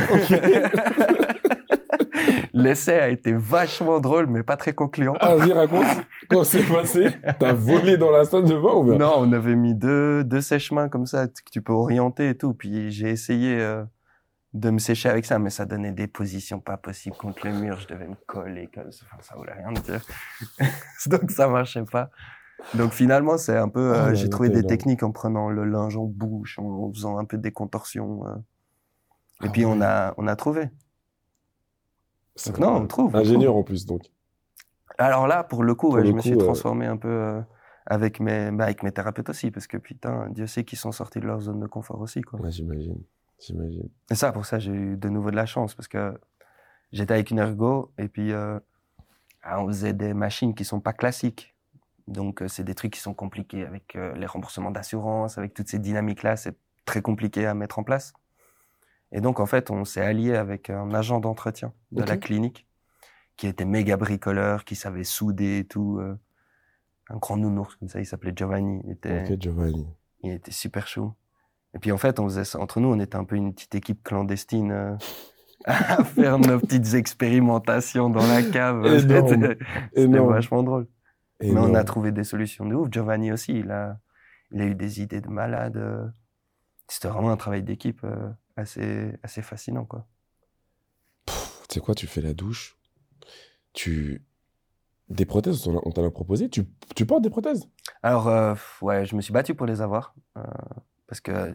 L'essai 2.52 2.98
a 3.00 3.08
été 3.08 3.32
vachement 3.32 4.00
drôle, 4.00 4.26
mais 4.26 4.42
pas 4.42 4.56
très 4.56 4.72
concluant. 4.72 5.14
Ah, 5.20 5.34
vas-y, 5.34 5.52
raconte. 5.52 5.86
Comment 6.28 6.44
c'est 6.44 6.62
passé? 6.64 7.08
T'as 7.38 7.52
volé 7.52 7.96
dans 7.96 8.10
la 8.10 8.24
salle 8.24 8.44
de 8.44 8.54
bain 8.54 8.74
ou 8.74 8.84
bien? 8.84 8.98
Non, 8.98 9.14
on 9.18 9.32
avait 9.32 9.54
mis 9.56 9.74
deux, 9.74 10.24
deux 10.24 10.40
sèche-mains 10.40 10.88
comme 10.88 11.06
ça, 11.06 11.26
que 11.28 11.50
tu 11.50 11.62
peux 11.62 11.72
orienter 11.72 12.28
et 12.30 12.36
tout. 12.36 12.52
Puis 12.54 12.90
j'ai 12.90 13.08
essayé 13.10 13.58
euh, 13.60 13.82
de 14.52 14.70
me 14.70 14.78
sécher 14.78 15.08
avec 15.08 15.24
ça, 15.26 15.38
mais 15.38 15.50
ça 15.50 15.64
donnait 15.64 15.92
des 15.92 16.06
positions 16.08 16.60
pas 16.60 16.76
possibles 16.76 17.16
contre 17.16 17.46
le 17.46 17.52
mur. 17.52 17.78
Je 17.80 17.86
devais 17.88 18.08
me 18.08 18.16
coller 18.26 18.68
comme 18.74 18.90
ça. 18.92 19.06
Enfin, 19.12 19.22
ça 19.22 19.36
voulait 19.36 19.52
rien 19.52 19.72
dire. 19.72 20.04
Donc 21.06 21.30
ça 21.30 21.48
marchait 21.48 21.84
pas. 21.84 22.10
Donc 22.74 22.92
finalement, 22.92 23.38
c'est 23.38 23.56
un 23.56 23.68
peu. 23.68 23.94
euh, 23.94 24.04
Oh 24.06 24.06
là 24.08 24.14
j'ai 24.14 24.28
trouvé 24.28 24.50
des 24.50 24.64
techniques 24.66 25.02
en 25.02 25.12
prenant 25.12 25.48
le 25.50 25.64
linge 25.64 25.96
en 25.96 26.04
bouche, 26.04 26.58
en, 26.58 26.64
en 26.64 26.92
faisant 26.92 27.18
un 27.18 27.24
peu 27.24 27.38
des 27.38 27.52
contorsions. 27.52 28.26
euh. 28.26 28.34
Et 29.42 29.46
Ah 29.46 29.48
puis 29.48 29.64
on 29.64 29.80
a, 29.80 30.14
on 30.18 30.26
a 30.26 30.36
trouvé. 30.36 30.68
Donc 32.46 32.58
non, 32.58 32.74
on 32.76 32.86
trouve. 32.86 33.14
on 33.14 33.18
Ingénieur 33.18 33.54
en 33.56 33.62
plus, 33.62 33.86
donc. 33.86 34.02
Alors 34.98 35.26
là, 35.26 35.44
pour 35.44 35.62
le 35.64 35.74
coup, 35.74 35.86
Pour 35.86 35.96
ouais, 35.96 36.02
le 36.02 36.08
je 36.08 36.12
me 36.12 36.20
suis 36.20 36.32
euh, 36.34 36.36
transformé 36.36 36.86
un 36.86 36.96
peu 36.96 37.08
euh, 37.08 37.40
avec 37.86 38.20
mes, 38.20 38.50
bah, 38.50 38.64
avec 38.64 38.82
mes 38.82 38.92
thérapeutes 38.92 39.28
aussi, 39.30 39.50
parce 39.50 39.66
que 39.66 39.76
putain, 39.78 40.28
Dieu 40.30 40.46
sait 40.46 40.64
qu'ils 40.64 40.78
sont 40.78 40.92
sortis 40.92 41.20
de 41.20 41.26
leur 41.26 41.40
zone 41.40 41.60
de 41.60 41.66
confort 41.66 42.00
aussi, 42.00 42.20
quoi. 42.20 42.38
Ouais, 42.40 42.50
j'imagine. 42.50 43.02
J'imagine. 43.40 43.88
Et 44.10 44.14
ça, 44.14 44.32
pour 44.32 44.44
ça, 44.46 44.58
j'ai 44.58 44.72
eu 44.72 44.96
de 44.96 45.08
nouveau 45.08 45.30
de 45.30 45.36
la 45.36 45.46
chance, 45.46 45.74
parce 45.74 45.88
que 45.88 46.18
j'étais 46.92 47.14
avec 47.14 47.30
une 47.30 47.38
ergo, 47.38 47.92
et 47.98 48.08
puis 48.08 48.32
euh, 48.32 48.58
ah, 49.42 49.62
on 49.62 49.66
faisait 49.68 49.92
des 49.92 50.14
machines 50.14 50.54
qui 50.54 50.64
sont 50.64 50.80
pas 50.80 50.92
classiques. 50.92 51.54
Donc, 52.06 52.42
euh, 52.42 52.48
c'est 52.48 52.64
des 52.64 52.74
trucs 52.74 52.92
qui 52.92 53.00
sont 53.00 53.14
compliqués 53.14 53.64
avec 53.64 53.94
euh, 53.96 54.14
les 54.16 54.26
remboursements 54.26 54.70
d'assurance, 54.70 55.38
avec 55.38 55.54
toutes 55.54 55.68
ces 55.68 55.78
dynamiques-là, 55.78 56.36
c'est 56.36 56.56
très 56.84 57.02
compliqué 57.02 57.46
à 57.46 57.54
mettre 57.54 57.78
en 57.78 57.84
place. 57.84 58.12
Et 59.12 59.20
donc, 59.20 59.40
en 59.40 59.46
fait, 59.46 59.70
on 59.70 59.84
s'est 59.84 60.00
allié 60.02 60.34
avec 60.34 60.70
un 60.70 60.92
agent 60.92 61.20
d'entretien 61.20 61.72
de 61.92 62.02
la 62.02 62.16
clinique, 62.16 62.66
qui 63.36 63.46
était 63.46 63.64
méga 63.64 63.96
bricoleur, 63.96 64.64
qui 64.64 64.76
savait 64.76 65.04
souder 65.04 65.58
et 65.58 65.64
tout. 65.64 65.98
euh, 65.98 66.18
un 67.08 67.16
grand 67.16 67.36
nounours 67.36 67.74
comme 67.76 67.88
ça, 67.88 67.98
il 68.00 68.06
s'appelait 68.06 68.32
Giovanni. 68.34 68.80
Il 68.84 68.92
était, 68.92 69.32
Ok, 69.32 69.40
Giovanni. 69.40 69.86
il 70.22 70.30
était 70.32 70.52
super 70.52 70.86
chaud. 70.86 71.14
Et 71.74 71.78
puis 71.78 71.92
en 71.92 71.98
fait, 71.98 72.18
on 72.18 72.24
faisait 72.24 72.44
ça 72.44 72.58
entre 72.60 72.80
nous, 72.80 72.88
on 72.88 72.98
était 72.98 73.16
un 73.16 73.24
peu 73.24 73.36
une 73.36 73.52
petite 73.54 73.74
équipe 73.74 74.02
clandestine 74.02 74.72
euh, 74.72 74.96
à 75.64 76.02
faire 76.04 76.38
nos 76.38 76.58
petites 76.58 76.94
expérimentations 76.94 78.10
dans 78.10 78.26
la 78.26 78.42
cave. 78.42 78.84
C'était 79.94 80.18
vachement 80.32 80.62
drôle. 80.62 80.86
Mais 81.40 81.60
on 81.60 81.74
a 81.74 81.84
trouvé 81.84 82.12
des 82.12 82.24
solutions 82.24 82.66
de 82.66 82.74
ouf. 82.74 82.88
Giovanni 82.90 83.32
aussi, 83.32 83.52
il 83.60 83.70
a, 83.70 83.98
il 84.52 84.60
a 84.60 84.64
eu 84.66 84.74
des 84.74 85.00
idées 85.00 85.20
de 85.20 85.28
malade. 85.28 85.76
euh. 85.76 86.06
C'était 86.88 87.08
vraiment 87.08 87.30
un 87.30 87.36
travail 87.36 87.62
d'équipe 87.62 88.00
euh, 88.04 88.30
assez, 88.56 89.12
assez 89.22 89.42
fascinant, 89.42 89.84
quoi. 89.84 90.06
Tu 91.26 91.74
sais 91.74 91.80
quoi, 91.80 91.94
tu 91.94 92.06
fais 92.08 92.20
la 92.20 92.34
douche. 92.34 92.76
Tu. 93.72 94.24
Des 95.08 95.24
prothèses, 95.24 95.66
on 95.66 95.72
t'en 95.72 95.78
a- 95.78 95.82
on 95.86 95.90
t'en 95.92 96.04
a 96.06 96.10
proposé. 96.10 96.48
Tu, 96.48 96.64
tu 96.94 97.06
portes 97.06 97.22
des 97.22 97.30
prothèses? 97.30 97.68
Alors, 98.02 98.28
euh, 98.28 98.54
ouais, 98.82 99.04
je 99.06 99.16
me 99.16 99.20
suis 99.20 99.32
battu 99.32 99.54
pour 99.54 99.66
les 99.66 99.80
avoir. 99.80 100.14
euh, 100.36 100.42
parce 101.10 101.20
que 101.20 101.54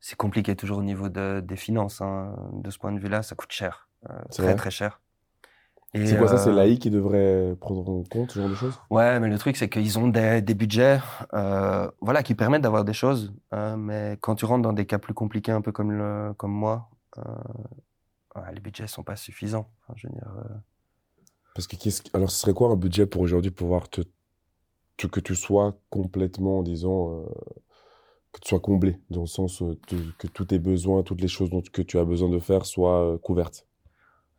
c'est 0.00 0.16
compliqué 0.16 0.56
toujours 0.56 0.78
au 0.78 0.84
niveau 0.84 1.08
de, 1.08 1.40
des 1.44 1.56
finances. 1.56 2.02
hein. 2.02 2.36
De 2.54 2.70
ce 2.70 2.78
point 2.78 2.92
de 2.92 3.00
vue-là, 3.00 3.22
ça 3.22 3.36
coûte 3.36 3.52
cher. 3.52 3.88
euh, 4.10 4.14
très, 4.36 4.54
très 4.56 4.72
cher. 4.72 5.00
C'est 5.94 6.16
quoi 6.16 6.28
ça 6.28 6.38
C'est 6.38 6.50
euh, 6.50 6.54
l'AI 6.54 6.78
qui 6.78 6.90
devrait 6.90 7.56
prendre 7.60 7.88
en 7.88 8.02
compte 8.04 8.32
ce 8.32 8.38
genre 8.38 8.48
de 8.48 8.54
choses? 8.54 8.78
Ouais, 8.90 9.20
mais 9.20 9.28
le 9.28 9.38
truc, 9.38 9.56
c'est 9.56 9.68
qu'ils 9.70 9.98
ont 9.98 10.08
des, 10.08 10.42
des 10.42 10.54
budgets 10.54 11.00
euh, 11.34 11.90
voilà, 12.00 12.22
qui 12.22 12.34
permettent 12.34 12.62
d'avoir 12.62 12.84
des 12.84 12.92
choses. 12.92 13.32
euh, 13.54 13.76
mais 13.76 14.18
quand 14.20 14.34
tu 14.34 14.44
rentres 14.44 14.62
dans 14.62 14.74
des 14.74 14.86
cas 14.86 14.98
plus 14.98 15.14
compliqués, 15.14 15.52
un 15.52 15.62
peu 15.62 15.72
comme, 15.72 15.92
le, 15.92 16.34
comme 16.36 16.52
moi, 16.52 16.90
ouais, 18.36 18.54
les 18.54 18.60
budgets 18.60 18.86
sont 18.86 19.02
pas 19.02 19.16
suffisants. 19.16 19.70
Enfin, 19.82 19.94
je 19.96 20.08
veux 20.08 20.12
dire, 20.14 20.28
Parce 21.54 21.66
que 21.66 21.76
que- 21.76 22.16
alors 22.16 22.30
ce 22.30 22.38
serait 22.40 22.54
quoi 22.54 22.70
un 22.70 22.76
budget 22.76 23.06
pour 23.06 23.20
aujourd'hui 23.22 23.50
pouvoir 23.50 23.88
te, 23.90 24.02
te- 24.96 25.06
que 25.06 25.20
tu 25.20 25.34
sois 25.34 25.78
complètement, 25.90 26.62
disons, 26.62 27.26
que 28.32 28.40
tu 28.40 28.48
sois 28.48 28.60
comblé, 28.60 28.98
dans 29.10 29.22
le 29.22 29.26
sens 29.26 29.62
euh, 29.62 29.78
que 30.18 30.26
tous 30.26 30.44
tes 30.44 30.58
besoins, 30.58 31.02
toutes 31.02 31.20
les 31.20 31.28
choses 31.28 31.50
dont, 31.50 31.62
que 31.62 31.82
tu 31.82 31.98
as 31.98 32.04
besoin 32.04 32.28
de 32.28 32.38
faire 32.38 32.66
soient 32.66 33.02
euh, 33.14 33.18
couvertes. 33.18 33.66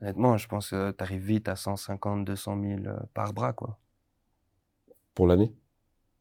honnêtement, 0.02 0.38
je 0.38 0.48
pense 0.48 0.70
que 0.70 0.92
tu 0.92 1.04
arrives 1.04 1.24
vite 1.26 1.48
à 1.50 1.56
150, 1.56 2.24
200 2.26 2.62
000 2.62 2.80
euh, 2.86 3.00
par 3.14 3.34
bras. 3.34 3.54
quoi. 3.54 3.78
Pour 5.16 5.28
l'année? 5.28 5.54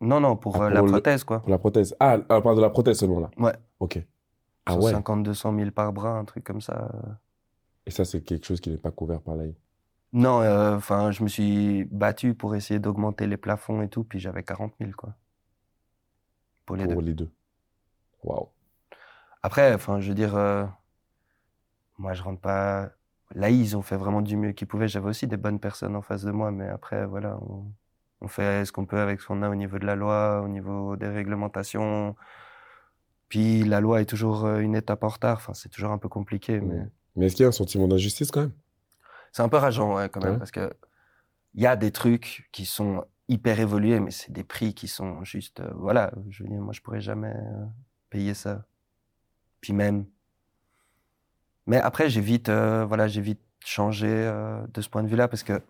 Non, 0.00 0.20
non, 0.20 0.37
pour, 0.37 0.57
Ah, 0.57 0.66
euh, 0.66 0.70
la 0.70 0.81
le- 0.83 0.88
prothèse. 0.88 1.24
quoi. 1.24 1.40
Pour 1.40 1.50
la 1.50 1.59
prothèse. 1.59 1.94
Ah, 2.00 2.18
ah, 2.28 2.40
de 2.40 2.61
la 2.61 2.70
prothèse 2.70 2.98
seulement 2.98 3.20
là. 3.20 3.31
Ouais. 3.37 3.54
Ok. 3.81 4.04
Ah 4.66 4.74
ouais. 4.76 4.83
150, 4.92 5.22
200 5.24 5.54
000 5.57 5.70
par 5.70 5.92
bras, 5.92 6.11
un 6.18 6.24
truc 6.24 6.44
comme 6.44 6.61
ça. 6.61 6.90
Et 7.87 7.90
ça, 7.90 8.04
c'est 8.04 8.20
quelque 8.22 8.44
chose 8.46 8.61
qui 8.61 8.70
n'est 8.70 8.76
pas 8.76 8.90
couvert 8.90 9.20
par 9.20 9.35
l'AI. 9.37 9.54
Non, 10.12 10.40
euh, 10.40 10.76
enfin, 10.76 11.11
je 11.11 11.22
me 11.22 11.28
suis 11.28 11.85
battu 11.85 12.35
pour 12.35 12.54
essayer 12.54 12.78
d'augmenter 12.81 13.26
les 13.26 13.37
plafonds 13.37 13.83
et 13.83 13.88
tout, 13.88 14.04
puis 14.04 14.18
j'avais 14.20 14.42
40 14.42 14.72
000, 14.81 14.92
quoi. 14.96 15.14
Pour 16.64 16.76
les 16.76 16.87
deux. 16.87 16.92
Pour 16.94 17.02
les 17.02 17.14
deux. 17.14 17.31
Waouh. 18.24 18.48
Après, 19.42 19.72
enfin, 19.74 20.00
je 20.00 20.09
veux 20.09 20.14
dire, 20.14 20.37
euh, 20.37 20.64
moi, 21.98 22.14
je 22.14 22.22
rentre 22.22 22.40
pas. 22.40 22.90
Là, 23.35 23.50
ils 23.50 23.76
ont 23.76 23.83
fait 23.83 23.96
vraiment 23.96 24.22
du 24.22 24.37
mieux 24.37 24.52
qu'ils 24.52 24.66
pouvaient. 24.66 24.88
J'avais 24.88 25.09
aussi 25.09 25.26
des 25.26 25.37
bonnes 25.37 25.61
personnes 25.61 25.94
en 25.96 26.02
face 26.02 26.22
de 26.24 26.31
moi, 26.31 26.50
mais 26.50 26.68
après, 26.68 27.07
voilà, 27.07 27.38
on, 27.42 27.66
on 28.20 28.28
fait 28.28 28.64
ce 28.64 28.72
qu'on 28.72 28.87
peut 28.87 28.98
avec 29.00 29.20
ce 29.20 29.26
qu'on 29.26 29.42
a 29.42 29.48
au 29.50 29.54
niveau 29.54 29.78
de 29.78 29.87
la 29.87 29.96
loi, 29.96 30.40
au 30.42 30.48
niveau 30.48 30.96
des 30.96 31.09
réglementations. 31.09 32.16
Puis 33.28 33.62
la 33.64 33.81
loi 33.81 34.00
est 34.00 34.07
toujours 34.07 34.46
euh, 34.46 34.61
une 34.61 34.74
étape 34.74 35.04
en 35.04 35.09
retard. 35.09 35.37
Enfin, 35.37 35.52
c'est 35.54 35.68
toujours 35.68 35.90
un 35.90 35.98
peu 35.98 36.09
compliqué, 36.09 36.61
mais 36.61 36.76
Mm. 36.76 36.90
Mais 37.16 37.26
est-ce 37.26 37.35
qu'il 37.35 37.42
y 37.42 37.46
a 37.46 37.48
un 37.48 37.52
sentiment 37.52 37.88
d'injustice 37.88 38.31
quand 38.31 38.42
même? 38.42 38.52
C'est 39.33 39.42
un 39.42 39.48
peu 39.48 39.57
rageant, 39.57 39.96
ouais, 39.96 40.09
quand 40.09 40.20
même, 40.22 40.35
Ouais. 40.35 40.38
parce 40.38 40.52
que 40.52 40.72
il 41.54 41.61
y 41.62 41.66
a 41.66 41.74
des 41.74 41.90
trucs 41.90 42.48
qui 42.52 42.64
sont 42.64 43.04
hyper 43.26 43.59
évolués, 43.59 43.98
mais 43.98 44.12
c'est 44.12 44.31
des 44.31 44.44
prix 44.44 44.72
qui 44.72 44.87
sont 44.87 45.24
juste, 45.24 45.59
euh, 45.59 45.68
voilà, 45.74 46.12
je 46.28 46.44
veux 46.44 46.48
dire, 46.48 46.61
moi, 46.61 46.72
je 46.72 46.81
pourrais 46.81 47.00
jamais 47.00 47.33
euh, 47.35 47.64
payer 48.11 48.35
ça. 48.35 48.64
Puis 49.61 49.73
même. 49.73 50.07
Mais 51.66 51.77
après, 51.79 52.09
j'ai 52.09 52.21
vite, 52.21 52.49
euh, 52.49 52.85
voilà, 52.87 53.09
j'ai 53.09 53.21
vite 53.21 53.40
changé 53.64 54.09
euh, 54.09 54.66
de 54.73 54.81
ce 54.81 54.88
point 54.88 55.03
de 55.03 55.09
vue-là, 55.09 55.29
parce 55.29 55.42
que 55.42 55.61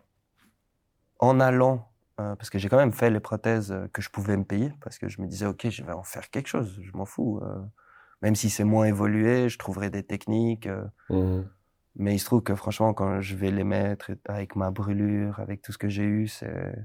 en 1.19 1.41
allant, 1.41 1.91
euh, 2.21 2.37
parce 2.37 2.51
que 2.51 2.59
j'ai 2.59 2.69
quand 2.69 2.77
même 2.77 2.93
fait 2.93 3.11
les 3.11 3.21
prothèses 3.21 3.75
que 3.93 4.01
je 4.03 4.11
pouvais 4.11 4.37
me 4.37 4.45
payer, 4.45 4.73
parce 4.81 4.99
que 4.99 5.09
je 5.09 5.21
me 5.21 5.27
disais, 5.27 5.47
OK, 5.47 5.69
je 5.69 5.83
vais 5.83 5.93
en 5.93 6.05
faire 6.05 6.31
quelque 6.31 6.47
chose, 6.49 6.79
je 6.83 6.93
m'en 6.97 7.05
fous. 7.05 7.41
même 8.23 8.35
si 8.35 8.51
c'est 8.51 8.65
moins 8.65 8.85
évolué, 8.87 9.49
je 9.49 9.59
trouverai 9.59 9.91
des 9.91 10.03
techniques. 10.03 10.69
Mhm. 11.11 11.49
mais 11.97 12.15
il 12.15 12.19
se 12.21 12.27
trouve 12.27 12.43
que 12.43 12.55
franchement, 12.55 12.95
quand 12.95 13.21
je 13.21 13.35
vais 13.35 13.51
les 13.51 13.65
mettre 13.65 14.11
et- 14.11 14.19
avec 14.27 14.55
ma 14.55 14.71
brûlure, 14.71 15.41
avec 15.41 15.63
tout 15.63 15.73
ce 15.73 15.79
que 15.79 15.89
j'ai 15.89 16.05
eu, 16.05 16.29
c'est 16.29 16.77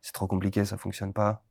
c'est 0.00 0.12
trop 0.12 0.26
compliqué, 0.26 0.64
ça 0.64 0.76
fonctionne 0.76 1.12
pas. 1.12 1.44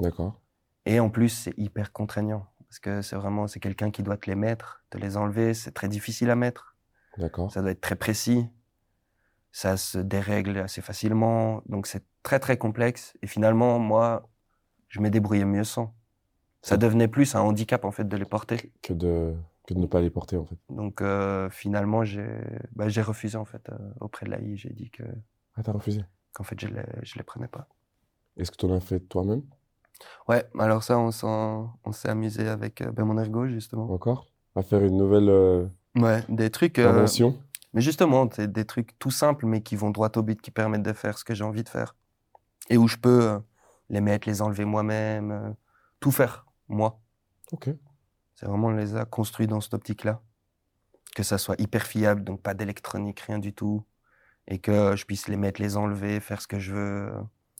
D'accord. 0.00 0.40
Et 0.86 1.00
en 1.00 1.10
plus, 1.10 1.28
c'est 1.30 1.54
hyper 1.58 1.92
contraignant. 1.92 2.46
Parce 2.74 2.80
que 2.80 3.02
c'est 3.02 3.14
vraiment, 3.14 3.46
c'est 3.46 3.60
quelqu'un 3.60 3.92
qui 3.92 4.02
doit 4.02 4.16
te 4.16 4.28
les 4.28 4.34
mettre, 4.34 4.82
te 4.90 4.98
les 4.98 5.16
enlever. 5.16 5.54
C'est 5.54 5.70
très 5.70 5.88
difficile 5.88 6.28
à 6.28 6.34
mettre. 6.34 6.74
D'accord. 7.18 7.52
Ça 7.52 7.60
doit 7.62 7.70
être 7.70 7.80
très 7.80 7.94
précis. 7.94 8.48
Ça 9.52 9.76
se 9.76 9.96
dérègle 9.98 10.58
assez 10.58 10.80
facilement. 10.80 11.62
Donc 11.66 11.86
c'est 11.86 12.02
très 12.24 12.40
très 12.40 12.56
complexe. 12.56 13.16
Et 13.22 13.28
finalement, 13.28 13.78
moi, 13.78 14.28
je 14.88 14.98
me 14.98 15.08
débrouillais 15.08 15.44
mieux 15.44 15.62
sans. 15.62 15.94
Ça 16.62 16.76
devenait 16.76 17.06
plus 17.06 17.36
un 17.36 17.42
handicap 17.42 17.84
en 17.84 17.92
fait 17.92 18.08
de 18.08 18.16
les 18.16 18.24
porter. 18.24 18.72
Que 18.82 18.92
de, 18.92 19.36
que 19.68 19.74
de 19.74 19.78
ne 19.78 19.86
pas 19.86 20.00
les 20.00 20.10
porter, 20.10 20.36
en 20.36 20.44
fait. 20.44 20.56
Donc 20.68 21.00
euh, 21.00 21.48
finalement, 21.50 22.02
j'ai 22.02 22.26
bah, 22.74 22.88
j'ai 22.88 23.02
refusé 23.02 23.36
en 23.38 23.44
fait 23.44 23.68
euh, 23.70 23.78
auprès 24.00 24.26
de 24.26 24.32
l'AI. 24.32 24.56
J'ai 24.56 24.70
dit 24.70 24.90
que 24.90 25.04
Ah, 25.54 25.62
t'as 25.62 25.70
refusé. 25.70 26.04
qu'en 26.32 26.42
fait 26.42 26.58
je 26.58 26.66
les, 26.66 26.82
je 27.04 27.14
les 27.18 27.22
prenais 27.22 27.46
pas. 27.46 27.68
Est-ce 28.36 28.50
que 28.50 28.56
tu 28.56 28.66
en 28.66 28.74
as 28.74 28.80
fait 28.80 28.98
toi-même? 28.98 29.42
Ouais, 30.28 30.44
alors 30.58 30.82
ça, 30.82 30.98
on 30.98 31.92
s'est 31.92 32.08
amusé 32.08 32.48
avec 32.48 32.80
euh, 32.80 32.90
ben, 32.90 33.04
mon 33.04 33.18
ergo 33.18 33.46
justement. 33.48 33.90
Encore? 33.90 34.26
À 34.56 34.62
faire 34.62 34.82
une 34.82 34.96
nouvelle 34.96 35.28
euh, 35.28 35.66
Ouais, 35.96 36.22
des 36.28 36.50
trucs. 36.50 36.78
euh, 36.78 36.90
invention? 36.90 37.36
Mais 37.72 37.80
justement, 37.80 38.28
c'est 38.32 38.50
des 38.52 38.64
trucs 38.64 38.98
tout 38.98 39.10
simples, 39.10 39.46
mais 39.46 39.60
qui 39.62 39.76
vont 39.76 39.90
droit 39.90 40.10
au 40.16 40.22
but, 40.22 40.40
qui 40.40 40.50
permettent 40.50 40.82
de 40.82 40.92
faire 40.92 41.18
ce 41.18 41.24
que 41.24 41.34
j'ai 41.34 41.44
envie 41.44 41.64
de 41.64 41.68
faire. 41.68 41.96
Et 42.70 42.76
où 42.76 42.86
je 42.86 42.96
peux 42.96 43.22
euh, 43.22 43.38
les 43.90 44.00
mettre, 44.00 44.28
les 44.28 44.42
enlever 44.42 44.64
moi-même, 44.64 45.54
tout 46.00 46.12
faire, 46.12 46.46
moi. 46.68 47.00
Ok. 47.52 47.70
C'est 48.34 48.46
vraiment, 48.46 48.68
on 48.68 48.72
les 48.72 48.96
a 48.96 49.04
construits 49.04 49.46
dans 49.46 49.60
cette 49.60 49.74
optique-là. 49.74 50.20
Que 51.14 51.22
ça 51.22 51.38
soit 51.38 51.60
hyper 51.60 51.82
fiable, 51.82 52.24
donc 52.24 52.42
pas 52.42 52.54
d'électronique, 52.54 53.20
rien 53.20 53.38
du 53.38 53.52
tout. 53.52 53.84
Et 54.48 54.58
que 54.58 54.94
je 54.96 55.04
puisse 55.04 55.28
les 55.28 55.36
mettre, 55.36 55.60
les 55.60 55.76
enlever, 55.76 56.20
faire 56.20 56.40
ce 56.40 56.46
que 56.46 56.58
je 56.58 56.74
veux. 56.74 57.12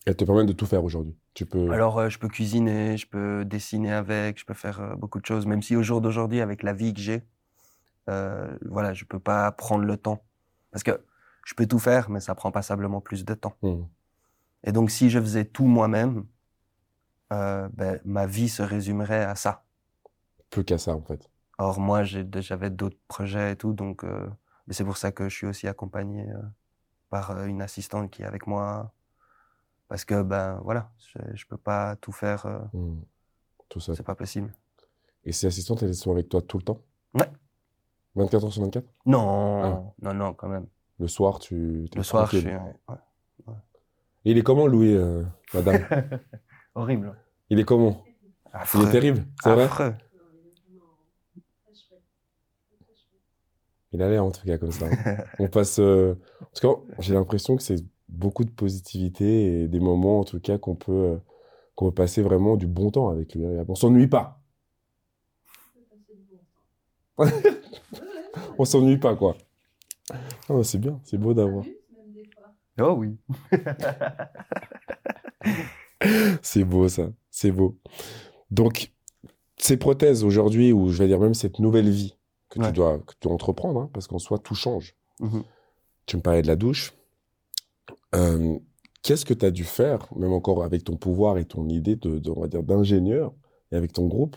Elle 0.07 0.17
te 0.17 0.25
permet 0.25 0.45
de 0.45 0.53
tout 0.53 0.67
faire 0.67 0.85
aujourd'hui. 0.85 1.17
Tu 1.33 1.47
peux. 1.47 1.71
Alors, 1.71 1.99
euh, 1.99 2.09
je 2.11 2.19
peux 2.19 2.29
cuisiner, 2.29 2.97
je 2.97 3.07
peux 3.07 3.45
dessiner 3.45 3.93
avec, 3.93 4.39
je 4.39 4.45
peux 4.45 4.55
faire 4.55 4.81
euh, 4.81 4.95
beaucoup 4.97 5.19
de 5.19 5.25
choses, 5.25 5.47
même 5.47 5.63
si 5.63 5.77
au 5.77 5.83
jour 5.83 6.01
d'aujourd'hui, 6.03 6.41
avec 6.41 6.63
la 6.63 6.75
vie 6.75 6.93
que 6.93 7.01
j'ai, 7.01 7.23
euh, 8.11 8.55
voilà, 8.67 8.93
je 8.93 9.05
peux 9.05 9.19
pas 9.19 9.51
prendre 9.53 9.85
le 9.85 9.97
temps. 9.97 10.23
Parce 10.71 10.83
que 10.83 11.03
je 11.47 11.55
peux 11.55 11.67
tout 11.67 11.79
faire, 11.79 12.11
mais 12.11 12.21
ça 12.21 12.35
prend 12.35 12.51
passablement 12.51 13.01
plus 13.01 13.25
de 13.25 13.35
temps. 13.35 13.57
Mhm. 13.63 13.89
Et 14.65 14.73
donc, 14.73 14.91
si 14.91 15.09
je 15.09 15.19
faisais 15.19 15.45
tout 15.47 15.67
moi-même, 15.67 16.27
euh, 17.33 17.69
ben, 17.73 17.99
ma 18.05 18.27
vie 18.27 18.51
se 18.51 18.63
résumerait 18.63 19.25
à 19.25 19.35
ça. 19.35 19.65
Plus 20.51 20.65
qu'à 20.65 20.77
ça, 20.77 20.95
en 20.95 21.03
fait. 21.03 21.31
Or, 21.57 21.81
moi, 21.81 22.03
j'avais 22.05 22.71
d'autres 22.71 22.99
projets 23.09 23.53
et 23.53 23.57
tout, 23.57 23.73
donc 23.73 24.05
c'est 24.71 24.85
pour 24.85 24.97
ça 24.97 25.13
que 25.13 25.29
je 25.29 25.35
suis 25.35 25.47
aussi 25.47 25.69
accompagné 25.69 26.27
par 27.11 27.45
une 27.45 27.63
assistante 27.63 28.11
qui 28.11 28.23
est 28.23 28.25
avec 28.25 28.49
moi. 28.49 28.93
Parce 29.89 30.05
que, 30.05 30.23
ben 30.23 30.61
voilà, 30.65 30.91
je, 30.99 31.19
je 31.35 31.47
peux 31.47 31.57
pas 31.57 31.97
tout 31.97 32.13
faire, 32.13 32.47
euh, 32.47 32.59
Mhm. 32.73 33.03
Tout 33.69 33.81
ça. 33.81 33.95
c'est 33.95 34.03
pas 34.03 34.15
possible. 34.15 34.53
Et 35.25 35.33
ces 35.33 35.47
assistantes, 35.47 35.83
elles 35.83 35.95
sont 35.95 36.13
avec 36.13 36.29
toi 36.29 36.43
tout 36.43 36.59
le 36.59 36.65
temps? 36.65 36.81
Ouais. 37.15 37.31
24 38.15 38.45
heures 38.45 38.53
sur 38.53 38.63
24 38.63 38.87
Non, 39.07 39.63
Ah. 39.63 39.83
non, 40.03 40.15
non, 40.15 40.35
quand 40.35 40.49
même. 40.49 40.67
Le 41.01 41.09
soir, 41.09 41.39
tu. 41.39 41.89
t'es 41.91 41.99
Le 41.99 42.03
soir, 42.05 42.31
je 42.31 42.39
suis. 42.39 42.49
ouais, 42.49 42.73
ouais. 43.47 43.55
Et 44.27 44.31
il 44.31 44.39
est 44.39 44.43
comment, 44.43 44.67
Louis, 44.67 44.95
euh, 44.95 45.25
madame? 45.53 45.83
Horrible. 46.75 47.17
Il 47.51 47.59
est 47.59 47.65
comment? 47.65 48.03
Il 48.75 48.83
est 48.83 48.91
terrible, 48.91 49.27
c'est 49.43 49.53
vrai? 49.53 49.65
Affreux. 49.65 49.95
Il 53.93 54.03
a 54.03 54.09
l'air 54.09 54.25
en 54.25 54.31
tout 54.31 54.45
cas 54.47 54.59
comme 54.59 54.73
ça. 54.73 54.87
On 55.39 55.49
passe. 55.49 55.79
euh, 55.79 56.15
En 56.43 56.47
tout 56.55 56.69
cas, 56.75 56.83
j'ai 57.01 57.15
l'impression 57.15 57.57
que 57.57 57.63
c'est 57.63 57.77
beaucoup 58.15 58.45
de 58.45 58.51
positivité 58.51 59.63
et 59.63 59.69
des 59.69 59.81
moments, 59.81 60.21
en 60.21 60.25
tout 60.25 60.41
cas, 60.41 60.59
qu'on 60.59 60.75
peut, 60.75 60.93
euh, 60.93 61.17
qu'on 61.75 61.87
peut 61.87 61.95
passer 61.95 62.23
vraiment 62.23 62.57
du 62.57 62.67
bon 62.67 62.91
temps 62.91 63.09
avec 63.11 63.35
lui. 63.35 63.45
On 63.69 63.75
s'ennuie 63.75 64.07
pas. 64.09 64.41
On 68.59 68.65
s'ennuie 68.65 68.99
pas, 68.99 69.15
quoi. 69.15 69.37
Ah, 70.49 70.63
c'est 70.63 70.79
bien, 70.79 71.01
c'est 71.05 71.19
beau 71.19 71.35
d'avoir. 71.35 71.65
Oh 72.81 72.97
oui. 72.99 73.17
C'est 76.43 76.65
beau, 76.65 76.89
ça. 76.89 77.11
C'est 77.31 77.53
beau. 77.53 77.79
Donc, 78.51 78.93
ces 79.57 79.77
prothèses 79.77 80.25
aujourd'hui, 80.25 80.73
ou 80.73 80.91
je 80.91 80.99
vais 80.99 81.07
dire 81.07 81.19
même 81.19 81.35
cette 81.35 81.59
nouvelle 81.59 81.89
vie 81.89 82.17
que, 82.51 82.61
tu, 82.61 82.73
dois, 82.73 82.99
que 82.99 83.13
tu 83.13 83.21
dois 83.23 83.33
entreprendre, 83.33 83.81
hein, 83.81 83.91
parce 83.93 84.07
qu'en 84.07 84.19
soi, 84.19 84.39
tout 84.39 84.55
change. 84.55 84.97
Mhm. 85.21 85.45
Tu 86.07 86.17
me 86.17 86.23
parlais 86.23 86.43
de 86.43 86.47
la 86.47 86.57
douche. 86.57 86.95
Euh, 88.15 88.59
Qu'est-ce 89.03 89.27
que 89.27 89.35
tu 89.35 89.45
as 89.45 89.51
dû 89.51 89.65
faire, 89.65 90.09
même 90.17 90.33
encore 90.33 90.65
avec 90.65 90.83
ton 90.85 90.97
pouvoir 90.97 91.37
et 91.37 91.45
ton 91.45 91.69
idée 91.69 91.95
de, 91.95 92.19
de- 92.19 92.31
on 92.31 92.41
va 92.41 92.49
dire, 92.49 92.63
d'ingénieur 92.63 93.35
et 93.71 93.77
avec 93.77 93.93
ton 93.93 94.07
groupe, 94.07 94.37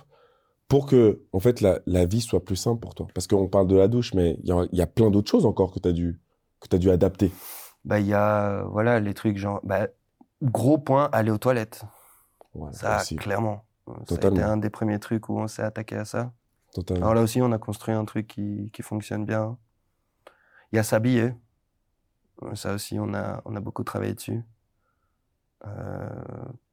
pour 0.67 0.85
que, 0.87 1.21
en 1.31 1.39
fait, 1.39 1.61
la, 1.61 1.79
la 1.85 2.05
vie 2.05 2.19
soit 2.19 2.43
plus 2.43 2.57
simple 2.57 2.81
pour 2.81 2.93
toi? 2.93 3.07
Parce 3.13 3.27
qu'on 3.27 3.47
parle 3.47 3.67
de 3.67 3.77
la 3.77 3.87
douche, 3.87 4.13
mais 4.13 4.37
il 4.43 4.49
y 4.49 4.51
a, 4.51 4.65
il 4.73 4.77
y 4.77 4.81
a 4.81 4.87
plein 4.87 5.09
d'autres 5.09 5.31
choses 5.31 5.45
encore 5.45 5.71
que 5.71 5.79
tu 5.79 5.87
as 5.87 5.93
dû, 5.93 6.19
que 6.59 6.67
tu 6.67 6.79
dû 6.79 6.89
adapter. 6.89 7.31
Bah, 7.85 8.01
il 8.01 8.07
y 8.07 8.13
a, 8.13 8.63
voilà, 8.63 8.99
les 8.99 9.13
trucs 9.13 9.37
genre, 9.37 9.61
bah, 9.63 9.87
gros 10.41 10.77
point, 10.77 11.07
aller 11.13 11.31
aux 11.31 11.37
toilettes. 11.37 11.83
Voilà, 12.53 12.73
Ça, 12.73 12.97
aussi, 12.97 13.15
clairement. 13.15 13.63
Ça 13.85 13.93
a 13.93 14.01
été 14.01 14.15
Totalement. 14.15 14.41
un 14.43 14.57
des 14.57 14.69
premiers 14.69 14.99
trucs 14.99 15.29
où 15.29 15.39
on 15.39 15.47
s'est 15.47 15.61
attaqué 15.61 15.95
à 15.95 16.03
ça. 16.03 16.33
totalement. 16.73 17.03
Alors 17.05 17.15
là 17.15 17.21
aussi, 17.21 17.41
on 17.41 17.53
a 17.53 17.57
construit 17.57 17.93
un 17.95 18.03
truc 18.03 18.27
qui, 18.27 18.69
qui 18.73 18.81
fonctionne 18.81 19.23
bien. 19.25 19.57
Il 20.73 20.75
y 20.75 20.79
a 20.79 20.83
s'habiller. 20.83 21.33
Ça 22.53 22.73
aussi, 22.73 22.99
on 22.99 23.13
a, 23.13 23.41
on 23.45 23.55
a 23.55 23.59
beaucoup 23.59 23.83
travaillé 23.83 24.13
dessus. 24.13 24.43
Euh, 25.65 26.09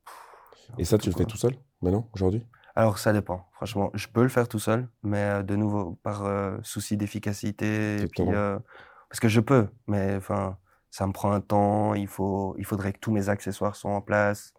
pff, 0.04 0.70
Et 0.78 0.84
ça, 0.84 0.98
tu 0.98 1.10
le 1.10 1.16
fais 1.16 1.24
tout 1.24 1.36
seul, 1.38 1.56
maintenant, 1.80 2.08
aujourd'hui? 2.12 2.44
Alors, 2.76 2.98
ça 2.98 3.12
dépend. 3.12 3.46
Franchement, 3.52 3.90
je 3.94 4.08
peux 4.08 4.22
le 4.22 4.28
faire 4.28 4.48
tout 4.48 4.58
seul, 4.58 4.88
mais 5.02 5.22
euh, 5.22 5.42
de 5.42 5.56
nouveau, 5.56 5.92
par 6.02 6.24
euh, 6.24 6.58
souci 6.62 6.96
d'efficacité. 6.96 7.94
Et 8.02 8.08
puis, 8.08 8.24
Exactement. 8.24 8.32
euh, 8.32 8.58
parce 9.08 9.20
que 9.20 9.28
je 9.28 9.40
peux, 9.40 9.68
mais 9.86 10.16
enfin, 10.16 10.58
ça 10.90 11.06
me 11.06 11.12
prend 11.12 11.32
un 11.32 11.40
temps. 11.40 11.94
Il, 11.94 12.08
faut, 12.08 12.54
il 12.58 12.64
faudrait 12.64 12.92
que 12.92 12.98
tous 12.98 13.12
mes 13.12 13.28
accessoires 13.28 13.76
soient 13.76 13.92
en 13.92 14.02
place. 14.02 14.52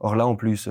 Or 0.00 0.16
là, 0.16 0.26
en 0.26 0.34
plus, 0.34 0.68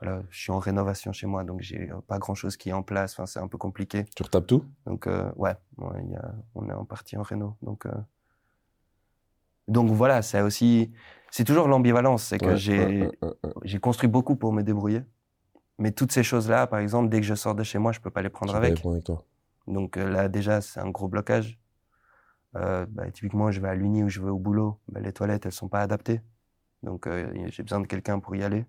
voilà, 0.00 0.22
je 0.30 0.38
suis 0.38 0.52
en 0.52 0.58
rénovation 0.58 1.12
chez 1.12 1.26
moi, 1.26 1.44
donc 1.44 1.60
j'ai 1.60 1.90
pas 2.06 2.18
grand-chose 2.18 2.56
qui 2.56 2.68
est 2.68 2.72
en 2.72 2.82
place. 2.82 3.14
Enfin, 3.14 3.26
c'est 3.26 3.40
un 3.40 3.48
peu 3.48 3.56
compliqué. 3.58 4.04
Tu 4.14 4.22
retapes 4.22 4.46
tout? 4.46 4.64
Donc, 4.84 5.06
ouais, 5.06 5.54
ouais, 5.78 6.04
il 6.04 6.10
y 6.10 6.16
a, 6.16 6.34
on 6.54 6.68
est 6.68 6.74
en 6.74 6.84
partie 6.84 7.16
en 7.16 7.22
réno. 7.22 7.56
Donc, 7.62 7.86
donc 9.68 9.90
voilà, 9.90 10.22
c'est 10.22 10.40
aussi, 10.40 10.90
c'est 11.30 11.44
toujours 11.44 11.68
l'ambivalence. 11.68 12.24
C'est 12.24 12.38
que 12.38 12.46
Ouais, 12.46 12.56
j'ai, 12.56 13.08
ouais, 13.22 13.78
construit 13.80 14.08
beaucoup 14.08 14.34
pour 14.34 14.52
me 14.52 14.62
débrouiller. 14.62 15.02
Mais 15.78 15.92
toutes 15.92 16.10
ces 16.10 16.24
choses-là, 16.24 16.66
par 16.66 16.80
exemple, 16.80 17.08
dès 17.08 17.20
que 17.20 17.26
je 17.26 17.34
sors 17.34 17.54
de 17.54 17.62
chez 17.62 17.78
moi, 17.78 17.92
je 17.92 18.00
peux 18.00 18.10
pas 18.10 18.22
les 18.22 18.30
prendre 18.30 18.52
vas 18.52 18.60
les 18.60 18.66
avec. 18.68 18.80
prendre 18.80 18.94
avec 18.94 19.04
toi. 19.04 19.24
Donc 19.68 19.96
euh, 19.96 20.08
là, 20.08 20.28
déjà, 20.28 20.60
c'est 20.60 20.80
un 20.80 20.90
gros 20.90 21.06
blocage. 21.06 21.58
Euh, 22.56 22.86
bah, 22.88 23.08
typiquement, 23.10 23.50
je 23.50 23.60
vais 23.60 23.68
à 23.68 23.74
l'uni 23.74 24.02
ou 24.02 24.08
je 24.08 24.20
vais 24.20 24.30
au 24.30 24.38
boulot. 24.38 24.80
Bah, 24.88 25.00
les 25.00 25.12
toilettes, 25.12 25.46
elles 25.46 25.52
sont 25.52 25.68
pas 25.68 25.82
adaptées. 25.82 26.20
Donc 26.82 27.06
euh, 27.06 27.30
j'ai 27.48 27.62
besoin 27.62 27.80
de 27.80 27.86
quelqu'un 27.86 28.18
pour 28.18 28.34
y 28.34 28.42
aller. 28.42 28.64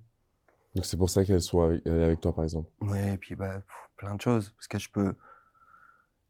Donc, 0.76 0.86
c'est 0.86 0.98
pour 0.98 1.10
ça 1.10 1.26
qu'elle 1.26 1.42
soit 1.42 1.66
avec, 1.68 1.88
avec 1.88 2.22
toi, 2.22 2.36
par 2.36 2.44
exemple. 2.44 2.70
Ouais, 2.82 3.14
et 3.14 3.18
puis 3.18 3.36
bah, 3.36 3.54
pff, 3.54 3.90
plein 3.96 4.14
de 4.14 4.22
choses. 4.22 4.52
Parce 4.52 4.68
que 4.68 4.78
je 4.78 4.90
peux. 4.90 5.16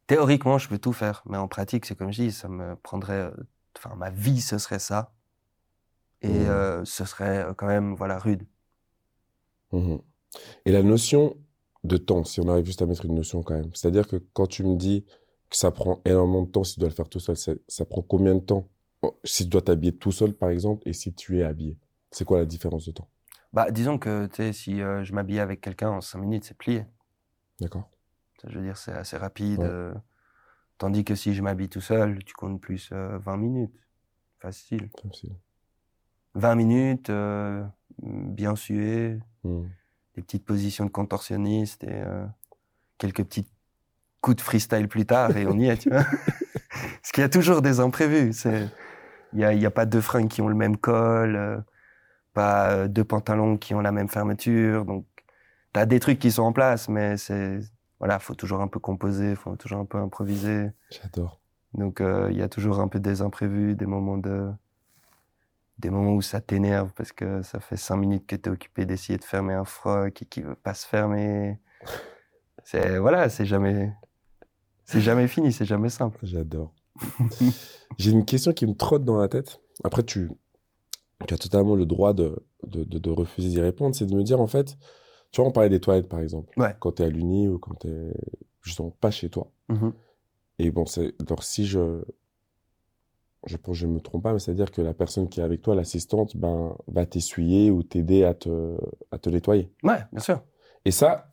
Théoriquement, 0.08 0.58
je 0.58 0.70
peux 0.70 0.80
tout 0.80 0.94
faire. 0.94 1.24
Mais 1.26 1.38
en 1.38 1.48
pratique, 1.48 1.86
c'est 1.86 1.96
comme 1.96 2.14
je 2.14 2.22
dis, 2.22 2.32
ça 2.32 2.48
me 2.48 2.76
prendrait. 2.76 3.32
Enfin, 3.78 3.96
ma 3.96 4.10
vie, 4.12 4.42
ce 4.42 4.58
serait 4.58 4.80
ça. 4.80 5.12
Et 6.22 6.28
Mhm. 6.30 6.36
euh, 6.48 6.86
ce 6.86 7.04
serait 7.06 7.44
euh, 7.44 7.54
quand 7.54 7.68
même, 7.68 7.94
voilà, 7.96 8.18
rude. 8.20 8.46
Mhm. 9.72 10.00
Et 10.66 10.72
la 10.72 10.84
notion 10.84 11.38
de 11.84 11.98
temps, 11.98 12.24
si 12.26 12.42
on 12.42 12.50
arrive 12.50 12.66
juste 12.66 12.82
à 12.82 12.86
mettre 12.88 13.06
une 13.06 13.16
notion 13.16 13.44
quand 13.44 13.56
même. 13.56 13.72
C'est-à-dire 13.76 14.08
que 14.08 14.18
quand 14.34 14.48
tu 14.48 14.64
me 14.64 14.76
dis 14.78 15.06
que 15.50 15.58
ça 15.58 15.72
prend 15.72 16.02
énormément 16.06 16.44
de 16.44 16.52
temps 16.52 16.64
si 16.64 16.76
tu 16.76 16.80
dois 16.82 16.90
le 16.90 16.96
faire 16.96 17.10
tout 17.10 17.20
seul, 17.20 17.38
ça, 17.38 17.54
ça 17.68 17.86
prend 17.86 18.02
combien 18.04 18.36
de 18.36 18.42
temps? 18.42 18.70
Oh, 19.04 19.20
si 19.24 19.44
tu 19.46 19.50
dois 19.50 19.62
t'habiller 19.62 19.96
tout 19.96 20.12
seul, 20.12 20.34
par 20.34 20.50
exemple, 20.50 20.88
et 20.88 20.94
si 20.94 21.14
tu 21.14 21.40
es 21.40 21.44
habillé? 21.44 21.78
C'est 22.12 22.26
quoi 22.26 22.40
la 22.40 22.46
différence 22.46 22.86
de 22.88 22.92
temps? 22.92 23.10
Bah, 23.54 23.72
disons 23.72 23.98
que, 24.00 24.28
si 24.54 24.82
euh, 24.82 25.04
je 25.04 25.14
m'habille 25.14 25.40
avec 25.40 25.62
quelqu'un 25.62 25.90
en 25.90 26.02
5 26.02 26.20
minutes, 26.20 26.46
c'est 26.46 26.58
plié. 26.58 26.86
D'accord? 27.60 27.90
Je 28.48 28.58
veux 28.58 28.64
dire, 28.64 28.78
c'est 28.78 28.92
assez 28.94 29.18
rapide. 29.18 29.62
Ouais. 29.62 29.70
Tandis 30.80 31.04
que 31.06 31.14
si 31.14 31.36
je 31.36 31.44
m'habille 31.44 31.70
tout 31.70 31.82
seul, 31.82 32.24
tu 32.24 32.34
comptes 32.34 32.60
plus 32.60 32.90
euh, 32.92 33.20
20 33.20 33.38
minutes. 33.38 33.76
Facile. 34.40 34.90
Si- 35.14 35.32
20 36.36 36.56
minutes, 36.56 37.10
euh, 37.12 37.64
bien 38.02 38.56
sué, 38.56 39.20
Mhm. 39.44 39.70
des 40.16 40.22
petites 40.22 40.46
positions 40.46 40.86
de 40.86 40.90
contorsionniste 40.90 41.84
et 41.84 41.92
euh, 41.92 42.26
quelques 42.98 43.24
petits 43.24 43.48
coups 44.22 44.38
de 44.38 44.42
freestyle 44.42 44.88
plus 44.88 45.06
tard 45.06 45.36
et 45.38 45.46
on 45.48 45.58
y 45.58 45.68
est, 45.68 45.78
tu 45.78 45.90
vois. 45.90 46.04
Parce 46.74 47.12
qu'il 47.14 47.22
y 47.22 47.26
a 47.26 47.30
toujours 47.30 47.62
des 47.62 47.80
imprévus. 47.80 48.32
Il 49.34 49.40
y 49.40 49.44
a, 49.46 49.54
y 49.54 49.66
a 49.66 49.72
pas 49.72 49.86
deux 49.86 50.02
fringues 50.02 50.28
qui 50.28 50.42
ont 50.42 50.48
le 50.48 50.56
même 50.56 50.78
col, 50.78 51.36
euh, 51.36 51.60
pas 52.34 52.88
deux 52.88 53.04
pantalons 53.04 53.58
qui 53.58 53.74
ont 53.74 53.82
la 53.82 53.92
même 53.92 54.10
fermeture. 54.10 54.86
Donc, 54.86 55.06
t'as 55.74 55.86
des 55.86 56.00
trucs 56.00 56.20
qui 56.20 56.32
sont 56.32 56.44
en 56.44 56.54
place, 56.54 56.90
mais 56.90 57.18
c'est 57.18 57.60
voilà, 58.00 58.20
faut 58.20 58.36
toujours 58.36 58.62
un 58.62 58.68
peu 58.68 58.80
composer, 58.80 59.36
faut 59.36 59.56
toujours 59.56 59.80
un 59.80 59.86
peu 59.86 59.98
improviser. 59.98 60.72
J'adore. 60.90 61.40
Donc, 61.74 62.02
euh, 62.02 62.30
il 62.32 62.38
y 62.38 62.42
a 62.42 62.50
toujours 62.50 62.80
un 62.80 62.88
peu 62.88 63.00
des 63.00 63.22
imprévus, 63.22 63.76
des 63.76 63.86
moments 63.86 64.18
de 64.18 64.50
des 65.78 65.90
moments 65.90 66.12
où 66.12 66.22
ça 66.22 66.42
t'énerve 66.42 66.92
parce 66.94 67.14
que 67.14 67.42
ça 67.42 67.62
fait 67.62 67.78
cinq 67.78 67.96
minutes 67.96 68.28
que 68.28 68.36
t'es 68.36 68.50
occupé 68.50 68.86
d'essayer 68.86 69.18
de 69.18 69.24
fermer 69.24 69.54
un 69.54 69.64
froc 69.64 70.22
et 70.22 70.26
qui 70.26 70.42
veut 70.42 70.56
pas 70.56 70.74
se 70.74 70.86
fermer. 70.86 71.58
C'est 72.66 72.98
voilà, 73.00 73.30
c'est 73.30 73.46
jamais 73.46 73.94
c'est 74.84 75.02
jamais 75.02 75.28
fini, 75.28 75.54
c'est 75.54 75.66
jamais 75.66 75.90
simple. 75.90 76.18
J'adore. 76.24 76.74
J'ai 78.00 78.12
une 78.12 78.26
question 78.26 78.54
qui 78.54 78.66
me 78.66 78.74
trotte 78.74 79.06
dans 79.06 79.18
la 79.18 79.28
tête. 79.28 79.62
Après, 79.84 80.02
tu, 80.02 80.32
tu 81.28 81.34
as 81.34 81.38
totalement 81.38 81.76
le 81.76 81.86
droit 81.86 82.14
de, 82.14 82.44
de, 82.66 82.84
de, 82.84 82.98
de 82.98 83.10
refuser 83.12 83.50
d'y 83.50 83.62
répondre. 83.62 83.96
C'est 83.96 84.08
de 84.08 84.16
me 84.16 84.24
dire, 84.24 84.42
en 84.42 84.48
fait, 84.48 84.78
tu 85.32 85.42
vois, 85.42 85.50
on 85.50 85.52
parlait 85.52 85.70
des 85.70 85.80
toilettes, 85.80 86.10
par 86.10 86.20
exemple. 86.20 86.58
Ouais. 86.60 86.76
Quand 86.80 86.94
tu 86.94 87.04
es 87.04 87.06
à 87.06 87.10
l'uni 87.10 87.48
ou 87.48 87.60
quand 87.60 87.76
tu 87.80 87.88
es 87.88 88.14
justement 88.62 88.96
pas 89.00 89.12
chez 89.12 89.30
toi. 89.30 89.52
Mhm. 89.70 89.94
Et 90.60 90.72
bon, 90.72 90.86
c'est, 90.86 91.14
alors 91.26 91.44
si 91.44 91.66
je, 91.66 92.02
je 93.46 93.58
pense 93.58 93.76
que 93.76 93.80
je 93.82 93.88
me 93.88 94.00
trompe 94.00 94.24
pas, 94.24 94.34
mais 94.34 94.40
c'est-à-dire 94.40 94.72
que 94.72 94.82
la 94.82 94.94
personne 94.94 95.30
qui 95.30 95.40
est 95.40 95.44
avec 95.44 95.62
toi, 95.62 95.76
l'assistante, 95.76 96.36
ben, 96.36 96.76
va 96.88 97.06
t'essuyer 97.06 97.72
ou 97.72 97.84
t'aider 97.84 98.24
à 98.24 98.34
te, 98.34 98.78
à 99.12 99.18
te 99.18 99.30
nettoyer. 99.30 99.72
Ouais, 99.84 100.00
bien 100.12 100.22
sûr. 100.22 100.42
Et 100.86 100.92
ça, 100.92 101.32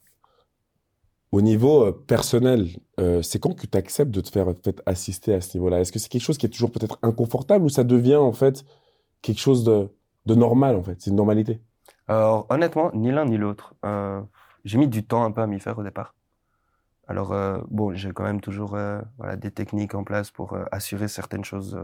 au 1.32 1.40
niveau 1.40 1.84
euh, 1.84 1.92
personnel, 1.92 2.68
euh, 3.00 3.22
c'est 3.22 3.38
quand 3.38 3.54
que 3.54 3.66
tu 3.66 3.76
acceptes 3.76 4.12
de 4.12 4.20
te 4.20 4.30
faire 4.30 4.46
peut-être 4.46 4.82
assister 4.86 5.34
à 5.34 5.40
ce 5.40 5.56
niveau-là? 5.56 5.80
Est-ce 5.80 5.92
que 5.92 5.98
c'est 5.98 6.08
quelque 6.08 6.22
chose 6.22 6.38
qui 6.38 6.46
est 6.46 6.50
toujours 6.50 6.70
peut-être 6.70 6.98
inconfortable 7.02 7.64
ou 7.64 7.68
ça 7.68 7.84
devient 7.84 8.16
en 8.16 8.32
fait 8.32 8.64
quelque 9.22 9.40
chose 9.40 9.64
de, 9.64 9.88
de 10.26 10.34
normal 10.34 10.76
en 10.76 10.82
fait? 10.82 10.96
C'est 11.00 11.10
une 11.10 11.16
normalité? 11.16 11.60
Alors, 12.08 12.46
honnêtement, 12.50 12.90
ni 12.94 13.10
l'un 13.12 13.24
ni 13.24 13.36
l'autre. 13.36 13.74
Euh, 13.84 14.22
j'ai 14.64 14.78
mis 14.78 14.88
du 14.88 15.04
temps 15.04 15.24
un 15.24 15.32
peu 15.32 15.42
à 15.42 15.46
m'y 15.46 15.60
faire 15.60 15.78
au 15.78 15.82
départ. 15.82 16.14
Alors, 17.08 17.32
euh, 17.32 17.60
bon, 17.70 17.94
j'ai 17.94 18.12
quand 18.12 18.24
même 18.24 18.40
toujours 18.40 18.74
euh, 18.76 19.00
voilà, 19.18 19.36
des 19.36 19.50
techniques 19.50 19.94
en 19.94 20.04
place 20.04 20.30
pour 20.30 20.56
assurer 20.72 21.08
certaines 21.08 21.44
choses, 21.44 21.78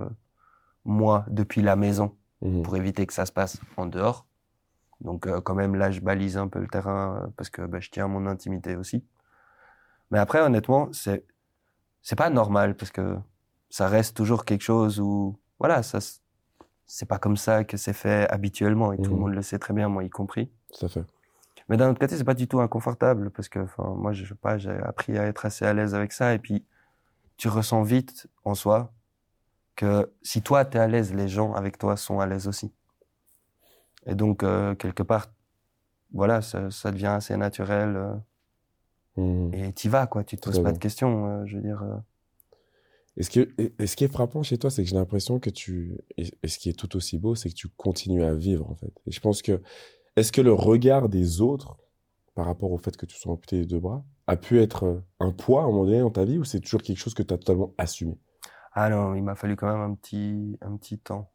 moi, 0.85 1.25
depuis 1.29 1.63
la 1.63 1.77
maison, 1.77 2.17
Mhm. 2.43 2.63
pour 2.65 2.77
éviter 2.77 3.07
que 3.07 3.13
ça 3.13 3.27
se 3.27 3.33
passe 3.33 3.61
en 3.77 3.87
dehors. 3.87 4.27
Donc, 5.01 5.29
quand 5.43 5.55
même, 5.55 5.77
là, 5.77 5.91
je 5.93 6.01
balise 6.01 6.37
un 6.39 6.49
peu 6.49 6.61
le 6.61 6.69
terrain 6.69 7.31
parce 7.37 7.51
que 7.51 7.63
bah, 7.63 7.81
je 7.81 7.91
tiens 7.91 8.07
à 8.07 8.09
mon 8.09 8.27
intimité 8.27 8.77
aussi. 8.77 9.05
Mais 10.11 10.19
après, 10.19 10.41
honnêtement, 10.41 10.93
c'est 10.93 11.25
c'est 12.03 12.17
pas 12.17 12.31
normal 12.31 12.77
parce 12.77 12.93
que 12.93 13.19
ça 13.71 13.89
reste 13.89 14.17
toujours 14.17 14.45
quelque 14.45 14.63
chose 14.63 15.01
où, 15.01 15.39
voilà, 15.59 15.83
ça, 15.83 16.01
c'est 16.95 17.07
pas 17.07 17.19
comme 17.19 17.39
ça 17.39 17.65
que 17.65 17.79
c'est 17.79 17.95
fait 17.95 18.29
habituellement 18.31 18.93
et 18.93 18.99
tout 18.99 19.11
le 19.13 19.17
Mhm. 19.17 19.21
monde 19.23 19.35
le 19.35 19.41
sait 19.41 19.59
très 19.59 19.73
bien, 19.73 19.89
moi 19.89 20.05
y 20.05 20.11
compris. 20.11 20.51
Tout 20.79 20.85
à 20.85 20.89
fait. 20.91 21.03
Mais 21.71 21.79
d'un 21.79 21.89
autre 21.91 21.99
côté, 21.99 22.19
c'est 22.19 22.25
pas 22.25 22.35
du 22.35 22.47
tout 22.49 22.61
inconfortable 22.61 23.31
parce 23.31 23.49
que, 23.49 23.61
enfin, 23.61 23.95
moi, 23.97 24.13
je 24.13 24.27
sais 24.27 24.35
pas, 24.35 24.59
j'ai 24.59 24.71
appris 24.71 25.17
à 25.17 25.25
être 25.25 25.47
assez 25.47 25.65
à 25.65 25.73
l'aise 25.73 25.95
avec 25.95 26.13
ça 26.13 26.35
et 26.35 26.39
puis 26.39 26.67
tu 27.39 27.49
ressens 27.49 27.83
vite 27.83 28.27
en 28.45 28.55
soi 28.55 28.93
que 29.75 30.13
si 30.21 30.43
toi 30.43 30.67
t'es 30.67 30.79
à 30.79 30.87
l'aise, 30.87 31.15
les 31.15 31.29
gens 31.29 31.55
avec 31.55 31.79
toi 31.79 31.97
sont 31.97 32.21
à 32.21 32.27
l'aise 32.27 32.47
aussi. 32.47 32.71
Et 34.05 34.15
donc 34.15 34.43
euh, 34.43 34.75
quelque 34.75 35.03
part, 35.03 35.29
voilà, 36.13 36.43
ça, 36.43 36.71
ça 36.71 36.91
devient 36.93 37.07
assez 37.07 37.35
naturel 37.39 37.97
euh, 37.97 38.15
Mhm. 39.17 39.55
et 39.55 39.73
t'y 39.73 39.89
vas 39.89 40.07
quoi. 40.07 40.25
Tu 40.25 40.37
te 40.37 40.43
poses 40.45 40.59
pas 40.59 40.65
bien. 40.65 40.73
de 40.73 40.79
questions. 40.79 41.27
euh, 41.27 41.47
je 41.47 41.57
veux 41.57 41.63
dire. 41.63 41.83
Euh. 43.17 43.21
Et 43.21 43.23
ce, 43.25 43.31
que, 43.31 43.41
et, 43.59 43.75
et 43.79 43.87
ce 43.87 43.97
qui 43.97 44.05
est 44.05 44.13
frappant 44.13 44.43
chez 44.43 44.59
toi, 44.59 44.71
c'est 44.71 44.83
que 44.83 44.89
j'ai 44.89 44.97
l'impression 44.97 45.39
que 45.39 45.51
tu. 45.51 45.99
Et, 46.17 46.31
et 46.43 46.49
ce 46.49 46.59
qui 46.59 46.69
est 46.69 46.79
tout 46.79 46.97
aussi 46.97 47.19
beau, 47.19 47.35
c'est 47.35 47.49
que 47.51 47.55
tu 47.55 47.69
continues 47.69 48.25
à 48.25 48.35
vivre, 48.35 48.71
en 48.71 48.75
fait. 48.75 48.93
Et 49.07 49.13
je 49.13 49.21
pense 49.21 49.43
que. 49.43 49.61
Est-ce 50.17 50.31
que 50.31 50.43
le 50.43 50.53
regard 50.53 51.09
des 51.09 51.41
autres, 51.41 51.77
par 52.35 52.45
rapport 52.45 52.71
au 52.71 52.77
fait 52.77 52.95
que 52.99 53.07
tu 53.07 53.17
sois 53.19 53.33
amputé 53.33 53.61
des 53.61 53.67
deux 53.67 53.81
bras, 53.81 54.05
a 54.27 54.37
pu 54.37 54.61
être 54.61 54.85
euh, 54.85 55.01
un 55.21 55.31
poids 55.31 55.63
à 55.63 55.65
un 55.65 55.69
moment 55.69 55.85
donné 55.87 56.01
dans 56.01 56.11
ta 56.11 56.25
vie 56.27 56.37
ou 56.37 56.45
c'est 56.45 56.61
toujours 56.61 56.83
quelque 56.83 56.99
chose 56.99 57.15
que 57.15 57.23
tu 57.23 57.33
as 57.33 57.39
totalement 57.39 57.73
assumé? 57.79 58.19
Ah 58.75 58.91
non, 58.91 59.15
il 59.15 59.23
m'a 59.23 59.35
fallu 59.37 59.57
quand 59.57 59.67
même 59.73 59.81
un 59.91 59.95
petit, 59.95 60.59
un 60.61 60.77
petit 60.77 60.99
temps. 60.99 61.31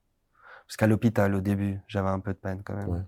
Parce 0.67 0.78
qu'à 0.78 0.86
l'hôpital, 0.86 1.34
au 1.34 1.41
début, 1.41 1.80
j'avais 1.88 2.09
un 2.09 2.19
peu 2.19 2.34
de 2.34 2.38
peine 2.38 2.61
quand 2.63 2.75
même. 2.75 2.89
Ouais. 2.89 2.97
Ouais, 2.99 3.05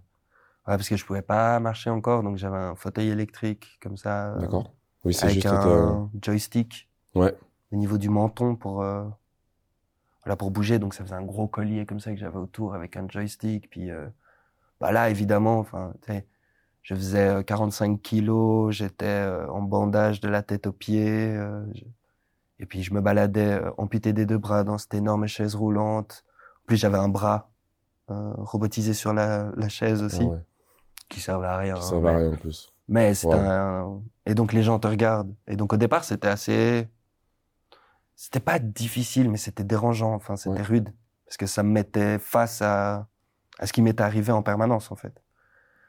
parce 0.66 0.90
que 0.90 0.98
je 0.98 1.06
pouvais 1.06 1.22
pas 1.22 1.60
marcher 1.60 1.90
encore, 1.92 2.24
donc 2.24 2.38
j'avais 2.38 2.58
un 2.58 2.76
fauteuil 2.76 3.10
électrique 3.10 3.78
comme 3.82 3.98
ça. 3.98 4.34
euh, 4.34 4.40
D'accord 4.40 4.74
Oui, 5.04 5.14
c'est 5.14 5.30
juste. 5.30 5.46
un 5.48 5.58
que 5.58 5.64
t'as- 5.64 6.20
joystick 6.32 6.90
Ouais. 7.16 7.36
Au 7.72 7.76
niveau 7.76 7.98
du 7.98 8.10
menton 8.10 8.56
pour 8.56 8.82
euh, 8.82 9.04
voilà 10.26 10.36
pour 10.36 10.52
bouger 10.52 10.80
donc 10.80 10.94
ça 10.94 11.04
faisait 11.04 11.16
un 11.16 11.24
gros 11.24 11.48
collier 11.48 11.86
comme 11.86 12.00
ça 12.00 12.12
que 12.12 12.18
j'avais 12.18 12.38
autour 12.38 12.74
avec 12.76 12.98
un 12.98 13.08
joystick 13.08 13.70
puis 13.70 13.90
euh, 13.92 14.08
bah 14.80 14.92
là 14.92 15.10
évidemment 15.10 15.60
enfin 15.60 15.94
je 16.82 16.96
faisais 16.96 17.28
euh, 17.28 17.44
45 17.44 18.02
kilos 18.02 18.74
j'étais 18.76 19.06
euh, 19.06 19.48
en 19.50 19.62
bandage 19.62 20.20
de 20.22 20.30
la 20.30 20.42
tête 20.44 20.68
aux 20.68 20.72
pieds 20.74 21.28
euh, 21.36 21.64
je- 21.74 21.84
et 22.62 22.66
puis 22.66 22.84
je 22.84 22.94
me 22.94 23.00
baladais 23.02 23.54
euh, 23.62 23.72
amputé 23.78 24.12
des 24.14 24.26
deux 24.26 24.38
bras 24.38 24.64
dans 24.64 24.78
cette 24.78 24.94
énorme 24.94 25.28
chaise 25.28 25.56
roulante 25.56 26.26
en 26.64 26.66
plus 26.66 26.78
j'avais 26.78 26.98
un 26.98 27.10
bras 27.10 27.50
euh, 28.12 28.34
robotisé 28.38 28.94
sur 28.94 29.14
la, 29.14 29.52
la 29.56 29.70
chaise 29.70 30.02
aussi 30.04 30.24
Ah 30.24 30.34
ouais. 30.34 30.40
qui 31.10 31.20
servait 31.22 31.48
à 31.48 31.58
rien 31.58 31.76
Ça 31.78 31.96
hein, 31.96 32.00
va 32.00 32.12
mais- 32.14 32.18
rien 32.18 32.34
en 32.34 32.36
plus. 32.38 32.74
mais 32.88 33.14
c'est 33.14 33.28
Ouais. 33.28 33.36
un... 33.36 34.02
Et 34.26 34.34
donc 34.36 34.52
les 34.54 34.64
gens 34.64 34.80
te 34.80 34.88
regardent. 34.88 35.34
Et 35.48 35.56
donc 35.56 35.74
au 35.74 35.78
départ, 35.78 36.04
c'était 36.04 36.28
assez... 36.28 36.88
C'était 38.22 38.42
pas 38.42 38.60
difficile, 38.60 39.32
mais 39.32 39.38
c'était 39.38 39.64
dérangeant. 39.64 40.14
Enfin, 40.14 40.36
c'était 40.36 40.58
Ouais. 40.58 40.62
rude. 40.62 40.90
Parce 41.26 41.38
que 41.38 41.46
ça 41.46 41.64
me 41.64 41.72
mettait 41.72 42.20
face 42.20 42.62
à, 42.62 43.08
à 43.60 43.66
ce 43.66 43.72
qui 43.72 43.82
m'était 43.82 44.04
arrivé 44.04 44.34
en 44.34 44.44
permanence, 44.44 44.92
en 44.92 44.98
fait. 44.98 45.24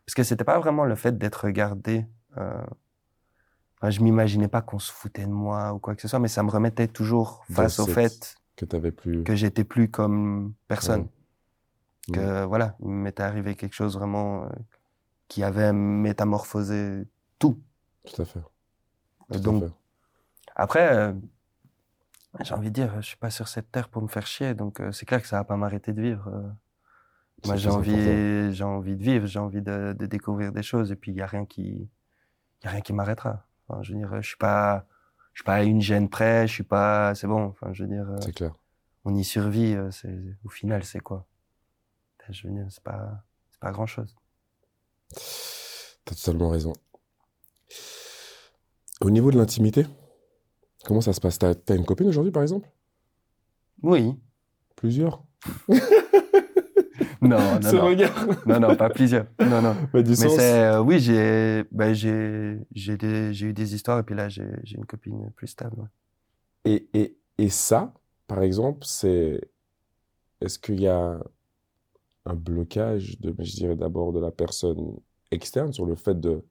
Parce 0.07 0.14
que 0.14 0.22
c'était 0.22 0.45
pas 0.45 0.57
vraiment 0.61 0.85
le 0.85 0.95
fait 0.95 1.18
d'être 1.18 1.45
regardé. 1.47 2.07
Euh... 2.39 2.64
Enfin, 3.78 3.91
je 3.91 4.01
m'imaginais 4.01 4.47
pas 4.47 4.62
qu'on 4.62 4.78
se 4.78 4.93
foutait 4.93 5.24
de 5.26 5.33
moi 5.33 5.72
ou 5.74 5.81
quoi 5.81 5.97
que 5.97 6.03
ce 6.03 6.07
soit, 6.07 6.20
mais 6.20 6.28
ça 6.28 6.45
me 6.45 6.51
remettait 6.51 6.87
toujours 6.87 7.43
face 7.51 7.81
au 7.81 7.87
fait 7.87 8.37
Que 8.55 8.64
plus. 8.91 9.24
j'étais 9.35 9.64
plus 9.64 9.91
comme 9.91 10.55
personne. 10.68 11.09
Ouais. 12.11 12.14
Que 12.14 12.45
voilà, 12.45 12.76
il 12.81 12.91
m'était 12.91 13.24
arrivé 13.24 13.57
quelque 13.57 13.74
chose 13.74 13.97
vraiment 13.97 14.45
euh, 14.45 14.49
qui 15.26 15.43
avait 15.43 15.72
métamorphosé 15.72 17.09
tout. 17.41 17.61
Tout 18.05 18.22
à 18.22 18.24
fait. 18.24 18.41
Tout 19.33 19.35
à 19.35 19.39
donc, 19.39 19.64
fait. 19.64 19.72
Après, 20.55 20.97
euh, 20.97 21.12
j'ai 22.45 22.55
envie 22.55 22.68
de 22.68 22.74
dire, 22.74 22.95
je 23.01 23.07
suis 23.07 23.16
pas 23.16 23.31
sur 23.31 23.49
cette 23.49 23.70
terre 23.72 23.89
pour 23.89 24.03
me 24.03 24.09
faire 24.09 24.26
chier, 24.26 24.55
donc 24.55 24.81
euh, 24.81 24.93
c'est 24.93 25.05
clair 25.07 25.20
que 25.20 25.28
ça 25.28 25.37
va 25.39 25.45
pas 25.45 25.57
m'arrêter 25.57 25.93
de 25.93 26.01
vivre. 26.01 26.28
euh. 26.28 26.49
Moi, 27.47 27.57
j'ai 27.57 27.70
envie, 27.70 28.53
j'ai 28.55 28.64
envie 28.64 28.97
de 28.97 29.03
vivre, 29.03 29.26
j'ai 29.26 29.39
envie 29.39 29.62
de, 29.62 29.95
de 29.99 30.07
découvrir 30.07 30.53
des 30.53 30.62
choses, 30.62 30.93
et 30.93 30.97
puis 30.97 31.11
il 31.11 31.16
y 31.16 31.22
a 31.22 31.26
rien 31.26 31.47
qui, 31.47 31.89
y 32.62 32.66
a 32.66 32.70
rien 32.70 32.83
qui 32.83 32.93
m'arrêtera. 32.93 33.47
Enfin, 33.66 33.83
je 33.83 33.93
veux 33.93 33.99
dire, 33.99 34.20
je 34.20 34.28
suis 34.28 34.37
pas, 34.37 34.87
je 35.33 35.41
suis 35.41 35.45
pas 35.45 35.55
à 35.55 35.62
une 35.62 35.81
gêne 35.81 36.09
près, 36.11 36.47
je 36.47 36.53
suis 36.53 36.62
pas, 36.64 37.14
c'est 37.14 37.26
bon. 37.26 37.45
Enfin, 37.47 37.72
je 37.72 37.83
veux 37.85 37.89
dire, 37.89 38.09
euh, 38.11 38.16
C'est 38.20 38.35
clair. 38.35 38.53
on 39.05 39.14
y 39.14 39.24
survit. 39.24 39.74
C'est, 39.91 40.18
au 40.45 40.51
final, 40.51 40.85
c'est 40.85 41.01
quoi? 41.01 41.26
Je 42.28 42.47
veux 42.47 42.53
dire, 42.55 42.66
c'est 42.68 42.83
pas, 42.83 43.24
c'est 43.51 43.59
pas 43.61 43.72
grand 43.72 43.87
chose. 43.87 44.14
T'as 46.05 46.14
totalement 46.14 46.51
raison. 46.51 46.74
Au 49.01 49.11
niveau 49.11 49.31
de 49.31 49.39
l'intimité, 49.39 49.87
comment 50.85 51.01
ça 51.01 51.12
se 51.12 51.20
passe? 51.20 51.39
T'as 51.39 51.55
une 51.76 51.85
copine 51.85 52.09
aujourd'hui, 52.09 52.33
par 52.33 52.43
exemple? 52.43 52.68
Oui. 53.83 54.14
Plusieurs? 54.76 55.22
Non, 57.22 57.39
non, 57.61 57.62
Ce 57.62 57.76
non. 57.76 57.85
regard 57.87 58.26
Non, 58.47 58.61
non, 58.61 58.76
pas 58.76 58.89
plusieurs. 58.91 59.26
Non, 59.41 59.61
non. 59.61 59.74
Bah, 59.93 60.03
du 60.03 60.11
Mais 60.11 60.16
sens. 60.16 60.37
c'est, 60.37 60.64
euh, 60.64 60.81
oui, 60.83 60.99
j'ai, 61.01 61.64
ben, 61.70 61.93
j'ai, 61.93 62.59
j'ai 62.74 62.97
des, 62.97 63.33
j'ai 63.35 63.47
eu 63.49 63.53
des 63.53 63.74
histoires 63.74 63.99
et 63.99 64.03
puis 64.03 64.14
là, 64.14 64.28
j'ai, 64.28 64.47
j'ai 64.64 64.76
une 64.78 64.87
copine 64.87 65.31
plus 65.37 65.47
stable. 65.49 65.76
ouais. 65.81 65.87
Et, 66.64 66.89
et, 66.95 67.16
et 67.39 67.49
ça, 67.51 67.93
par 68.26 68.43
exemple, 68.43 68.81
c'est. 68.87 69.41
Est-ce 70.41 70.59
qu'il 70.59 70.81
y 70.81 70.89
a 70.89 71.20
un 72.24 72.35
blocage, 72.35 73.18
de, 73.20 73.35
je 73.39 73.53
dirais 73.55 73.76
d'abord 73.76 74.12
de 74.12 74.20
la 74.20 74.31
personne 74.31 74.97
externe 75.31 75.72
sur 75.72 75.85
le 75.87 75.97
fait 75.97 76.18
de 76.18 76.43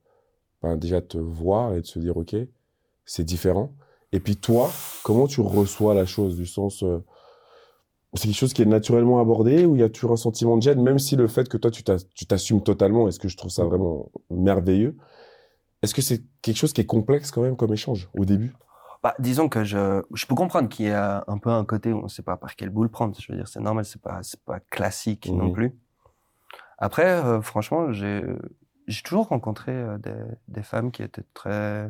ben, 0.62 0.78
déjà 0.78 1.02
te 1.02 1.18
voir 1.18 1.74
et 1.76 1.82
de 1.82 1.86
se 1.88 1.98
dire, 2.00 2.18
OK, 2.18 2.36
c'est 3.06 3.24
différent? 3.24 3.74
Et 4.12 4.20
puis 4.20 4.36
toi, 4.38 4.70
comment 5.04 5.28
tu 5.28 5.42
reçois 5.42 5.94
la 5.94 6.06
chose 6.06 6.36
du 6.36 6.46
sens. 6.46 6.84
euh, 6.84 7.04
c'est 8.16 8.28
quelque 8.28 8.38
chose 8.38 8.54
qui 8.54 8.64
est 8.64 8.66
naturellement 8.66 9.20
abordé 9.20 9.66
ou 9.66 9.76
il 9.76 9.82
y 9.82 9.84
a 9.84 9.90
toujours 9.90 10.12
un 10.14 10.18
sentiment 10.18 10.58
de 10.58 10.64
gêne, 10.64 10.82
même 10.82 10.98
si 10.98 11.16
le 11.16 11.28
fait 11.28 11.48
que 11.48 11.58
toi 11.58 11.70
tu 11.70 11.84
t'as- 11.84 12.04
tu 12.16 12.26
t'assumes 12.26 12.64
totalement, 12.64 13.08
est-ce 13.08 13.20
que 13.20 13.28
je 13.28 13.38
trouve 13.38 13.52
ça 13.52 13.64
vraiment 13.66 14.10
merveilleux 14.32 14.96
Est-ce 15.84 15.94
que 15.94 16.02
c'est 16.02 16.24
quelque 16.42 16.58
chose 16.58 16.74
qui 16.74 16.82
est 16.82 16.86
complexe 16.88 17.30
quand 17.32 17.42
même 17.44 17.56
comme 17.56 17.72
échange 17.72 18.10
au 18.16 18.26
début? 18.26 18.52
Bah, 19.04 19.14
disons 19.20 19.48
que 19.48 19.64
je, 19.64 20.02
je 20.14 20.26
peux 20.26 20.36
comprendre 20.36 20.68
qu'il 20.70 20.88
y 20.88 20.92
a 20.92 21.24
un 21.28 21.38
peu 21.38 21.50
un 21.52 21.64
côté 21.64 21.94
où 21.94 22.00
on 22.04 22.08
sait 22.10 22.24
pas 22.24 22.36
par 22.36 22.56
quelle 22.56 22.70
boule 22.70 22.90
prendre. 22.90 23.16
Je 23.18 23.32
veux 23.32 23.38
dire, 23.38 23.48
c'est 23.48 23.62
normal, 23.62 23.86
c'est 23.86 24.02
pas, 24.02 24.20
c'est 24.24 24.42
pas 24.42 24.60
classique 24.60 25.30
Mhm. 25.30 25.38
non 25.38 25.52
plus. 25.52 25.80
Après, 26.80 27.06
euh, 27.06 27.42
franchement, 27.42 27.94
j'ai, 27.94 28.24
j'ai 28.88 29.02
toujours 29.04 29.28
rencontré 29.28 29.72
euh, 29.72 29.98
des, 30.00 30.14
des 30.48 30.64
femmes 30.64 30.92
qui 30.92 31.04
étaient 31.04 31.24
très, 31.34 31.90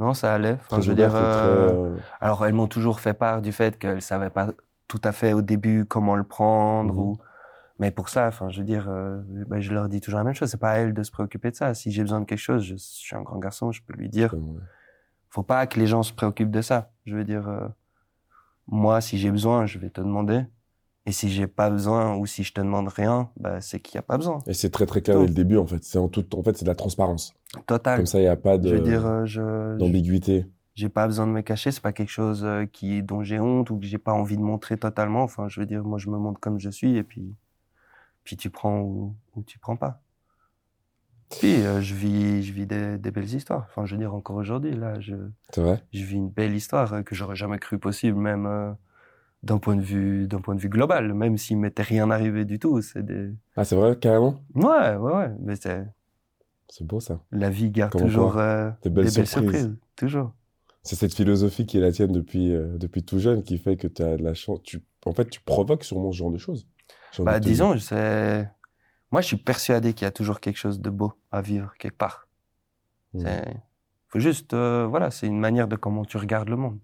non, 0.00 0.14
ça 0.14 0.34
allait. 0.34 0.56
Enfin, 0.68 0.80
je 0.80 0.88
veux 0.90 0.96
dire, 0.96 1.14
euh, 1.14 1.68
très, 1.68 1.74
euh, 1.76 1.96
alors 2.20 2.44
elles 2.46 2.54
m'ont 2.54 2.66
toujours 2.66 2.98
fait 3.00 3.14
part 3.14 3.42
du 3.42 3.52
fait 3.52 3.78
qu'elles 3.78 4.02
savaient 4.02 4.30
pas 4.30 4.48
tout 4.88 5.00
à 5.04 5.12
fait 5.12 5.32
au 5.34 5.42
début 5.42 5.84
comment 5.84 6.16
le 6.16 6.24
prendre 6.24 6.92
Mhm. 6.94 6.98
ou 7.00 7.18
mais 7.78 7.90
pour 7.92 8.08
ça 8.08 8.26
enfin 8.26 8.50
je 8.50 8.58
veux 8.58 8.64
dire 8.66 8.88
euh, 8.90 9.20
ben, 9.46 9.60
je 9.60 9.72
leur 9.72 9.88
dis 9.88 10.00
toujours 10.00 10.18
la 10.18 10.24
même 10.24 10.34
chose 10.34 10.50
c'est 10.50 10.58
pas 10.60 10.70
à 10.72 10.74
elle 10.78 10.92
de 10.94 11.02
se 11.04 11.10
préoccuper 11.12 11.50
de 11.52 11.56
ça 11.56 11.72
si 11.74 11.92
j'ai 11.92 12.02
besoin 12.02 12.20
de 12.20 12.24
quelque 12.26 12.38
chose 12.40 12.62
je, 12.64 12.72
je 12.74 12.76
suis 12.78 13.14
un 13.16 13.22
grand 13.22 13.38
garçon 13.38 13.70
je 13.72 13.82
peux 13.82 13.92
lui 13.94 14.08
dire 14.08 14.34
ouais. 14.34 14.40
faut 15.30 15.42
pas 15.44 15.66
que 15.68 15.78
les 15.78 15.86
gens 15.86 16.02
se 16.02 16.12
préoccupent 16.12 16.50
de 16.50 16.60
ça 16.60 16.90
je 17.06 17.14
veux 17.16 17.24
dire 17.24 17.48
euh, 17.48 17.68
moi 18.66 19.00
si 19.00 19.16
j'ai 19.16 19.30
besoin 19.30 19.64
je 19.66 19.78
vais 19.78 19.90
te 19.90 20.00
demander 20.00 20.42
et 21.06 21.12
si 21.12 21.30
j'ai 21.30 21.46
pas 21.46 21.70
besoin 21.70 22.14
ou 22.16 22.26
si 22.26 22.42
je 22.44 22.52
te 22.52 22.60
demande 22.60 22.88
rien 22.88 23.30
bah 23.38 23.60
c'est 23.60 23.80
qu'il 23.80 23.94
y 23.94 23.98
a 23.98 24.02
pas 24.02 24.16
besoin 24.18 24.38
Et 24.46 24.54
c'est 24.54 24.70
très 24.70 24.86
très 24.86 25.00
clair 25.00 25.18
dès 25.18 25.26
le 25.26 25.34
début 25.34 25.56
en 25.56 25.66
fait. 25.66 25.82
C'est 25.82 25.98
en 25.98 26.08
tout, 26.08 26.24
en 26.36 26.42
fait, 26.42 26.56
c'est 26.56 26.64
de 26.64 26.70
la 26.70 26.74
transparence. 26.74 27.34
total 27.66 27.96
Comme 27.96 28.06
ça, 28.06 28.18
il 28.18 28.22
n'y 28.22 28.28
a 28.28 28.36
pas 28.36 28.58
de 28.58 28.68
je 28.68 28.74
veux 28.74 28.82
dire 28.82 29.06
euh, 29.06 29.24
je 29.24 29.76
d'ambiguïté. 29.78 30.46
j'ai 30.74 30.88
pas 30.88 31.06
besoin 31.06 31.26
de 31.26 31.32
me 31.32 31.40
cacher 31.40 31.70
c'est 31.72 31.82
pas 31.82 31.92
quelque 31.92 32.10
chose 32.10 32.44
euh, 32.44 32.66
qui 32.66 33.02
dont 33.02 33.22
j'ai 33.22 33.40
honte 33.40 33.70
ou 33.70 33.78
que 33.78 33.86
j'ai 33.86 33.98
pas 33.98 34.12
envie 34.12 34.36
de 34.36 34.42
montrer 34.42 34.76
totalement 34.76 35.22
enfin 35.22 35.48
je 35.48 35.58
veux 35.60 35.66
dire 35.66 35.82
moi 35.84 35.98
je 35.98 36.10
me 36.10 36.18
montre 36.18 36.38
comme 36.40 36.60
je 36.60 36.70
suis 36.70 36.96
et 36.96 37.02
puis 37.02 37.34
puis 38.24 38.36
tu 38.36 38.50
prends 38.50 38.80
ou, 38.80 39.14
ou 39.34 39.42
tu 39.42 39.58
prends 39.58 39.76
pas 39.76 40.02
puis 41.30 41.62
euh, 41.62 41.80
je 41.80 41.94
vis 41.94 42.42
je 42.42 42.52
vis 42.52 42.66
des, 42.66 42.98
des 42.98 43.10
belles 43.10 43.32
histoires 43.34 43.66
enfin 43.70 43.86
je 43.86 43.94
veux 43.94 44.00
dire 44.00 44.14
encore 44.14 44.36
aujourd'hui 44.36 44.74
là 44.74 44.98
je 45.00 45.14
vrai. 45.56 45.82
je 45.92 46.04
vis 46.04 46.16
une 46.16 46.28
belle 46.28 46.54
histoire 46.54 46.92
euh, 46.92 47.02
que 47.02 47.14
j'aurais 47.14 47.36
jamais 47.36 47.58
cru 47.58 47.78
possible 47.78 48.18
même 48.18 48.46
euh, 48.46 48.72
d'un 49.42 49.58
point 49.58 49.76
de 49.76 49.82
vue 49.82 50.26
d'un 50.28 50.40
point 50.40 50.54
de 50.54 50.60
vue 50.60 50.68
global 50.68 51.14
même 51.14 51.38
s'il 51.38 51.58
m'était 51.58 51.82
rien 51.82 52.10
arrivé 52.10 52.44
du 52.44 52.58
tout 52.58 52.82
c'est 52.82 53.02
des 53.04 53.30
Ah, 53.56 53.64
c'est 53.64 53.76
vrai, 53.76 53.96
carrément? 53.98 54.42
ouais 54.54 54.96
ouais 54.96 55.12
ouais 55.14 55.30
mais 55.40 55.56
c'est 55.56 55.86
C'est 56.68 56.86
beau 56.86 57.00
ça. 57.00 57.20
la 57.30 57.50
vie 57.50 57.70
garde 57.70 57.92
Comment 57.92 58.06
toujours 58.06 58.38
euh, 58.38 58.70
Des 58.82 58.90
belles 58.90 59.06
des 59.06 59.10
belles 59.12 59.26
surprises. 59.26 59.76
toujours 59.96 60.32
C'est 60.82 60.96
cette 60.96 61.14
philosophie 61.14 61.66
qui 61.66 61.78
est 61.78 61.80
la 61.80 61.92
tienne 61.92 62.12
depuis, 62.12 62.52
euh, 62.54 62.76
depuis 62.78 63.02
tout 63.02 63.18
jeune 63.18 63.42
qui 63.42 63.58
fait 63.58 63.76
que 63.76 63.86
tu 63.88 64.02
as 64.02 64.16
de 64.16 64.22
la 64.22 64.34
chance. 64.34 64.60
Tu, 64.62 64.80
en 65.04 65.12
fait, 65.12 65.28
tu 65.30 65.40
provoques 65.40 65.84
sûrement 65.84 66.12
ce 66.12 66.18
genre 66.18 66.30
de 66.30 66.38
choses. 66.38 66.66
Bah, 67.18 67.40
disons, 67.40 67.76
c'est. 67.78 68.48
Moi, 69.12 69.20
je 69.20 69.26
suis 69.26 69.36
persuadé 69.36 69.92
qu'il 69.94 70.04
y 70.04 70.08
a 70.08 70.12
toujours 70.12 70.40
quelque 70.40 70.56
chose 70.56 70.80
de 70.80 70.90
beau 70.90 71.12
à 71.32 71.42
vivre 71.42 71.74
quelque 71.78 71.96
part. 71.98 72.28
C'est. 73.14 73.44
Faut 74.08 74.20
juste, 74.20 74.54
euh, 74.54 74.86
voilà, 74.86 75.10
c'est 75.10 75.26
une 75.26 75.38
manière 75.40 75.68
de 75.68 75.76
comment 75.76 76.04
tu 76.04 76.16
regardes 76.16 76.48
le 76.48 76.56
monde. 76.56 76.78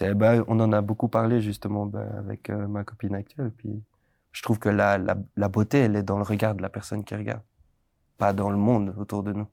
Bah, 0.00 0.34
on 0.46 0.60
en 0.60 0.72
a 0.72 0.80
beaucoup 0.80 1.08
parlé 1.08 1.40
justement 1.40 1.86
bah, 1.86 2.06
avec 2.18 2.50
euh, 2.50 2.68
ma 2.68 2.84
copine 2.84 3.14
actuelle. 3.14 3.50
Puis, 3.50 3.82
je 4.32 4.42
trouve 4.42 4.58
que 4.58 4.68
la, 4.68 4.98
la, 4.98 5.16
la 5.36 5.48
beauté, 5.48 5.78
elle 5.78 5.96
est 5.96 6.02
dans 6.02 6.18
le 6.18 6.22
regard 6.22 6.54
de 6.54 6.62
la 6.62 6.68
personne 6.68 7.04
qui 7.04 7.14
regarde, 7.14 7.42
pas 8.16 8.32
dans 8.32 8.50
le 8.50 8.56
monde 8.56 8.94
autour 8.98 9.22
de 9.22 9.32
nous. 9.32 9.48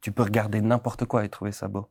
Tu 0.00 0.12
peux 0.12 0.22
regarder 0.22 0.60
n'importe 0.60 1.06
quoi 1.06 1.24
et 1.24 1.28
trouver 1.28 1.52
ça 1.52 1.66
beau. 1.68 1.88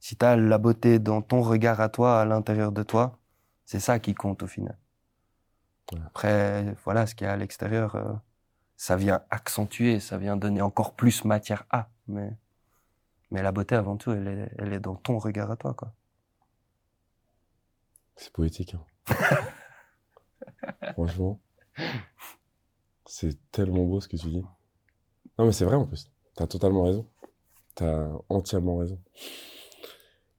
Si 0.00 0.16
tu 0.16 0.24
as 0.24 0.36
la 0.36 0.58
beauté 0.58 0.98
dans 0.98 1.22
ton 1.22 1.42
regard 1.42 1.80
à 1.80 1.88
toi, 1.88 2.20
à 2.20 2.24
l'intérieur 2.24 2.72
de 2.72 2.82
toi, 2.82 3.18
c'est 3.64 3.78
ça 3.78 4.00
qui 4.00 4.14
compte 4.14 4.42
au 4.42 4.48
final. 4.48 4.76
Après, 6.06 6.74
voilà, 6.84 7.06
ce 7.06 7.14
qu'il 7.14 7.26
y 7.26 7.30
a 7.30 7.32
à 7.32 7.36
l'extérieur, 7.36 7.94
euh, 7.94 8.12
ça 8.76 8.96
vient 8.96 9.22
accentuer, 9.30 10.00
ça 10.00 10.18
vient 10.18 10.36
donner 10.36 10.62
encore 10.62 10.94
plus 10.94 11.24
matière 11.24 11.64
à. 11.70 11.88
Mais, 12.08 12.32
mais 13.30 13.42
la 13.42 13.52
beauté, 13.52 13.76
avant 13.76 13.96
tout, 13.96 14.10
elle 14.10 14.26
est, 14.26 14.52
elle 14.58 14.72
est 14.72 14.80
dans 14.80 14.96
ton 14.96 15.18
regard 15.18 15.50
à 15.50 15.56
toi, 15.56 15.74
quoi. 15.74 15.92
C'est 18.16 18.32
poétique. 18.32 18.74
hein. 18.74 18.84
Franchement, 20.92 21.40
c'est 23.06 23.36
tellement 23.50 23.84
beau 23.84 24.00
ce 24.00 24.08
que 24.08 24.16
tu 24.16 24.28
dis. 24.28 24.42
Non, 25.38 25.46
mais 25.46 25.52
c'est 25.52 25.64
vrai 25.64 25.76
en 25.76 25.86
plus. 25.86 26.10
T'as 26.34 26.46
totalement 26.46 26.84
raison. 26.84 27.06
T'as 27.74 28.08
entièrement 28.28 28.76
raison. 28.76 28.98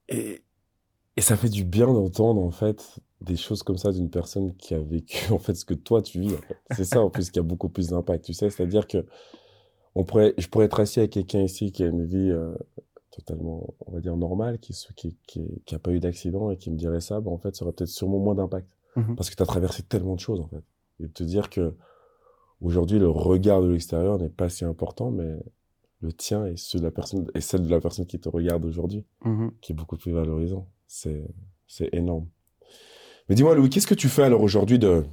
Et, 0.10 0.44
et 1.18 1.22
ça 1.22 1.36
fait 1.38 1.50
du 1.50 1.64
bien 1.64 1.88
d'entendre 1.88 2.42
en 2.42 2.52
fait 2.52 3.00
des 3.22 3.36
choses 3.38 3.64
comme 3.64 3.78
ça 3.78 3.92
d'une 3.92 4.10
personne 4.10 4.56
qui 4.56 4.74
a 4.74 4.80
vécu 4.80 5.32
en 5.32 5.40
fait 5.40 5.56
ce 5.56 5.66
que 5.66 5.74
toi 5.74 6.02
tu 6.02 6.20
vis. 6.22 6.34
en 6.34 6.38
fait. 6.42 6.58
C'est 6.72 6.86
ça 6.86 7.02
en 7.02 7.10
plus 7.10 7.32
qui 7.32 7.40
a 7.40 7.44
beaucoup 7.44 7.70
plus 7.70 7.90
d'impact. 7.90 8.26
Tu 8.26 8.34
sais, 8.34 8.50
c'est-à-dire 8.50 8.88
que 8.88 9.06
on 9.96 10.04
pourrait, 10.04 10.34
je 10.38 10.48
pourrais 10.48 10.66
être 10.66 10.80
assis 10.80 11.00
avec 11.00 11.12
quelqu'un 11.12 11.42
ici 11.42 11.72
qui 11.72 11.84
a 11.84 11.88
une 11.88 12.06
vie 12.06 12.32
euh, 12.32 12.56
totalement, 13.16 13.74
on 13.86 13.91
va 13.91 13.99
dire 13.99 14.18
normale, 14.18 14.59
qui 14.59 14.74
se- 14.74 14.91
qui, 14.93 15.18
qui, 15.28 15.61
qui 15.66 15.76
a 15.76 15.80
pas 15.80 15.91
eu 15.91 15.99
d'accident 15.99 16.49
et 16.51 16.57
qui 16.57 16.72
me 16.72 16.76
dirait 16.78 17.01
ça, 17.01 17.20
bah, 17.22 17.30
en 17.32 17.38
fait, 17.38 17.55
ça 17.55 17.64
aurait 17.66 17.74
peut-être 17.74 17.89
sûrement 17.89 18.20
moins 18.20 18.36
d'impact. 18.36 18.68
Mhm. 18.95 19.16
Parce 19.16 19.30
que 19.30 19.36
tu 19.36 19.43
as 19.43 19.45
traversé 19.45 19.84
tellement 19.84 20.16
de 20.16 20.20
choses, 20.20 20.39
en 20.39 20.47
fait. 20.47 20.64
Et 20.99 21.03
de 21.03 21.11
te 21.14 21.24
dire 21.24 21.49
que 21.49 21.74
aujourd'hui, 22.61 22.99
le 22.99 23.09
regard 23.09 23.61
de 23.61 23.68
l'extérieur 23.70 24.18
n'est 24.20 24.30
pas 24.30 24.49
si 24.49 24.66
important, 24.66 25.11
mais 25.11 25.38
le 26.01 26.11
tien 26.11 26.45
et 26.45 26.57
ceux 26.57 26.80
de 26.80 26.84
la 26.84 26.91
personne, 26.91 27.28
et 27.34 27.41
celle 27.41 27.64
de 27.64 27.70
la 27.70 27.80
personne 27.80 28.05
qui 28.05 28.20
te 28.20 28.30
regarde 28.30 28.66
aujourd'hui, 28.66 29.05
Mhm. 29.26 29.51
qui 29.61 29.72
est 29.72 29.76
beaucoup 29.76 29.97
plus 29.97 30.11
valorisant. 30.11 30.68
C'est, 30.88 31.24
c'est 31.68 31.89
énorme. 31.93 32.28
Mais 33.30 33.36
dis-moi, 33.36 33.55
Louis, 33.55 33.70
qu'est-ce 33.70 33.88
que 33.88 33.93
tu 33.95 34.09
fais 34.09 34.24
alors 34.24 34.41
aujourd'hui 34.41 34.80
de, 34.80 35.05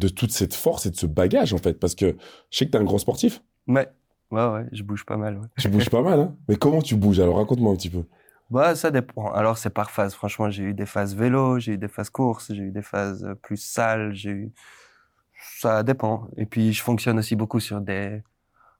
de 0.00 0.08
toute 0.08 0.32
cette 0.32 0.54
force 0.54 0.86
et 0.86 0.90
de 0.90 0.96
ce 0.96 1.06
bagage, 1.06 1.52
en 1.54 1.58
fait? 1.58 1.74
Parce 1.74 1.94
que 1.94 2.16
je 2.50 2.58
sais 2.58 2.66
que 2.66 2.70
tu 2.72 2.76
es 2.76 2.80
un 2.80 2.84
grand 2.84 2.98
sportif. 2.98 3.42
Ouais, 3.68 3.88
ouais, 4.30 4.46
ouais, 4.46 4.66
je 4.72 4.82
bouge 4.82 5.04
pas 5.04 5.16
mal, 5.16 5.38
ouais. 5.38 5.46
Tu 5.58 5.68
bouges 5.68 5.90
pas 5.90 6.02
mal, 6.02 6.20
hein? 6.20 6.36
Mais 6.48 6.56
comment 6.56 6.82
tu 6.82 6.94
bouges? 6.96 7.20
Alors, 7.20 7.36
raconte-moi 7.36 7.72
un 7.72 7.76
petit 7.76 7.90
peu. 7.90 8.04
Bah, 8.50 8.74
ça 8.74 8.90
dépend. 8.90 9.30
Alors, 9.32 9.58
c'est 9.58 9.70
par 9.70 9.90
phase. 9.90 10.14
Franchement, 10.14 10.48
j'ai 10.50 10.62
eu 10.64 10.74
des 10.74 10.86
phases 10.86 11.14
vélo, 11.14 11.58
j'ai 11.58 11.72
eu 11.72 11.78
des 11.78 11.88
phases 11.88 12.10
course, 12.10 12.52
j'ai 12.52 12.62
eu 12.62 12.70
des 12.70 12.82
phases 12.82 13.24
euh, 13.24 13.34
plus 13.34 13.56
salles, 13.58 14.14
j'ai 14.14 14.30
eu... 14.30 14.52
Ça 15.60 15.82
dépend. 15.82 16.28
Et 16.36 16.46
puis, 16.46 16.72
je 16.72 16.82
fonctionne 16.82 17.18
aussi 17.18 17.36
beaucoup 17.36 17.60
sur 17.60 17.80
des, 17.80 18.22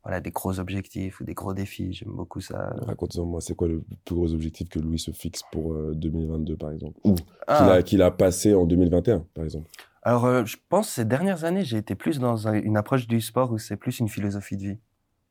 voilà, 0.03 0.20
des 0.20 0.30
gros 0.30 0.59
objectifs 0.59 1.20
ou 1.20 1.24
des 1.24 1.34
gros 1.34 1.55
défis. 1.55 1.92
J'aime 1.92 2.12
beaucoup 2.12 2.40
ça. 2.40 2.74
Raconte-moi, 2.86 3.40
c'est 3.40 3.55
quoi 3.55 3.68
le 3.68 3.84
plus 4.05 4.14
gros 4.14 4.32
objectif 4.32 4.68
que 4.68 4.78
Louis 4.78 4.99
se 4.99 5.11
fixe 5.11 5.42
pour 5.53 5.72
euh, 5.74 5.92
2022, 5.94 6.57
par 6.57 6.72
exemple? 6.72 6.99
Ou 7.05 7.14
qu'il 7.14 7.26
Ah, 7.46 7.72
a, 7.72 7.82
qu'il 7.82 8.03
a 8.03 8.11
passé 8.11 8.55
en 8.55 8.64
2021, 8.64 9.24
par 9.34 9.44
exemple? 9.44 9.68
alors, 10.03 10.24
euh, 10.24 10.44
je 10.46 10.57
pense 10.68 10.88
ces 10.88 11.05
dernières 11.05 11.44
années, 11.44 11.64
j'ai 11.64 11.76
été 11.76 11.94
plus 11.94 12.18
dans 12.18 12.49
un- 12.49 12.55
une 12.55 12.76
approche 12.76 13.07
du 13.07 13.20
sport 13.20 13.53
où 13.53 13.59
c'est 13.59 13.76
plus 13.76 13.99
une 14.01 14.09
philosophie 14.09 14.57
de 14.57 14.62
vie. 14.62 14.78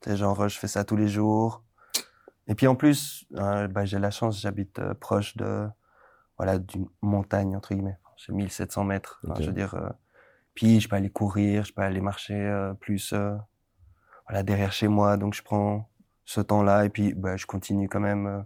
Genre, 0.05 0.47
je 0.47 0.57
fais 0.57 0.67
ça 0.67 0.83
tous 0.83 0.95
les 0.95 1.07
jours. 1.07 1.63
Et 2.47 2.55
puis 2.55 2.67
en 2.67 2.75
plus, 2.75 3.25
euh, 3.35 3.67
bah, 3.67 3.85
j'ai 3.85 3.99
la 3.99 4.11
chance, 4.11 4.39
j'habite 4.41 4.79
euh, 4.79 4.93
proche 4.93 5.35
de, 5.35 5.67
voilà, 6.37 6.59
d'une 6.59 6.87
montagne, 7.01 7.55
entre 7.55 7.73
guillemets. 7.73 7.97
J'ai 8.15 8.31
1700 8.33 8.83
mètres. 8.85 9.19
Je 9.39 9.47
veux 9.47 9.51
dire, 9.53 9.75
euh, 9.75 9.89
puis 10.53 10.79
je 10.79 10.87
peux 10.87 10.95
aller 10.95 11.09
courir, 11.09 11.65
je 11.65 11.73
peux 11.73 11.81
aller 11.81 12.01
marcher 12.01 12.35
euh, 12.35 12.73
plus, 12.73 13.13
voilà, 14.27 14.43
derrière 14.43 14.71
chez 14.71 14.87
moi. 14.87 15.17
Donc 15.17 15.33
je 15.33 15.43
prends 15.43 15.89
ce 16.25 16.41
temps-là 16.41 16.85
et 16.85 16.89
puis 16.89 17.13
bah, 17.13 17.35
je 17.37 17.45
continue 17.45 17.89
quand 17.89 17.99
même. 17.99 18.45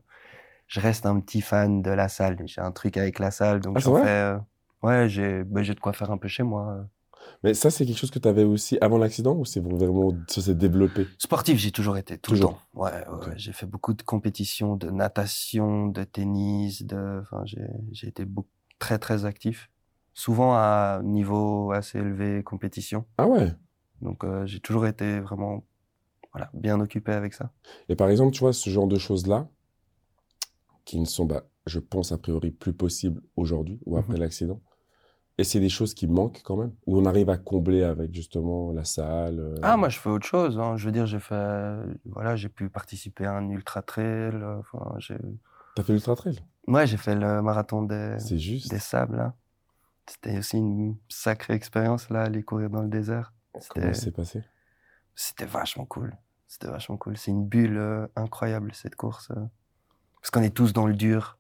je 0.68 0.80
reste 0.80 1.06
un 1.06 1.20
petit 1.20 1.42
fan 1.42 1.82
de 1.82 1.92
la 1.92 2.08
salle. 2.10 2.38
J'ai 2.46 2.62
un 2.62 2.72
truc 2.72 2.98
avec 2.98 3.20
la 3.20 3.30
salle, 3.32 3.60
donc 3.60 3.76
Ah, 3.78 3.80
j'en 3.80 4.04
fais. 4.04 4.36
ouais, 4.82 5.10
j'ai, 5.10 5.44
bah, 5.44 5.62
j'ai 5.62 5.76
de 5.76 5.80
quoi 5.80 5.94
faire 5.94 6.12
un 6.12 6.18
peu 6.18 6.28
chez 6.28 6.44
moi. 6.44 6.86
Mais 7.44 7.54
ça, 7.54 7.72
c'est 7.72 7.86
quelque 7.86 7.98
chose 7.98 8.12
que 8.12 8.20
tu 8.20 8.28
avais 8.28 8.44
aussi 8.44 8.78
avant 8.82 8.98
l'accident 8.98 9.36
ou 9.36 9.46
c'est 9.46 9.60
vraiment, 9.60 10.16
ça 10.28 10.42
s'est 10.42 10.56
développé? 10.56 11.08
Sportif, 11.18 11.58
j'ai 11.58 11.72
toujours 11.72 11.98
été, 11.98 12.18
tout 12.18 12.32
Toujours. 12.32 12.52
le 12.52 12.56
temps. 12.56 12.62
Ouais, 12.84 13.08
ouais. 13.28 13.34
J'ai 13.38 13.54
fait 13.54 13.66
beaucoup 13.66 13.94
de 13.94 14.02
compétitions, 14.04 14.76
de 14.76 14.90
natation, 14.90 15.88
de 15.88 16.04
tennis, 16.04 16.84
de, 16.84 17.20
enfin, 17.22 17.42
j'ai, 17.46 17.66
j'ai 17.92 18.08
été 18.08 18.26
beaucoup, 18.26 18.50
très, 18.80 19.00
très 19.00 19.26
actif. 19.26 19.70
Souvent 20.14 20.54
à 20.54 21.02
niveau 21.04 21.72
assez 21.72 21.98
élevé, 21.98 22.44
compétition. 22.44 23.06
Ah 23.18 23.28
ouais? 23.28 23.54
Donc, 24.02 24.24
euh, 24.24 24.46
j'ai 24.46 24.60
toujours 24.60 24.86
été 24.86 25.20
vraiment, 25.20 25.64
voilà, 26.34 26.50
bien 26.54 26.80
occupé 26.82 27.12
avec 27.14 27.34
ça. 27.34 27.52
Et 27.90 27.96
par 27.96 28.10
exemple, 28.10 28.34
tu 28.34 28.40
vois, 28.42 28.54
ce 28.54 28.70
genre 28.70 28.88
de 28.88 28.98
choses-là, 28.98 29.48
qui 30.86 31.00
ne 31.00 31.06
sont, 31.06 31.26
bah, 31.26 31.44
je 31.68 31.80
pense, 31.80 32.12
a 32.12 32.18
priori 32.18 32.52
plus 32.52 32.74
possibles 32.74 33.22
aujourd'hui 33.36 33.80
ou 33.86 33.98
après 33.98 34.14
Mhm. 34.16 34.20
l'accident. 34.20 34.62
Et 35.38 35.44
c'est 35.44 35.60
des 35.60 35.70
choses 35.70 35.94
qui 35.94 36.08
manquent 36.08 36.42
quand 36.44 36.56
même, 36.58 36.72
où 36.86 36.98
on 37.00 37.06
arrive 37.06 37.30
à 37.30 37.38
combler 37.38 37.84
avec 37.84 38.14
justement 38.14 38.72
la 38.74 38.84
salle. 38.84 39.40
euh, 39.40 39.56
Ah, 39.64 39.76
moi, 39.78 39.90
je 39.90 39.98
fais 39.98 40.10
autre 40.10 40.26
chose, 40.28 40.60
hein. 40.60 40.78
Je 40.78 40.86
veux 40.86 40.92
dire, 40.92 41.06
j'ai 41.08 41.20
fait, 41.20 41.78
voilà, 42.06 42.36
j'ai 42.36 42.50
pu 42.50 42.70
participer 42.70 43.26
à 43.26 43.34
un 43.34 43.50
ultra 43.50 43.82
trail, 43.82 44.36
enfin, 44.60 44.98
T'as 45.76 45.84
fait 45.84 45.94
l'ultra 45.94 46.16
trail? 46.16 46.40
ouais, 46.68 46.86
j'ai 46.86 46.98
fait 46.98 47.16
le 47.16 47.42
marathon 47.42 47.82
des, 47.84 48.16
C'est 48.20 48.38
juste. 48.38 48.70
des 48.70 48.80
sables, 48.80 49.18
là. 49.18 49.34
C'était 50.08 50.38
aussi 50.38 50.58
une 50.58 50.98
sacrée 51.10 51.54
expérience, 51.54 52.10
là, 52.10 52.24
aller 52.24 52.44
courir 52.44 52.70
dans 52.70 52.82
le 52.82 52.90
désert. 52.90 53.34
Comment 53.70 53.94
s'est 53.94 54.12
passé? 54.12 54.44
C'était 55.16 55.46
vachement 55.46 55.86
cool. 55.86 56.16
C'était 56.48 56.68
vachement 56.68 56.98
cool. 56.98 57.16
C'est 57.18 57.32
une 57.32 57.46
bulle 57.46 57.78
euh, 57.78 58.08
incroyable, 58.16 58.74
cette 58.74 58.96
course. 58.96 59.32
euh. 59.32 59.46
Parce 60.22 60.30
qu'on 60.32 60.42
est 60.44 60.54
tous 60.54 60.74
dans 60.74 60.86
le 60.88 60.94
dur. 60.94 61.38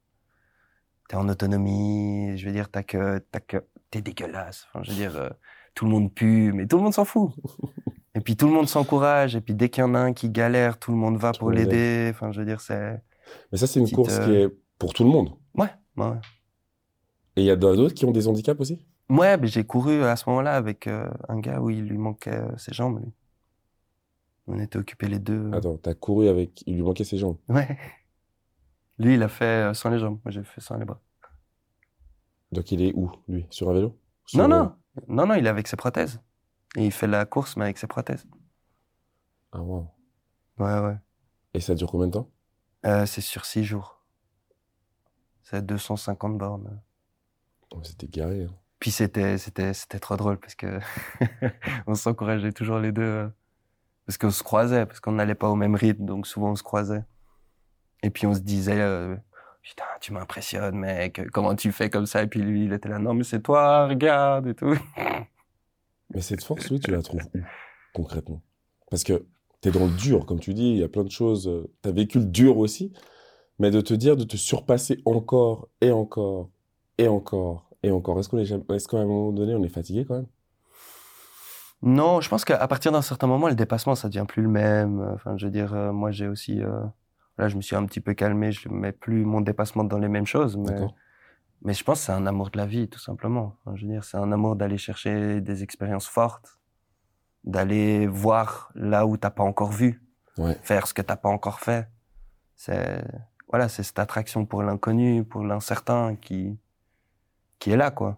T'es 1.10 1.18
en 1.18 1.28
autonomie. 1.28 2.38
Je 2.38 2.46
veux 2.46 2.54
dire, 2.54 2.70
t'as 2.72 2.84
que, 2.84 3.20
t'as 3.32 3.39
que, 3.42 3.58
t'es 3.92 4.02
dégueulasse. 4.02 4.68
Enfin, 4.70 4.84
je 4.84 4.92
veux 4.92 4.98
dire, 4.98 5.16
euh, 5.16 5.30
tout 5.76 5.86
le 5.86 5.92
monde 5.92 6.12
pue, 6.14 6.52
mais 6.54 6.66
tout 6.66 6.78
le 6.78 6.84
monde 6.84 6.94
s'en 6.94 7.06
fout. 7.06 7.32
et 8.16 8.22
puis 8.22 8.36
tout 8.36 8.48
le 8.48 8.54
monde 8.54 8.68
s'encourage. 8.68 9.36
Et 9.36 9.42
puis 9.42 9.54
dès 9.54 9.70
qu'il 9.70 9.82
y 9.82 9.84
en 9.84 9.94
a 9.94 10.00
un 10.00 10.14
qui 10.14 10.30
galère, 10.30 10.80
tout 10.80 10.92
le 10.92 10.98
monde 10.98 11.18
va 11.18 11.32
Tout 11.34 11.39
pour 11.39 11.52
l'aider. 11.52 12.10
Enfin, 12.12 12.32
je 12.32 12.39
veux 12.39 12.46
dire, 12.46 12.62
c'est, 12.62 13.02
Mais 13.52 13.58
ça, 13.58 13.68
c'est 13.68 13.80
une 13.80 13.86
Petite, 13.86 13.96
course 13.96 14.18
qui 14.20 14.32
euh, 14.32 14.48
est 14.48 14.58
pour 14.80 14.94
tout 14.94 15.04
le 15.04 15.10
monde. 15.12 15.32
ouais, 15.56 15.70
ouais. 15.98 16.18
Et 17.38 17.42
il 17.42 17.46
y 17.46 17.52
a 17.52 17.56
d'autres 17.56 17.94
qui 17.94 18.06
ont 18.06 18.12
des 18.12 18.28
handicaps 18.28 18.60
aussi? 18.60 18.86
Ouais, 19.10 19.38
mais 19.38 19.48
j'ai 19.48 19.64
couru 19.64 20.04
à 20.04 20.16
ce 20.16 20.30
moment-là 20.30 20.56
avec 20.56 20.88
euh, 20.88 21.10
un 21.30 21.39
gars 21.39 21.62
où 21.62 21.70
il 21.70 21.86
lui 21.86 21.98
manquait 21.98 22.42
ses 22.58 22.74
jambes, 22.74 23.00
lui. 23.02 23.12
On 24.48 24.60
était 24.60 24.78
occupés 24.78 25.08
les 25.08 25.20
deux. 25.20 25.50
Attends, 25.54 25.78
t'as 25.78 25.94
couru 25.94 26.28
avec, 26.28 26.64
il 26.66 26.76
lui 26.76 26.82
manquait 26.82 27.04
ses 27.04 27.18
jambes. 27.18 27.38
Ouais. 27.48 27.78
Lui, 29.00 29.16
il 29.16 29.24
a 29.24 29.30
fait 29.30 29.74
sans 29.74 29.89
les 29.89 30.00
jambes. 30.00 30.20
Moi, 30.26 30.32
j'ai 30.32 30.44
fait 30.44 30.60
sans 30.60 30.78
les 30.78 30.86
bras. 30.86 31.00
Donc 32.52 32.72
il 32.72 32.82
est 32.82 32.93
où, 32.95 33.12
lui? 33.28 33.45
Sur 33.49 33.70
un 33.70 33.74
vélo? 33.74 33.97
Non, 34.34 34.47
Sur, 34.47 34.47
non, 34.47 34.76
non, 35.08 35.26
non, 35.28 35.34
il 35.36 35.45
est 35.45 35.49
avec 35.49 35.68
ses 35.68 35.78
prothèses. 35.78 36.20
Et 36.78 36.86
il 36.86 36.91
fait 36.91 37.08
la 37.08 37.26
course, 37.26 37.58
mais 37.58 37.66
avec 37.66 37.78
ses 37.78 37.88
prothèses. 37.88 38.26
Ah, 39.52 39.62
wow. 39.62 39.88
Ouais, 40.58 40.80
ouais. 40.80 40.97
Et 41.54 41.60
ça 41.60 41.76
dure 41.76 41.89
combien 41.91 42.08
de 42.08 42.14
temps? 42.14 42.30
Euh, 42.86 43.06
c'est 43.06 43.22
sur 43.22 43.45
six 43.45 43.64
jours. 43.64 44.02
C'est 45.43 45.66
250 45.66 46.38
bornes. 46.38 46.82
Oh, 47.72 47.80
C'était 47.84 48.08
garé. 48.08 48.43
hein. 48.45 48.54
Puis 48.80 48.91
c'était, 48.91 49.38
c'était, 49.38 49.74
c'était 49.74 49.99
trop 49.99 50.18
drôle 50.18 50.39
parce 50.39 50.56
que 50.56 50.80
on 51.88 51.93
s'encourageait 51.95 52.52
toujours 52.52 52.80
les 52.80 52.91
deux. 52.91 53.02
euh, 53.04 53.30
Parce 54.06 54.18
qu'on 54.18 54.32
se 54.32 54.43
croisait, 54.43 54.86
parce 54.86 54.99
qu'on 54.99 55.12
n'allait 55.14 55.36
pas 55.36 55.49
au 55.49 55.56
même 55.56 55.76
rythme, 55.76 56.06
donc 56.06 56.26
souvent 56.28 56.52
on 56.52 56.56
se 56.56 56.64
croisait. 56.64 57.04
Et 58.04 58.10
puis 58.10 58.26
on 58.28 58.34
se 58.34 58.39
disait, 58.39 58.80
euh, 58.82 59.16
putain, 59.62 59.84
tu 59.99 60.14
m'impressionnes, 60.14 60.76
mec, 60.76 61.22
comment 61.32 61.55
tu 61.55 61.72
fais 61.72 61.89
comme 61.89 62.05
ça? 62.05 62.24
Et 62.24 62.28
puis 62.28 62.41
lui, 62.41 62.66
il 62.66 62.74
était 62.74 62.89
là, 62.89 62.99
non, 62.99 63.14
mais 63.14 63.24
c'est 63.24 63.41
toi, 63.41 63.88
regarde, 63.88 64.47
et 64.47 64.55
tout. 64.55 64.78
Mais 66.14 66.20
cette 66.20 66.43
force, 66.43 66.70
oui, 66.70 66.82
tu 66.82 66.91
la 66.91 67.01
trouves 67.01 67.22
où, 67.34 67.39
concrètement? 67.93 68.41
Parce 68.89 69.05
que 69.05 69.26
tu 69.62 69.70
es 69.70 69.72
dans 69.72 69.86
le 69.86 69.91
dur, 69.91 70.26
comme 70.26 70.41
tu 70.41 70.53
dis, 70.53 70.72
il 70.72 70.78
y 70.78 70.84
a 70.84 70.89
plein 70.89 71.05
de 71.05 71.09
choses. 71.09 71.49
Tu 71.82 71.88
as 71.88 71.93
vécu 71.93 72.20
le 72.20 72.26
dur 72.26 72.57
aussi, 72.57 72.91
mais 73.59 73.72
de 73.72 73.80
te 73.80 73.93
dire 73.93 74.18
de 74.18 74.26
te 74.26 74.36
surpasser 74.36 75.01
encore 75.05 75.70
et 75.80 75.91
encore 75.91 76.49
et 76.97 77.07
encore 77.07 77.70
et 77.82 77.91
encore. 77.91 78.20
Est-ce 78.20 78.28
qu'on 78.28 78.39
est 78.39 78.45
jamais- 78.45 78.66
est-ce 78.74 78.89
qu'à 78.89 78.97
un 78.97 79.05
moment 79.05 79.32
donné, 79.32 79.55
on 79.55 79.64
est 79.64 79.70
fatigué 79.70 80.03
quand 80.05 80.16
même? 80.16 80.28
Non, 81.82 82.20
je 82.20 82.28
pense 82.28 82.43
qu'à 82.43 82.68
partir 82.68 82.91
d'un 82.91 83.01
certain 83.01 83.28
moment, 83.28 83.47
le 83.47 83.55
dépassement, 83.55 83.95
ça 83.95 84.09
devient 84.09 84.26
plus 84.28 84.43
le 84.43 84.49
même. 84.49 84.99
Enfin, 85.16 85.38
je 85.38 85.45
veux 85.45 85.51
dire, 85.51 85.74
euh, 85.74 85.93
moi, 85.93 86.12
j'ai 86.12 86.28
aussi, 86.28 86.62
euh, 86.62 86.82
là, 87.42 87.50
je 87.50 87.58
me 87.58 87.62
suis 87.62 87.76
un 87.76 87.86
petit 87.86 88.00
peu 88.00 88.14
calmé, 88.14 88.52
je 88.52 88.70
mets 88.70 88.92
plus 88.92 89.26
mon 89.26 89.42
dépassement 89.42 89.84
dans 89.84 89.98
les 89.98 90.08
mêmes 90.08 90.26
choses, 90.28 90.58
mais, 90.58 91.74
je 91.74 91.84
pense 91.84 92.00
que 92.00 92.06
c'est 92.06 92.12
un 92.12 92.26
amour 92.28 92.50
de 92.52 92.58
la 92.58 92.66
vie, 92.66 92.88
tout 92.88 93.00
simplement. 93.00 93.56
Je 93.76 93.86
veux 93.86 93.92
dire, 93.92 94.04
c'est 94.04 94.18
un 94.18 94.32
amour 94.32 94.56
d'aller 94.56 94.78
chercher 94.78 95.42
des 95.42 95.64
expériences 95.64 96.08
fortes, 96.08 96.60
d'aller 97.44 98.08
voir 98.08 98.72
là 98.76 99.06
où 99.06 99.18
t'as 99.18 99.32
pas 99.32 99.44
encore 99.44 99.72
vu, 99.72 100.02
Ouais. 100.38 100.58
faire 100.64 100.88
ce 100.88 100.94
que 100.94 101.02
t'as 101.02 101.18
pas 101.18 101.30
encore 101.30 101.60
fait. 101.60 101.89
C'est, 102.56 103.04
voilà, 103.50 103.68
c'est 103.68 103.84
cette 103.84 104.00
attraction 104.00 104.46
pour 104.46 104.64
l'inconnu, 104.64 105.24
pour 105.26 105.44
l'incertain 105.44 106.16
qui, 106.16 106.58
qui 107.60 107.72
est 107.72 107.78
là, 107.78 107.92
quoi. 107.92 108.18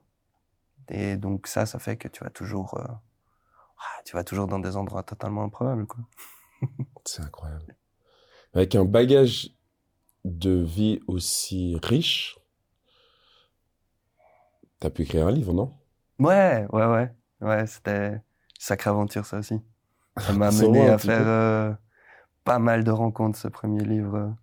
Et 0.89 1.15
donc 1.17 1.47
ça, 1.47 1.65
ça 1.65 1.79
fait 1.79 1.97
que 1.97 2.07
tu 2.09 2.23
vas 2.23 2.29
toujours, 2.29 2.77
euh, 2.77 2.83
ah, 2.87 4.01
tu 4.05 4.15
vas 4.15 4.23
toujours 4.23 4.47
dans 4.47 4.59
des 4.59 4.75
endroits 4.77 5.03
totalement 5.03 5.43
improbables, 5.43 5.87
quoi. 5.87 6.03
C'est 7.05 7.23
incroyable. 7.23 7.75
Avec 8.53 8.73
un 8.73 8.83
bagage 8.83 9.51
de 10.25 10.51
vie 10.51 10.99
aussi 11.07 11.77
riche, 11.83 12.37
tu 14.79 14.85
as 14.87 14.91
pu 14.91 15.01
écrire 15.01 15.25
un 15.27 15.31
livre, 15.31 15.51
non? 15.53 15.73
Ouais, 16.19 16.65
ouais, 16.71 16.85
ouais, 16.85 17.11
ouais, 17.41 17.67
c'était 17.67 18.07
une 18.13 18.21
sacrée 18.59 18.89
aventure, 18.89 19.25
ça 19.25 19.39
aussi. 19.39 19.59
Ça 20.17 20.33
m'a 20.33 20.51
Dis-moi 20.51 20.51
mené 20.51 20.89
un 20.89 20.93
à 20.93 20.97
faire 20.97 21.27
euh, 21.27 21.73
pas 22.45 22.59
mal 22.59 22.83
de 22.83 22.91
rencontres, 22.91 23.39
ce 23.39 23.47
premier 23.49 23.83
livre. 23.83 24.35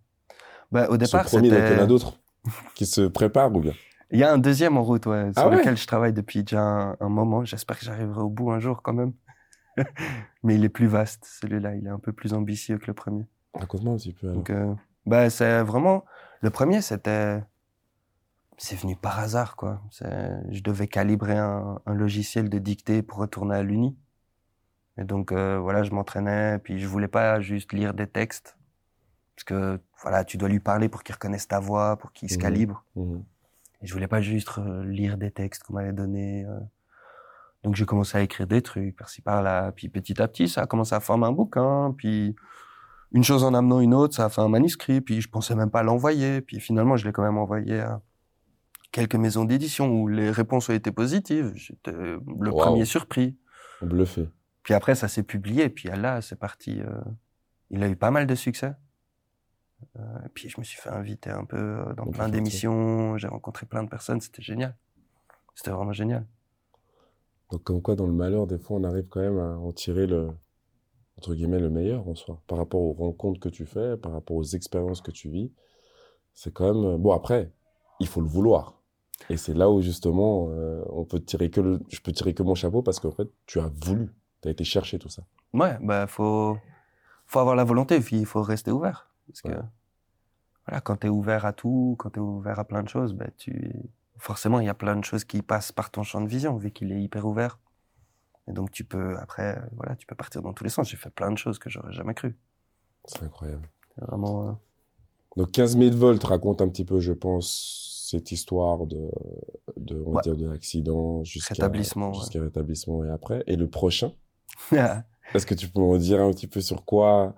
Bah, 0.73 0.89
au 0.91 0.97
départ, 0.99 1.25
premier, 1.25 1.51
donc 1.51 1.69
il 1.69 1.73
y 1.73 1.75
en 1.77 1.79
c'était... 1.79 1.85
a 1.85 1.87
d'autres 1.87 2.19
qui 2.75 2.87
se 2.87 3.03
préparent 3.03 3.55
ou 3.55 3.61
bien? 3.61 3.77
Il 4.13 4.19
y 4.19 4.25
a 4.25 4.33
un 4.33 4.39
deuxième 4.39 4.77
en 4.77 4.85
route, 4.85 5.07
ouais, 5.07 5.33
Ah 5.37 5.47
sur 5.47 5.51
ouais? 5.51 5.57
lequel 5.57 5.77
je 5.77 5.87
travaille 5.87 6.13
depuis 6.13 6.43
déjà 6.45 6.61
un, 6.63 6.97
un 7.01 7.09
moment. 7.09 7.45
J'espère 7.45 7.79
que 7.79 7.85
j'arriverai 7.85 8.21
au 8.21 8.29
bout 8.29 8.51
un 8.53 8.59
jour 8.61 8.83
quand 8.83 8.93
même. 8.93 9.15
Mais 10.43 10.55
il 10.57 10.65
est 10.65 10.69
plus 10.69 10.87
vaste, 10.87 11.25
celui-là. 11.27 11.75
Il 11.77 11.87
est 11.87 11.91
un 11.91 11.99
peu 11.99 12.13
plus 12.13 12.35
ambitieux 12.35 12.79
que 12.79 12.87
le 12.87 12.95
premier. 12.95 13.25
Raconte-moi 13.55 13.95
un 13.95 13.97
petit 13.97 14.13
peu. 14.13 14.27
alors. 14.29 14.37
Donc, 14.39 14.51
euh, 14.51 14.75
bah, 15.07 15.31
c'est 15.31 15.63
vraiment. 15.63 16.05
Le 16.41 16.51
premier, 16.51 16.81
c'était. 16.81 17.43
C'est 18.59 18.77
venu 18.77 18.95
par 18.95 19.19
hasard, 19.19 19.57
quoi. 19.57 19.81
Je 20.01 20.61
devais 20.63 20.87
calibrer 20.87 21.39
un, 21.39 21.81
un 21.87 21.95
logiciel 21.95 22.51
de 22.51 22.59
dictée 22.59 23.03
pour 23.03 23.19
retourner 23.19 23.57
à 23.57 23.63
l'Uni. 23.63 23.97
Et 24.99 25.05
donc, 25.05 25.33
euh, 25.33 25.59
voilà, 25.59 25.83
je 25.83 25.93
m'entraînais. 25.93 26.59
Puis, 26.59 26.79
je 26.79 26.87
voulais 26.87 27.09
pas 27.09 27.41
juste 27.41 27.73
lire 27.73 27.95
des 27.95 28.07
textes. 28.07 28.59
Parce 29.35 29.45
que, 29.45 29.81
voilà, 30.03 30.25
tu 30.25 30.37
dois 30.37 30.51
lui 30.51 30.61
parler 30.61 30.91
pour 30.91 31.03
qu'il 31.03 31.15
reconnaisse 31.15 31.49
ta 31.49 31.59
voix, 31.59 31.97
pour 31.97 32.13
qu'il 32.13 32.29
se 32.29 32.35
Mhm. 32.35 32.41
calibre. 32.43 32.85
Mhm. 32.97 33.25
Et 33.81 33.87
je 33.87 33.95
voulais 33.95 34.09
pas 34.09 34.21
juste 34.21 34.51
euh, 34.59 34.85
lire 34.85 35.17
des 35.17 35.31
textes 35.31 35.63
qu'on 35.63 35.73
m'avait 35.73 35.95
donnés. 35.95 36.45
euh. 36.45 36.61
Donc 37.65 37.77
j'ai 37.77 37.87
commencé 37.87 38.19
à 38.19 38.21
écrire 38.21 38.47
des 38.47 38.61
trucs 38.61 38.95
par-ci 38.97 39.23
par-là. 39.23 39.73
Puis 39.73 39.89
petit 39.89 40.21
à 40.21 40.29
petit, 40.29 40.49
ça 40.49 40.63
a 40.63 40.67
commencé 40.67 40.95
à 40.95 41.01
former 41.01 41.27
un 41.29 41.33
bouquin. 41.33 41.95
Puis 41.97 42.37
une 43.13 43.25
chose 43.25 43.43
en 43.45 43.55
amenant 43.55 43.81
une 43.81 43.95
autre, 43.95 44.15
ça 44.15 44.27
a 44.27 44.29
fait 44.29 44.41
un 44.41 44.49
manuscrit. 44.49 45.01
Puis 45.01 45.21
je 45.21 45.29
pensais 45.29 45.55
même 45.55 45.71
pas 45.71 45.83
l'envoyer. 45.83 46.41
Puis 46.41 46.61
finalement, 46.61 46.97
je 46.97 47.07
l'ai 47.07 47.13
quand 47.13 47.23
même 47.23 47.39
envoyé 47.39 47.81
à 47.81 48.01
quelques 48.93 49.15
maisons 49.17 49.45
d'édition 49.45 49.89
où 49.93 50.09
les 50.09 50.31
réponses 50.31 50.69
ont 50.69 50.73
été 50.75 50.93
positives. 50.93 51.53
J'étais 51.55 51.93
le 51.93 52.21
Wow. 52.51 52.57
premier 52.59 52.85
surpris. 52.85 53.37
Bluffé. 53.83 54.29
Puis 54.63 54.75
après, 54.75 54.95
ça 54.95 55.09
s'est 55.09 55.23
publié. 55.23 55.69
Puis 55.71 55.89
là, 55.89 56.21
c'est 56.23 56.39
parti. 56.39 56.81
euh, 56.81 57.01
Il 57.71 57.83
a 57.83 57.89
eu 57.89 57.97
pas 57.97 58.11
mal 58.11 58.27
de 58.27 58.35
succès. 58.35 58.73
Euh, 59.99 60.03
et 60.27 60.29
puis 60.35 60.49
je 60.49 60.59
me 60.61 60.65
suis 60.65 60.79
fait 60.79 60.91
inviter 60.91 61.31
un 61.31 61.45
peu 61.45 61.57
euh, 61.57 61.95
dans 61.95 62.05
plein 62.07 62.29
d'émissions. 62.29 63.17
J'ai 63.17 63.29
rencontré 63.29 63.65
plein 63.67 63.83
de 63.83 63.89
personnes. 63.89 64.21
C'était 64.21 64.43
génial. 64.43 64.77
C'était 65.55 65.71
vraiment 65.71 65.93
génial. 65.93 66.27
Donc, 67.51 67.63
comme 67.65 67.81
quoi, 67.83 67.97
dans 67.97 68.07
le 68.07 68.13
malheur, 68.13 68.47
des 68.47 68.59
fois, 68.59 68.77
on 68.79 68.85
arrive 68.85 69.07
quand 69.09 69.21
même 69.21 69.39
à 69.39 69.57
en 69.59 69.73
tirer 69.73 70.07
le, 70.07 70.31
entre 71.21 71.35
guillemets, 71.35 71.61
le 71.61 71.69
meilleur 71.69 72.09
en 72.09 72.15
soi. 72.15 72.41
Par 72.47 72.57
rapport 72.57 72.81
aux 72.81 72.95
rencontres 72.95 73.41
que 73.41 73.51
tu 73.51 73.67
fais, 73.67 73.99
par 73.99 74.13
rapport 74.13 74.39
aux 74.39 74.43
expériences 74.43 75.03
que 75.03 75.11
tu 75.11 75.29
vis. 75.29 75.53
C'est 76.33 76.51
quand 76.51 76.73
même, 76.73 76.97
bon, 76.97 77.13
après, 77.13 77.53
il 78.01 78.07
faut 78.07 78.23
le 78.23 78.27
vouloir. 78.27 78.81
Et 79.29 79.37
c'est 79.37 79.53
là 79.53 79.71
où, 79.71 79.83
justement, 79.83 80.49
euh, 80.49 80.83
on 80.89 81.05
peut 81.05 81.21
tirer 81.21 81.51
que 81.51 81.61
le, 81.61 81.81
je 81.91 82.01
peux 82.01 82.13
tirer 82.13 82.33
que 82.33 82.43
mon 82.43 82.55
chapeau 82.55 82.81
parce 82.81 83.01
qu'en 83.01 83.11
fait, 83.11 83.29
tu 83.45 83.61
as 83.61 83.71
voulu. 83.85 84.09
Tu 84.41 84.49
as 84.49 84.51
été 84.51 84.65
chercher 84.65 84.99
tout 84.99 85.11
ça. 85.11 85.23
Ouais, 85.53 85.77
bah 85.83 86.07
faut 86.07 86.57
faut 87.27 87.39
avoir 87.39 87.55
la 87.55 87.65
volonté, 87.65 88.01
puis 88.01 88.17
il 88.17 88.25
faut 88.25 88.43
rester 88.43 88.71
ouvert 88.71 89.11
parce 89.27 89.43
que 89.43 89.61
voilà, 90.67 90.81
quand 90.81 90.97
tu 90.97 91.09
es 91.09 91.11
ouvert 91.11 91.45
à 91.45 91.53
tout, 91.53 91.97
quand 91.99 92.11
tu 92.11 92.19
es 92.19 92.23
ouvert 92.23 92.59
à 92.59 92.65
plein 92.65 92.83
de 92.83 92.89
choses, 92.89 93.13
bah 93.13 93.27
tu 93.37 93.75
forcément 94.17 94.61
il 94.61 94.67
y 94.67 94.71
a 94.71 94.75
plein 94.75 94.97
de 94.97 95.05
choses 95.05 95.25
qui 95.25 95.43
passent 95.43 95.73
par 95.73 95.91
ton 95.91 96.03
champ 96.03 96.23
de 96.23 96.29
vision 96.29 96.57
vu 96.57 96.71
qu'il 96.71 96.91
est 96.93 97.03
hyper 97.03 97.27
ouvert. 97.27 97.59
Et 98.51 98.53
donc 98.53 98.71
tu 98.73 98.83
peux 98.85 99.17
après 99.19 99.57
euh, 99.57 99.61
voilà, 99.77 99.95
tu 99.97 100.07
peux 100.07 100.17
partir 100.17 100.43
dans 100.43 100.53
tous 100.53 100.65
les 100.65 100.71
sens. 100.71 100.89
J'ai 100.91 100.97
fait 100.97 101.11
plein 101.11 101.31
de 101.31 101.39
choses 101.39 101.59
que 101.61 101.71
j'aurais 101.71 101.93
jamais 101.93 102.15
cru. 102.15 102.37
C'est 103.05 103.23
incroyable. 103.23 103.69
Vraiment 103.97 104.49
euh, 104.49 104.53
Donc 105.37 105.53
15 105.53 105.79
000 105.79 105.97
volts 105.97 106.25
raconte 106.25 106.61
un 106.61 106.69
petit 106.69 106.85
peu, 106.85 106.99
je 107.01 107.13
pense, 107.13 108.09
cette 108.11 108.33
histoire 108.33 108.87
de, 108.87 109.09
de 109.77 110.03
on 110.05 110.15
Ouais. 110.15 110.23
dire, 110.23 110.37
de 110.37 110.49
l'accident 110.49 111.23
jusqu'à 111.23 111.55
Rétablissement, 111.55 112.09
ouais. 112.11 112.19
jusqu'à 112.19 112.41
rétablissement 112.43 113.05
et 113.05 113.11
après. 113.11 113.45
Et 113.47 113.55
le 113.57 113.71
prochain, 113.71 114.13
est-ce 114.73 115.47
que 115.47 115.55
tu 115.55 115.69
peux 115.69 115.81
en 115.81 115.97
dire 115.97 116.21
un 116.21 116.31
petit 116.33 116.49
peu 116.49 116.61
sur 116.61 116.85
quoi 116.85 117.35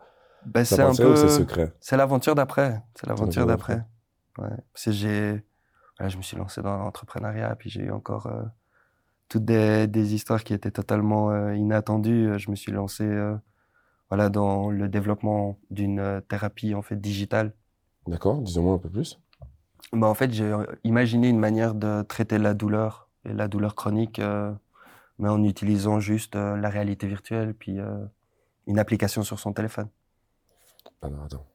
ça 0.54 0.64
c'est 0.64 0.80
un 0.82 0.94
peu 0.94 1.14
secret 1.28 1.72
C'est 1.80 1.96
l'aventure 1.96 2.34
d'après. 2.34 2.82
C'est 2.98 3.06
l'aventure 3.06 3.46
d'après. 3.46 3.84
Ouais. 4.38 4.48
J'ai, 4.74 5.44
voilà, 5.98 6.08
je 6.08 6.16
me 6.16 6.22
suis 6.22 6.36
lancé 6.38 6.62
dans 6.62 6.76
l'entrepreneuriat, 6.78 7.54
puis 7.56 7.68
j'ai 7.70 7.82
eu 7.82 7.90
encore 7.92 8.26
euh, 8.28 8.42
toutes 9.32 9.46
des, 9.46 9.86
des 9.86 10.14
histoires 10.14 10.44
qui 10.44 10.52
étaient 10.52 10.70
totalement 10.70 11.30
euh, 11.30 11.56
inattendues. 11.56 12.28
Euh, 12.28 12.38
Je 12.38 12.50
me 12.50 12.54
suis 12.54 12.70
lancé, 12.70 13.02
euh, 13.02 13.34
voilà, 14.10 14.28
dans 14.28 14.70
le 14.70 14.90
développement 14.90 15.58
d'une 15.70 16.20
thérapie 16.28 16.74
en 16.74 16.82
fait 16.82 17.00
digitale. 17.00 17.54
D'accord 18.06 18.42
Disons-moi 18.42 18.74
un 18.74 18.78
peu 18.78 18.90
plus. 18.90 19.18
Bah, 19.94 20.06
en 20.06 20.12
fait, 20.12 20.30
j'ai 20.32 20.54
imaginé 20.84 21.30
une 21.30 21.38
manière 21.38 21.74
de 21.74 22.02
traiter 22.02 22.36
la 22.36 22.52
douleur 22.52 23.08
et 23.24 23.32
la 23.32 23.48
douleur 23.48 23.74
chronique, 23.74 24.18
euh, 24.18 24.52
mais 25.18 25.30
en 25.30 25.42
utilisant 25.42 25.98
juste 25.98 26.34
la 26.34 26.68
réalité 26.68 27.06
virtuelle, 27.06 27.54
puis 27.54 27.78
une 28.66 28.78
application 28.78 29.22
sur 29.22 29.38
son 29.38 29.52
téléphone. 29.52 29.88
Alors, 31.00 31.24
attends. 31.24 31.46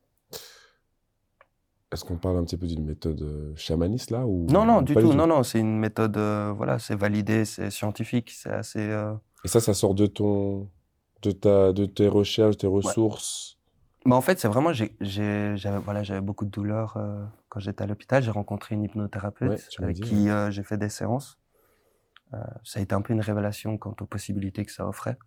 Est-ce 1.91 2.03
qu'on 2.03 2.17
parle 2.17 2.37
un 2.37 2.43
petit 2.43 2.57
peu 2.57 2.67
d'une 2.67 2.83
méthode 2.85 3.21
euh, 3.21 3.53
chamaniste 3.55 4.11
là 4.11 4.25
ou 4.25 4.45
Non, 4.49 4.65
non, 4.65 4.79
ou 4.79 4.83
du 4.83 4.93
tout. 4.93 5.13
Non, 5.13 5.25
non, 5.25 5.43
c'est 5.43 5.59
une 5.59 5.79
méthode, 5.79 6.17
euh, 6.17 6.51
voilà, 6.55 6.79
c'est 6.79 6.95
validé, 6.95 7.45
c'est 7.45 7.71
scientifique, 7.71 8.31
c'est 8.31 8.49
assez. 8.51 8.79
euh, 8.81 9.13
Et 9.45 9.47
ça, 9.47 9.61
ça 9.61 9.73
sort 9.73 9.95
de 9.95 10.05
ton, 10.05 10.69
de 11.21 11.31
ta, 11.31 11.71
de 11.71 11.85
tes 11.85 12.09
recherches, 12.09 12.57
tes 12.57 12.67
ressources? 12.67 13.57
Mais 14.05 14.15
en 14.15 14.21
fait, 14.21 14.37
c'est 14.39 14.47
vraiment, 14.49 14.71
j'avais, 14.73 15.79
voilà, 15.83 16.03
j'avais 16.03 16.21
beaucoup 16.21 16.45
de 16.45 16.49
douleurs 16.51 16.95
euh, 16.97 17.23
quand 17.49 17.59
j'étais 17.61 17.83
à 17.83 17.87
l'hôpital. 17.87 18.21
J'ai 18.21 18.31
rencontré 18.31 18.75
une 18.75 18.83
hypnothérapeute 18.83 19.49
Ouais, 19.49 19.57
avec 19.83 19.95
dit, 19.95 20.01
qui 20.01 20.27
j'ai 20.49 20.63
fait 20.63 20.77
des 20.77 20.89
séances. 20.89 21.37
Ça 22.63 22.79
a 22.79 22.83
été 22.83 22.93
un 22.93 23.01
peu 23.01 23.13
une 23.13 23.21
révélation 23.21 23.77
quant 23.77 23.95
aux 24.01 24.05
possibilités 24.05 24.65
que 24.65 24.71
ça 24.71 24.85
offrait. 24.87 25.17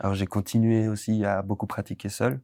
Alors 0.00 0.14
j'ai 0.14 0.26
continué 0.26 0.88
aussi 0.88 1.24
à 1.26 1.42
beaucoup 1.42 1.66
pratiquer 1.66 2.08
seul, 2.08 2.40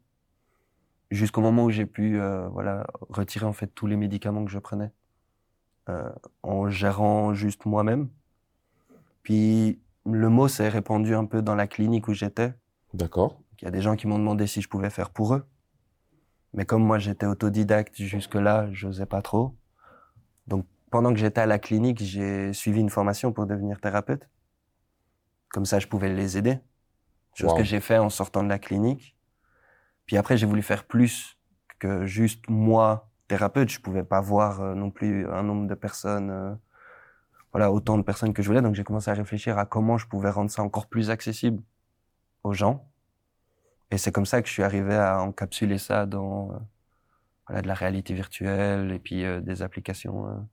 jusqu'au 1.11 1.41
moment 1.41 1.65
où 1.65 1.71
j'ai 1.71 1.87
pu, 1.87 2.21
euh, 2.21 2.49
voilà, 2.49 2.87
retirer 3.09 3.47
en 3.47 3.53
fait 3.53 3.69
tous 3.69 3.87
les 3.87 3.97
médicaments 3.97 4.45
que 4.45 4.51
je 4.51 4.59
prenais, 4.59 4.91
euh, 5.89 6.11
en 6.43 6.69
gérant 6.69 7.35
juste 7.35 7.65
moi-même. 7.67 8.09
Puis 9.23 9.81
le 10.07 10.29
mot 10.29 10.49
s'est 10.49 10.69
répandu 10.69 11.15
un 11.15 11.25
peu 11.25 11.43
dans 11.43 11.55
la 11.55 11.67
clinique 11.67 12.09
où 12.09 12.15
j'étais. 12.15 12.55
D'accord. 12.95 13.41
Il 13.61 13.65
y 13.65 13.69
a 13.69 13.71
des 13.71 13.83
gens 13.83 13.97
qui 13.97 14.07
m'ont 14.07 14.19
demandé 14.19 14.47
si 14.47 14.61
je 14.63 14.69
pouvais 14.69 14.91
faire 14.91 15.11
pour 15.11 15.35
eux. 15.35 15.45
Mais 16.55 16.65
comme 16.65 16.83
moi 16.83 16.99
j'étais 16.99 17.27
autodidacte 17.27 17.97
jusque-là, 17.97 18.69
j'osais 18.73 19.07
pas 19.07 19.21
trop. 19.23 19.55
Donc 20.47 20.67
pendant 20.91 21.13
que 21.13 21.19
j'étais 21.19 21.41
à 21.43 21.47
la 21.47 21.59
clinique, 21.59 21.99
j'ai 22.03 22.53
suivi 22.55 22.81
une 22.81 22.89
formation 22.89 23.33
pour 23.33 23.47
devenir 23.47 23.81
thérapeute. 23.81 24.29
Comme 25.51 25.67
ça, 25.67 25.79
je 25.79 25.87
pouvais 25.87 26.09
les 26.13 26.39
aider. 26.39 26.59
Chose 27.35 27.51
Wow. 27.51 27.59
que 27.59 27.65
j'ai 27.65 27.81
fait 27.81 27.99
en 27.99 28.09
sortant 28.11 28.43
de 28.43 28.49
la 28.49 28.59
clinique. 28.59 29.15
Puis 30.09 30.17
après, 30.17 30.39
j'ai 30.39 30.47
voulu 30.47 30.63
faire 30.63 30.85
plus 30.85 31.37
que 31.79 32.07
juste 32.07 32.49
moi, 32.49 33.11
thérapeute. 33.29 33.69
Je 33.69 33.79
pouvais 33.79 34.03
pas 34.03 34.23
voir 34.23 34.63
euh, 34.63 34.75
non 34.75 34.91
plus 34.91 35.29
un 35.29 35.43
nombre 35.43 35.69
de 35.69 35.75
personnes, 35.75 36.31
euh, 36.31 36.55
voilà, 37.53 37.71
autant 37.71 37.99
de 37.99 38.03
personnes 38.03 38.33
que 38.33 38.43
je 38.43 38.49
voulais. 38.49 38.63
Donc 38.63 38.75
j'ai 38.75 38.85
commencé 38.85 39.11
à 39.11 39.15
réfléchir 39.15 39.59
à 39.59 39.67
comment 39.67 39.99
je 39.99 40.09
pouvais 40.09 40.31
rendre 40.31 40.51
ça 40.51 40.63
encore 40.63 40.87
plus 40.87 41.11
accessible 41.11 41.63
aux 42.43 42.55
gens. 42.55 42.91
Et 43.91 43.99
c'est 43.99 44.11
comme 44.11 44.25
ça 44.25 44.41
que 44.41 44.49
je 44.49 44.53
suis 44.55 44.63
arrivé 44.63 44.95
à 44.95 45.21
encapsuler 45.21 45.77
ça 45.77 46.07
dans 46.07 46.53
euh, 46.53 46.57
voilà, 47.47 47.61
de 47.61 47.69
la 47.69 47.75
réalité 47.75 48.15
virtuelle 48.15 48.91
et 48.93 48.99
puis 48.99 49.25
des 49.43 49.63
applications 49.63 50.47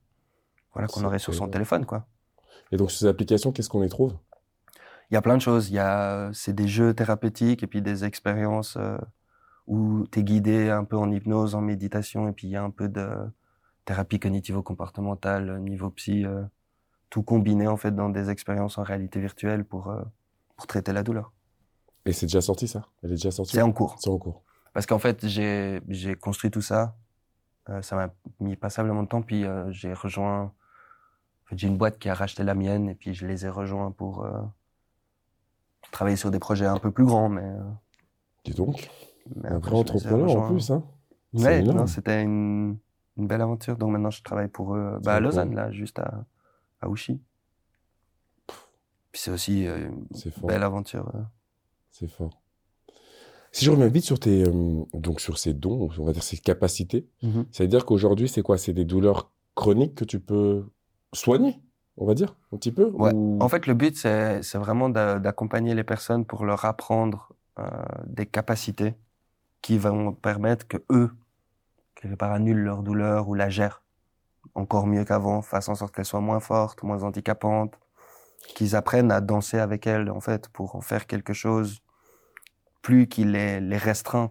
voilà, 0.74 0.86
qu'on 0.88 1.04
aurait 1.04 1.18
sur 1.18 1.34
son 1.34 1.48
téléphone. 1.48 1.86
quoi. 1.86 2.06
Et 2.72 2.76
donc, 2.76 2.90
sur 2.90 3.00
ces 3.00 3.06
applications, 3.06 3.52
qu'est-ce 3.52 3.68
qu'on 3.70 3.82
y 3.82 3.88
trouve? 3.88 4.16
Il 5.10 5.14
y 5.14 5.16
a 5.16 5.22
plein 5.22 5.36
de 5.36 5.42
choses. 5.42 5.70
Il 5.70 5.74
y 5.74 5.78
a, 5.78 6.30
c'est 6.32 6.54
des 6.54 6.68
jeux 6.68 6.92
thérapeutiques 6.94 7.62
et 7.62 7.66
puis 7.66 7.80
des 7.80 8.04
expériences 8.04 8.78
où 9.66 10.06
tu 10.10 10.20
es 10.20 10.22
guidé 10.22 10.70
un 10.70 10.84
peu 10.84 10.96
en 10.96 11.10
hypnose, 11.10 11.54
en 11.54 11.60
méditation 11.60 12.28
et 12.28 12.32
puis 12.32 12.46
il 12.46 12.50
y 12.50 12.56
a 12.56 12.62
un 12.62 12.70
peu 12.70 12.88
de 12.88 13.08
thérapie 13.84 14.18
cognitivo-comportementale, 14.18 15.48
euh, 15.50 15.58
niveau 15.58 15.90
psy, 15.90 16.24
euh, 16.24 16.42
tout 17.10 17.22
combiné 17.22 17.66
en 17.68 17.76
fait 17.76 17.94
dans 17.94 18.08
des 18.08 18.30
expériences 18.30 18.78
en 18.78 18.82
réalité 18.82 19.20
virtuelle 19.20 19.64
pour, 19.64 19.88
euh, 19.88 20.02
pour 20.56 20.66
traiter 20.66 20.92
la 20.92 21.02
douleur. 21.02 21.32
Et 22.04 22.12
c'est 22.12 22.26
déjà 22.26 22.40
sorti, 22.40 22.68
ça? 22.68 22.86
Elle 23.02 23.10
est 23.10 23.14
déjà 23.14 23.30
sortie? 23.30 23.52
C'est 23.52 23.62
en 23.62 23.72
cours. 23.72 23.96
C'est 23.98 24.10
en 24.10 24.18
cours. 24.18 24.42
Parce 24.72 24.86
qu'en 24.86 24.98
fait, 24.98 25.26
j'ai, 25.26 25.80
j'ai 25.88 26.14
construit 26.14 26.50
tout 26.50 26.60
ça. 26.60 26.96
Euh, 27.68 27.82
ça 27.82 27.96
m'a 27.96 28.10
mis 28.38 28.54
passablement 28.54 29.02
de 29.02 29.08
temps. 29.08 29.22
Puis 29.22 29.44
j'ai 29.70 29.92
rejoint. 29.92 30.42
En 30.42 31.48
fait, 31.48 31.58
j'ai 31.58 31.66
une 31.66 31.78
boîte 31.78 31.98
qui 31.98 32.08
a 32.08 32.14
racheté 32.14 32.44
la 32.44 32.54
mienne 32.54 32.88
et 32.88 32.94
puis 32.94 33.14
je 33.14 33.26
les 33.26 33.46
ai 33.46 33.48
rejoints 33.48 33.90
pour 33.90 34.24
travailler 35.90 36.16
sur 36.16 36.30
des 36.30 36.38
projets 36.38 36.66
un 36.66 36.78
peu 36.78 36.92
plus 36.92 37.06
grands. 37.06 37.28
Mais, 37.28 37.50
Dis 38.44 38.52
donc, 38.52 38.88
mais 39.34 39.48
un 39.48 39.58
vrai 39.58 39.76
entrepreneur 39.76 40.30
en 40.30 40.48
plus, 40.48 40.70
hein 40.70 40.84
Ouais, 41.34 41.62
non, 41.62 41.86
c'était 41.86 42.22
une, 42.22 42.76
une 43.16 43.26
belle 43.26 43.42
aventure. 43.42 43.76
Donc 43.76 43.90
maintenant, 43.90 44.10
je 44.10 44.22
travaille 44.22 44.48
pour 44.48 44.74
eux 44.74 44.98
bah, 45.02 45.16
à. 45.16 45.20
Lausanne, 45.20 45.54
là, 45.54 45.70
juste 45.70 45.98
à, 45.98 46.24
à 46.80 46.88
Ouchy. 46.88 47.20
Puis 49.12 49.22
c'est 49.22 49.30
aussi 49.30 49.66
euh, 49.66 49.88
une 49.88 50.06
belle 50.46 50.62
aventure. 50.62 51.10
euh. 51.14 51.20
C'est 51.90 52.08
fort. 52.08 52.30
Si 53.52 53.64
je 53.64 53.70
reviens 53.70 53.88
vite 53.88 54.04
sur 54.04 54.20
tes, 54.20 54.44
euh, 54.44 54.84
donc 54.92 55.20
sur 55.20 55.38
ces 55.38 55.54
dons, 55.54 55.88
on 55.98 56.04
va 56.04 56.12
dire 56.12 56.22
ces 56.22 56.36
capacités, 56.36 57.08
ça 57.52 57.64
veut 57.64 57.68
dire 57.68 57.86
qu'aujourd'hui, 57.86 58.28
c'est 58.28 58.42
quoi? 58.42 58.58
C'est 58.58 58.74
des 58.74 58.84
douleurs 58.84 59.30
chroniques 59.54 59.94
que 59.94 60.04
tu 60.04 60.20
peux 60.20 60.66
soigner, 61.14 61.58
on 61.96 62.04
va 62.04 62.12
dire, 62.14 62.36
un 62.52 62.58
petit 62.58 62.72
peu 62.72 62.90
Ouais. 62.90 63.12
ou- 63.14 63.38
En 63.40 63.48
fait, 63.48 63.66
le 63.66 63.72
but, 63.72 63.96
c'est 63.96 64.40
vraiment 64.58 64.90
d'a- 64.90 65.18
d'accompagner 65.18 65.74
les 65.74 65.84
personnes 65.84 66.26
pour 66.26 66.44
leur 66.44 66.64
apprendre 66.66 67.32
des 68.06 68.26
capacités 68.26 68.94
qui 69.62 69.78
vont 69.78 70.12
permettre 70.12 70.66
que 70.68 70.78
eux, 70.90 71.10
quelque 71.94 72.14
part, 72.14 72.32
annulent 72.32 72.62
leur 72.62 72.82
douleur 72.82 73.28
ou 73.28 73.34
la 73.34 73.48
gèrent 73.50 73.82
encore 74.54 74.86
mieux 74.86 75.04
qu'avant, 75.04 75.42
fassent 75.42 75.68
en 75.68 75.74
sorte 75.74 75.94
qu'elle 75.94 76.04
soit 76.04 76.20
moins 76.20 76.40
forte, 76.40 76.82
moins 76.82 77.02
handicapante, 77.02 77.74
qu'ils 78.54 78.76
apprennent 78.76 79.10
à 79.10 79.20
danser 79.20 79.58
avec 79.58 79.86
elle, 79.86 80.08
en 80.10 80.20
fait, 80.20 80.48
pour 80.48 80.76
en 80.76 80.80
faire 80.80 81.06
quelque 81.06 81.32
chose 81.32 81.80
plus 82.82 83.08
qui 83.08 83.24
les, 83.24 83.60
les 83.60 83.76
restreint 83.76 84.30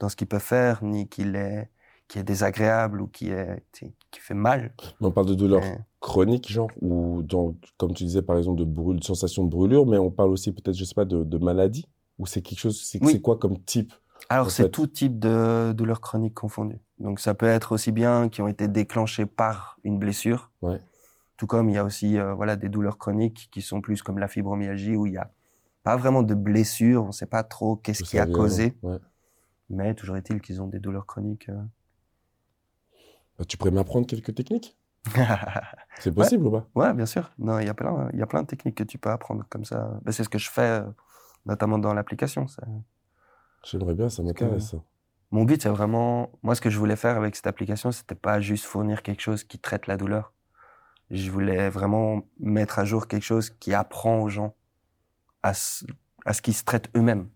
dans 0.00 0.08
ce 0.08 0.16
qu'ils 0.16 0.26
peuvent 0.26 0.40
faire, 0.40 0.82
ni 0.82 1.08
qui, 1.08 1.24
les, 1.24 1.68
qui 2.08 2.18
est 2.18 2.24
désagréable 2.24 3.02
ou 3.02 3.06
qui, 3.06 3.28
est, 3.30 3.62
qui 3.72 4.20
fait 4.20 4.34
mal. 4.34 4.74
Mais 5.00 5.06
on 5.08 5.12
parle 5.12 5.26
de 5.26 5.34
douleurs 5.34 5.60
Mais- 5.60 5.78
chroniques, 6.00 6.50
genre, 6.50 6.70
ou 6.80 7.22
dans, 7.22 7.54
comme 7.76 7.92
tu 7.94 8.04
disais, 8.04 8.22
par 8.22 8.38
exemple, 8.38 8.60
de, 8.60 8.64
brûle, 8.64 8.98
de 9.00 9.04
sensation 9.04 9.44
de 9.44 9.50
brûlure, 9.50 9.86
mais 9.86 9.98
on 9.98 10.10
parle 10.10 10.30
aussi 10.30 10.52
peut-être, 10.52 10.76
je 10.76 10.84
sais 10.84 10.94
pas, 10.94 11.04
de, 11.04 11.22
de 11.24 11.38
maladie 11.38 11.86
Ou 12.18 12.26
c'est 12.26 12.42
quelque 12.42 12.58
chose, 12.58 12.82
c'est 12.82 13.02
Oui. 13.02 13.12
c'est 13.12 13.20
quoi 13.20 13.36
comme 13.38 13.58
type 13.62 13.92
Alors, 14.28 14.50
c'est 14.50 14.70
tout 14.70 14.86
type 14.86 15.18
de 15.18 15.72
douleurs 15.72 16.00
chroniques 16.00 16.34
confondues. 16.34 16.80
Donc, 16.98 17.20
ça 17.20 17.34
peut 17.34 17.46
être 17.46 17.72
aussi 17.72 17.92
bien 17.92 18.28
qui 18.28 18.40
ont 18.42 18.48
été 18.48 18.68
déclenchées 18.68 19.26
par 19.26 19.78
une 19.84 19.98
blessure. 19.98 20.50
Ouais. 20.62 20.80
Tout 21.36 21.46
comme 21.46 21.68
il 21.68 21.74
y 21.74 21.78
a 21.78 21.84
aussi 21.84 22.18
euh, 22.18 22.32
voilà, 22.34 22.56
des 22.56 22.68
douleurs 22.68 22.96
chroniques 22.96 23.48
qui 23.50 23.60
sont 23.60 23.80
plus 23.80 24.02
comme 24.02 24.18
la 24.18 24.28
fibromyalgie 24.28 24.96
où 24.96 25.06
il 25.06 25.12
n'y 25.12 25.18
a 25.18 25.30
pas 25.82 25.96
vraiment 25.96 26.22
de 26.22 26.34
blessure, 26.34 27.04
on 27.04 27.08
ne 27.08 27.12
sait 27.12 27.26
pas 27.26 27.42
trop 27.42 27.76
qu'est-ce 27.76 28.04
qui 28.04 28.18
a 28.18 28.26
causé, 28.26 28.76
ouais. 28.82 28.98
mais 29.68 29.94
toujours 29.94 30.16
est-il 30.16 30.40
qu'ils 30.40 30.62
ont 30.62 30.66
des 30.66 30.78
douleurs 30.78 31.06
chroniques. 31.06 31.48
euh. 31.50 31.60
Bah, 33.38 33.44
tu 33.44 33.56
pourrais 33.56 33.72
m'apprendre 33.72 34.06
quelques 34.06 34.34
techniques? 34.34 34.78
C'est 35.98 36.14
possible 36.14 36.46
ou 36.46 36.50
pas? 36.50 36.66
Ouais, 36.74 36.94
bien 36.94 37.04
sûr. 37.04 37.30
Non, 37.38 37.58
il 37.58 37.66
y 37.66 37.68
a 37.68 37.74
plein, 37.74 38.08
il 38.12 38.18
y 38.18 38.22
a 38.22 38.26
plein 38.26 38.42
de 38.42 38.46
techniques 38.46 38.76
que 38.76 38.84
tu 38.84 38.96
peux 38.96 39.10
apprendre 39.10 39.44
comme 39.50 39.64
ça. 39.64 40.00
Ben, 40.02 40.12
c'est 40.12 40.24
ce 40.24 40.28
que 40.28 40.38
je 40.38 40.50
fais, 40.50 40.80
euh, 40.80 40.84
notamment 41.44 41.78
dans 41.78 41.92
l'application. 41.92 42.48
ça. 42.48 42.62
J'aimerais 43.64 43.94
bien, 43.94 44.08
ça 44.08 44.22
m'intéresse. 44.22 44.74
Mon 45.30 45.44
but, 45.44 45.62
c'est 45.62 45.68
vraiment, 45.68 46.30
moi, 46.42 46.54
ce 46.54 46.60
que 46.60 46.70
je 46.70 46.78
voulais 46.78 46.96
faire 46.96 47.16
avec 47.16 47.34
cette 47.34 47.46
application, 47.46 47.90
c'était 47.92 48.14
pas 48.14 48.40
juste 48.40 48.64
fournir 48.64 49.02
quelque 49.02 49.20
chose 49.22 49.42
qui 49.44 49.58
traite 49.58 49.86
la 49.86 49.96
douleur. 49.96 50.32
Je 51.10 51.30
voulais 51.30 51.68
vraiment 51.70 52.22
mettre 52.38 52.78
à 52.78 52.84
jour 52.84 53.08
quelque 53.08 53.24
chose 53.24 53.50
qui 53.50 53.74
apprend 53.74 54.20
aux 54.20 54.28
gens 54.28 54.54
à, 55.42 55.50
s- 55.50 55.84
à 56.24 56.32
ce 56.32 56.40
qu'ils 56.42 56.54
se 56.54 56.64
traitent 56.64 56.88
eux-mêmes. 56.96 57.28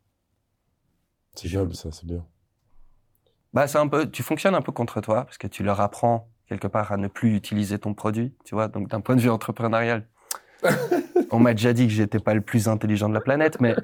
C'est 1.35 1.49
bien, 1.49 1.69
ça, 1.73 1.91
c'est 1.93 2.07
bien. 2.07 2.25
Bah, 3.53 3.67
c'est 3.67 3.79
un 3.79 3.89
peu, 3.89 4.09
tu 4.11 4.23
fonctionnes 4.23 4.55
un 4.55 4.63
peu 4.63 4.73
contre 4.73 5.01
toi 5.01 5.25
parce 5.25 5.39
que 5.39 5.47
tu 5.47 5.63
leur 5.63 5.81
apprends 5.81 6.29
quelque 6.47 6.67
part 6.67 6.93
à 6.93 6.97
ne 6.97 7.09
plus 7.09 7.35
utiliser 7.35 7.79
ton 7.79 7.95
produit, 7.95 8.35
tu 8.45 8.55
vois. 8.55 8.69
Donc, 8.69 8.89
d'un 8.89 9.01
point 9.01 9.17
de 9.17 9.21
vue 9.21 9.31
entrepreneurial, 9.31 10.07
on 11.31 11.39
m'a 11.41 11.53
déjà 11.53 11.73
dit 11.73 11.87
que 11.87 11.93
j'étais 11.93 12.21
pas 12.21 12.35
le 12.35 12.41
plus 12.41 12.69
intelligent 12.69 13.09
de 13.09 13.15
la 13.15 13.21
planète, 13.21 13.61
mais 13.61 13.75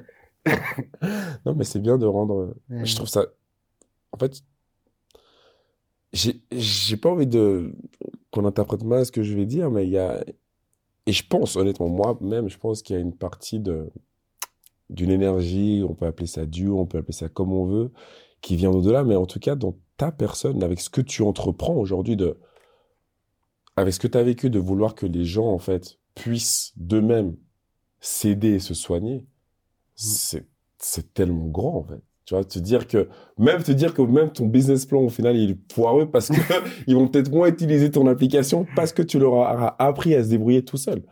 Non, 1.45 1.55
mais 1.55 1.63
c'est 1.63 1.79
bien 1.79 1.97
de 1.97 2.05
rendre. 2.05 2.55
Je 2.69 2.95
trouve 2.95 3.07
ça. 3.07 3.25
En 4.11 4.17
fait, 4.17 4.43
j'ai 6.13 6.97
pas 6.97 7.09
envie 7.09 7.27
de 7.27 7.73
qu'on 8.31 8.45
interprète 8.45 8.83
mal 8.83 9.05
ce 9.05 9.11
que 9.11 9.23
je 9.23 9.35
vais 9.35 9.45
dire, 9.45 9.71
mais 9.71 9.85
il 9.85 9.91
y 9.91 9.97
a. 9.97 10.23
Et 11.07 11.11
je 11.11 11.27
pense, 11.27 11.55
honnêtement, 11.55 11.87
moi-même, 11.89 12.49
je 12.49 12.57
pense 12.57 12.81
qu'il 12.81 12.95
y 12.95 12.99
a 12.99 13.01
une 13.01 13.15
partie 13.15 13.59
de 13.59 13.91
d'une 14.89 15.09
énergie, 15.09 15.83
on 15.87 15.95
peut 15.95 16.05
appeler 16.05 16.27
ça 16.27 16.45
Dieu, 16.45 16.71
on 16.71 16.85
peut 16.85 16.99
appeler 16.99 17.13
ça 17.13 17.29
comme 17.29 17.51
on 17.53 17.65
veut, 17.65 17.91
qui 18.41 18.55
vient 18.55 18.69
au-delà, 18.69 19.03
mais 19.03 19.15
en 19.15 19.25
tout 19.25 19.39
cas, 19.39 19.55
dans 19.55 19.75
ta 19.97 20.11
personne, 20.11 20.61
avec 20.63 20.79
ce 20.79 20.89
que 20.89 21.01
tu 21.01 21.23
entreprends 21.23 21.75
aujourd'hui, 21.75 22.15
de, 22.15 22.37
avec 23.75 23.93
ce 23.93 23.99
que 23.99 24.07
tu 24.07 24.17
as 24.17 24.23
vécu, 24.23 24.49
de 24.49 24.59
vouloir 24.59 24.95
que 24.95 25.05
les 25.07 25.25
gens, 25.25 25.47
en 25.47 25.57
fait, 25.57 25.99
puissent 26.13 26.73
d'eux-mêmes 26.75 27.35
s'aider 27.99 28.53
et 28.53 28.59
se 28.59 28.73
soigner, 28.73 29.25
c'est, 29.95 31.13
tellement 31.13 31.47
grand, 31.47 31.77
en 31.77 31.83
fait. 31.83 32.01
Tu 32.25 32.33
vois, 32.33 32.43
te 32.43 32.57
dire 32.57 32.87
que, 32.87 33.07
même 33.37 33.61
te 33.61 33.71
dire 33.71 33.93
que 33.93 34.01
même 34.01 34.31
ton 34.31 34.47
business 34.47 34.85
plan, 34.85 35.01
au 35.01 35.09
final, 35.09 35.35
il 35.37 35.51
est 35.51 35.55
poireux 35.55 36.09
parce 36.09 36.29
que 36.29 36.33
ils 36.87 36.95
vont 36.95 37.07
peut-être 37.07 37.31
moins 37.31 37.47
utiliser 37.47 37.91
ton 37.91 38.07
application 38.07 38.65
parce 38.75 38.93
que 38.93 39.01
tu 39.01 39.19
leur 39.19 39.33
auras 39.33 39.75
appris 39.77 40.15
à 40.15 40.23
se 40.23 40.29
débrouiller 40.29 40.65
tout 40.65 40.77
seul. 40.77 41.03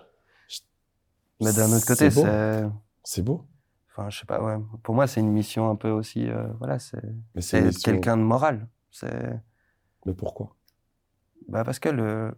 mais 1.40 1.54
d'un 1.54 1.72
autre 1.72 1.86
côté, 1.86 2.10
C'est 2.10 2.16
beau. 2.16 2.26
c'est, 2.26 2.64
C'est 3.04 3.22
beau. 3.22 3.46
enfin, 3.92 4.10
je 4.10 4.20
sais 4.20 4.26
pas, 4.26 4.44
ouais. 4.44 4.56
Pour 4.82 4.96
moi, 4.96 5.06
c'est 5.06 5.20
une 5.20 5.32
mission 5.32 5.70
un 5.70 5.76
peu 5.76 5.92
aussi, 5.92 6.28
euh, 6.30 6.48
voilà, 6.58 6.80
c'est, 6.80 7.02
c'est 7.40 7.72
quelqu'un 7.84 8.18
de 8.18 8.24
moral. 8.24 8.68
C'est, 8.90 9.40
Mais 10.06 10.14
pourquoi? 10.14 10.56
Bah 11.48 11.64
parce 11.64 11.80
que 11.80 11.90
le, 11.90 12.34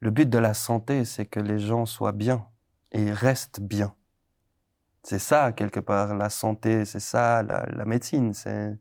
le 0.00 0.10
but 0.10 0.28
de 0.28 0.38
la 0.38 0.54
santé, 0.54 1.04
c'est 1.04 1.26
que 1.26 1.38
les 1.38 1.58
gens 1.60 1.86
soient 1.86 2.12
bien 2.12 2.46
et 2.90 3.12
restent 3.12 3.60
bien. 3.60 3.94
C'est 5.04 5.18
ça, 5.18 5.52
quelque 5.52 5.80
part, 5.80 6.14
la 6.14 6.30
santé, 6.30 6.84
c'est 6.84 7.00
ça, 7.00 7.42
la, 7.42 7.66
la 7.66 7.84
médecine, 7.84 8.34
c'est 8.34 8.78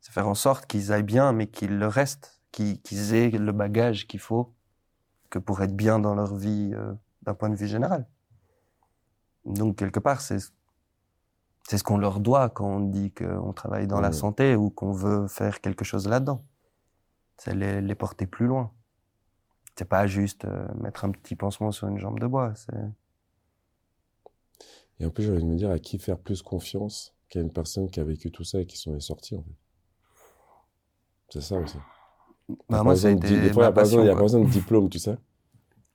faire 0.00 0.28
en 0.28 0.34
sorte 0.34 0.66
qu'ils 0.66 0.92
aillent 0.92 1.02
bien, 1.02 1.32
mais 1.32 1.48
qu'ils 1.48 1.78
le 1.78 1.88
restent, 1.88 2.40
qu'ils 2.52 3.14
aient 3.14 3.30
le 3.30 3.52
bagage 3.52 4.06
qu'il 4.06 4.20
faut 4.20 4.54
que 5.30 5.38
pour 5.40 5.62
être 5.62 5.74
bien 5.76 5.98
dans 5.98 6.14
leur 6.14 6.36
vie 6.36 6.72
euh, 6.74 6.94
d'un 7.22 7.34
point 7.34 7.50
de 7.50 7.56
vue 7.56 7.66
général. 7.66 8.06
Donc, 9.44 9.76
quelque 9.76 10.00
part, 10.00 10.20
c'est 10.20 10.38
c'est 11.68 11.78
ce 11.78 11.84
qu'on 11.84 11.98
leur 11.98 12.20
doit 12.20 12.48
quand 12.48 12.66
on 12.66 12.80
dit 12.80 13.12
qu'on 13.12 13.52
travaille 13.52 13.86
dans 13.88 14.00
la 14.00 14.10
Ouais. 14.10 14.12
santé 14.12 14.54
ou 14.54 14.70
qu'on 14.70 14.92
veut 14.92 15.26
faire 15.28 15.60
quelque 15.60 15.84
chose 15.84 16.06
là-dedans 16.08 16.44
c'est 17.38 17.54
les, 17.54 17.80
les 17.82 17.94
porter 17.94 18.26
plus 18.26 18.46
loin. 18.46 18.72
C'est 19.78 19.88
pas 19.88 20.06
juste 20.06 20.44
euh, 20.46 20.66
mettre 20.80 21.04
un 21.04 21.10
petit 21.10 21.36
pansement 21.36 21.70
sur 21.72 21.88
une 21.88 21.98
jambe 21.98 22.18
de 22.18 22.26
bois. 22.26 22.54
C'est 22.54 22.72
Et 25.00 25.06
en 25.06 25.10
plus, 25.10 25.24
j'ai 25.24 25.32
envie 25.32 25.42
de 25.42 25.48
me 25.48 25.56
dire 25.56 25.70
à 25.70 25.78
qui 25.78 25.98
faire 25.98 26.18
plus 26.18 26.42
confiance 26.42 27.14
qu'à 27.30 27.40
une 27.40 27.52
personne 27.52 27.90
qui 27.90 28.00
a 28.00 28.04
vécu 28.04 28.30
tout 28.30 28.44
ça 28.44 28.60
et 28.60 28.66
qui 28.66 28.76
s'en 28.78 28.94
est 28.94 29.00
sortie, 29.00 29.36
en 29.36 29.42
fait. 29.42 29.54
C'est 31.28 31.40
ça 31.40 31.56
aussi. 31.60 31.78
bah, 32.68 32.82
moi, 32.84 32.96
ça 32.96 33.08
a 33.08 33.10
été 33.10 33.38
des 33.40 33.50
fois, 33.50 33.64
il 33.64 33.66
n'y 33.66 33.68
a 33.68 33.72
pas 33.72 33.82
besoin, 33.82 34.02
passion, 34.02 34.02
il 34.02 34.06
y 34.06 34.10
a 34.10 34.12
quoi. 34.12 34.20
pas 34.20 34.24
besoin 34.24 34.40
de 34.44 34.48
diplôme, 34.50 34.88
tu 34.88 34.98
sais. 34.98 35.16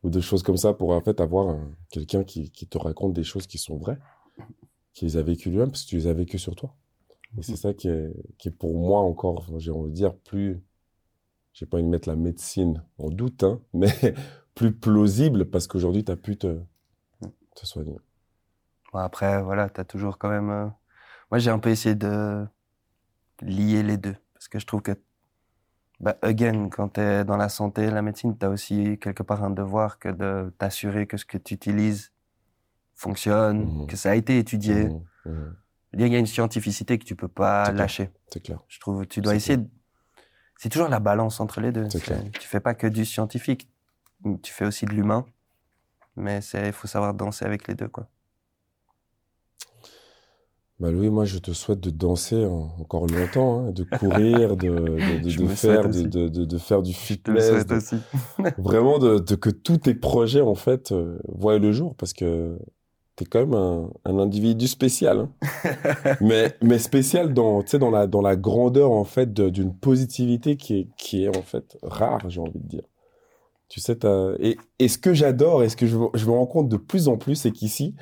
Ou 0.04 0.10
de 0.10 0.22
choses 0.22 0.44
comme 0.44 0.58
ça 0.58 0.74
pour, 0.74 0.92
en 0.92 1.02
fait, 1.02 1.22
avoir 1.22 1.50
un- 1.50 1.72
quelqu'un 1.92 2.24
qui, 2.24 2.52
qui 2.52 2.68
te 2.68 2.78
raconte 2.78 3.14
des 3.14 3.24
choses 3.24 3.48
qui 3.48 3.58
sont 3.60 3.78
vraies, 3.78 4.00
qui 4.94 5.06
les 5.06 5.18
a 5.18 5.24
vécues 5.24 5.50
lui-même, 5.52 5.72
parce 5.72 5.84
que 5.84 5.90
tu 5.90 5.98
les 5.98 6.08
as 6.08 6.14
vécues 6.14 6.40
sur 6.40 6.56
toi. 6.56 6.76
Et 7.38 7.44
c'est 7.44 7.58
ça 7.58 7.74
qui 7.74 7.90
est, 7.90 8.14
qui 8.38 8.50
est 8.50 8.52
pour 8.52 8.76
moi 8.76 9.02
encore, 9.02 9.46
j'ai 9.60 9.72
envie 9.72 9.92
de 9.92 9.96
dire, 9.96 10.16
plus, 10.16 10.62
j'ai 11.54 11.66
pas 11.68 11.78
envie 11.78 11.86
de 11.86 11.90
mettre 11.92 12.10
la 12.10 12.16
médecine 12.18 12.84
en 13.00 13.10
doute, 13.10 13.44
hein, 13.44 13.62
mais 13.74 13.94
plus 14.56 14.74
plausible 14.74 15.50
parce 15.50 15.68
qu'aujourd'hui, 15.68 16.06
tu 16.06 16.12
as 16.12 16.18
pu 16.18 16.38
te, 16.38 16.60
te 17.56 17.66
soigner. 17.66 17.98
Bon, 18.92 19.00
après, 19.00 19.42
voilà, 19.42 19.70
tu 19.70 19.80
as 19.82 19.86
toujours 19.86 20.18
quand 20.18 20.30
même. 20.30 20.50
euh, 20.50 20.68
Moi, 21.32 21.40
j'ai 21.40 21.50
un 21.52 21.60
peu 21.60 21.70
essayé 21.70 21.96
de 21.96 22.46
lier 23.42 23.84
les 23.84 23.98
deux. 23.98 24.16
Parce 24.34 24.48
que 24.50 24.60
je 24.60 24.66
trouve 24.66 24.82
que, 24.82 24.92
bah, 26.00 26.18
again, 26.22 26.70
quand 26.70 26.90
tu 26.90 27.02
es 27.02 27.24
dans 27.24 27.38
la 27.38 27.48
santé, 27.50 27.90
la 27.90 28.02
médecine, 28.02 28.38
tu 28.38 28.46
as 28.46 28.50
aussi 28.50 28.98
quelque 29.00 29.24
part 29.24 29.44
un 29.44 29.50
devoir 29.52 29.98
que 30.00 30.10
de 30.10 30.54
t'assurer 30.58 31.08
que 31.08 31.16
ce 31.18 31.26
que 31.26 31.38
tu 31.38 31.54
utilises 31.54 32.12
fonctionne, 32.96 33.66
Mhm. 33.82 33.88
que 33.88 33.96
ça 33.96 34.12
a 34.12 34.16
été 34.16 34.38
étudié. 34.38 34.86
Mhm, 34.90 35.04
mhm, 35.26 35.56
Il 35.94 36.08
y 36.08 36.16
a 36.16 36.20
une 36.20 36.26
scientificité 36.26 36.98
que 36.98 37.04
tu 37.06 37.16
peux 37.16 37.28
pas 37.28 37.72
lâcher. 37.74 38.12
c'est 38.30 38.40
clair. 38.42 38.60
Je 38.70 38.80
trouve 38.80 39.06
tu 39.06 39.20
dois 39.22 39.36
essayer. 39.36 39.58
de- 39.58 39.70
C'est 40.58 40.70
toujours 40.70 40.88
la 40.90 41.00
balance 41.00 41.40
entre 41.40 41.60
les 41.60 41.72
deux. 41.72 41.88
Clair. 41.88 42.24
Tu 42.40 42.48
fais 42.48 42.60
pas 42.62 42.74
que 42.76 42.88
du 42.88 43.04
scientifique, 43.04 43.70
tu 44.44 44.54
fais 44.54 44.66
aussi 44.66 44.86
de 44.86 44.92
l'humain. 44.92 45.26
Mais 46.16 46.40
c'est, 46.42 46.68
il 46.68 46.72
faut 46.74 46.88
savoir 46.88 47.14
danser 47.14 47.44
avec 47.46 47.68
les 47.68 47.74
deux, 47.76 47.88
quoi. 47.90 48.08
Bah 50.82 50.90
Louis, 50.90 51.12
moi 51.12 51.26
je 51.26 51.38
te 51.38 51.52
souhaite 51.52 51.80
de 51.80 51.92
danser 51.92 52.44
en- 52.44 52.72
encore 52.80 53.06
longtemps, 53.06 53.60
hein, 53.68 53.72
de 53.72 53.84
courir, 53.84 54.58
de, 54.58 54.68
de, 54.68 55.18
de, 55.20 55.38
de 55.44 55.48
faire, 55.48 55.88
de, 55.88 56.58
faire 56.58 56.82
du 56.82 56.92
Je 56.92 56.98
te 56.98 57.32
le 57.32 57.40
fitness, 57.40 57.66
aussi. 57.72 57.96
vraiment 58.58 58.98
de, 58.98 59.20
que 59.36 59.52
tous 59.52 59.78
tes 59.78 59.94
projets 59.94 60.42
en 60.42 60.56
fait 60.56 60.92
euh, 60.92 61.20
voient 61.28 61.60
le 61.60 61.72
jour 61.72 61.94
parce 61.96 62.14
que 62.14 62.58
t'es 63.16 63.26
quand 63.26 63.42
même 63.46 63.54
un, 63.54 63.92
un 64.06 64.18
individu 64.18 64.68
spécial, 64.68 65.20
hein. 65.20 65.30
mais 66.22 66.56
mais 66.64 66.80
spécial 66.80 67.32
dans 67.32 67.62
tu 67.62 67.78
dans 67.78 67.92
la 67.92 68.08
dans 68.08 68.22
la 68.22 68.36
grandeur 68.36 68.90
en 68.90 69.04
fait 69.04 69.32
d'une 69.34 69.76
positivité 69.76 70.58
qui 70.58 70.80
est 70.80 70.88
qui 70.98 71.26
est 71.26 71.38
en 71.38 71.44
fait 71.44 71.78
rare, 71.84 72.28
j'ai 72.28 72.42
envie 72.42 72.60
de 72.60 72.68
dire. 72.68 72.84
Tu 73.70 73.80
sais, 73.80 73.98
et, 74.40 74.58
et 74.80 74.88
ce 74.90 74.98
que 74.98 75.14
j'adore 75.14 75.64
et 75.64 75.70
ce 75.70 75.78
que 75.78 75.88
je, 75.88 75.96
je 76.14 76.26
me 76.26 76.32
rends 76.32 76.46
compte 76.46 76.68
de 76.68 76.76
plus 76.78 77.08
en 77.08 77.18
plus, 77.18 77.36
c'est 77.36 77.52
qu'ici, 77.52 77.96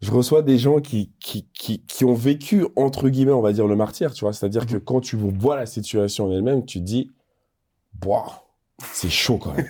je 0.00 0.10
reçois 0.10 0.42
des 0.42 0.56
gens 0.56 0.80
qui, 0.80 1.12
qui, 1.20 1.46
qui, 1.52 1.84
qui 1.84 2.04
ont 2.04 2.14
vécu, 2.14 2.66
entre 2.76 3.08
guillemets, 3.08 3.32
on 3.32 3.42
va 3.42 3.52
dire, 3.52 3.66
le 3.66 3.76
martyr, 3.76 4.14
tu 4.14 4.24
vois. 4.24 4.32
C'est-à-dire 4.32 4.66
que 4.66 4.76
quand 4.76 5.00
tu 5.00 5.16
vois 5.16 5.56
la 5.56 5.66
situation 5.66 6.26
en 6.26 6.32
elle-même, 6.32 6.64
tu 6.64 6.78
te 6.78 6.84
dis, 6.84 7.10
Boah, 7.94 8.44
c'est 8.92 9.10
chaud 9.10 9.38
quand 9.38 9.54
même. 9.54 9.68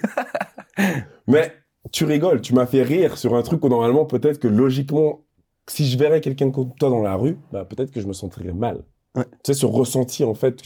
Mais 1.27 1.53
tu 1.91 2.05
rigoles, 2.05 2.41
tu 2.41 2.55
m'as 2.55 2.67
fait 2.67 2.83
rire 2.83 3.19
sur 3.19 3.35
un 3.35 3.43
truc 3.43 3.65
où 3.65 3.69
normalement, 3.69 4.05
peut-être 4.05 4.39
que 4.39 4.49
logiquement, 4.49 5.25
si 5.67 5.87
je 5.87 5.99
verrais 5.99 6.21
quelqu'un 6.21 6.51
comme 6.51 6.75
toi 6.75 6.91
dans 6.91 7.03
la 7.03 7.17
rue, 7.17 7.39
bah, 7.53 7.65
peut-être 7.65 7.91
que 7.91 8.01
je 8.01 8.07
me 8.07 8.13
sentirais 8.13 8.53
mal. 8.53 8.85
Ouais. 9.17 9.25
Tu 9.45 9.53
sais, 9.53 9.55
ce 9.55 9.67
ressenti, 9.67 10.23
en 10.23 10.35
fait, 10.35 10.63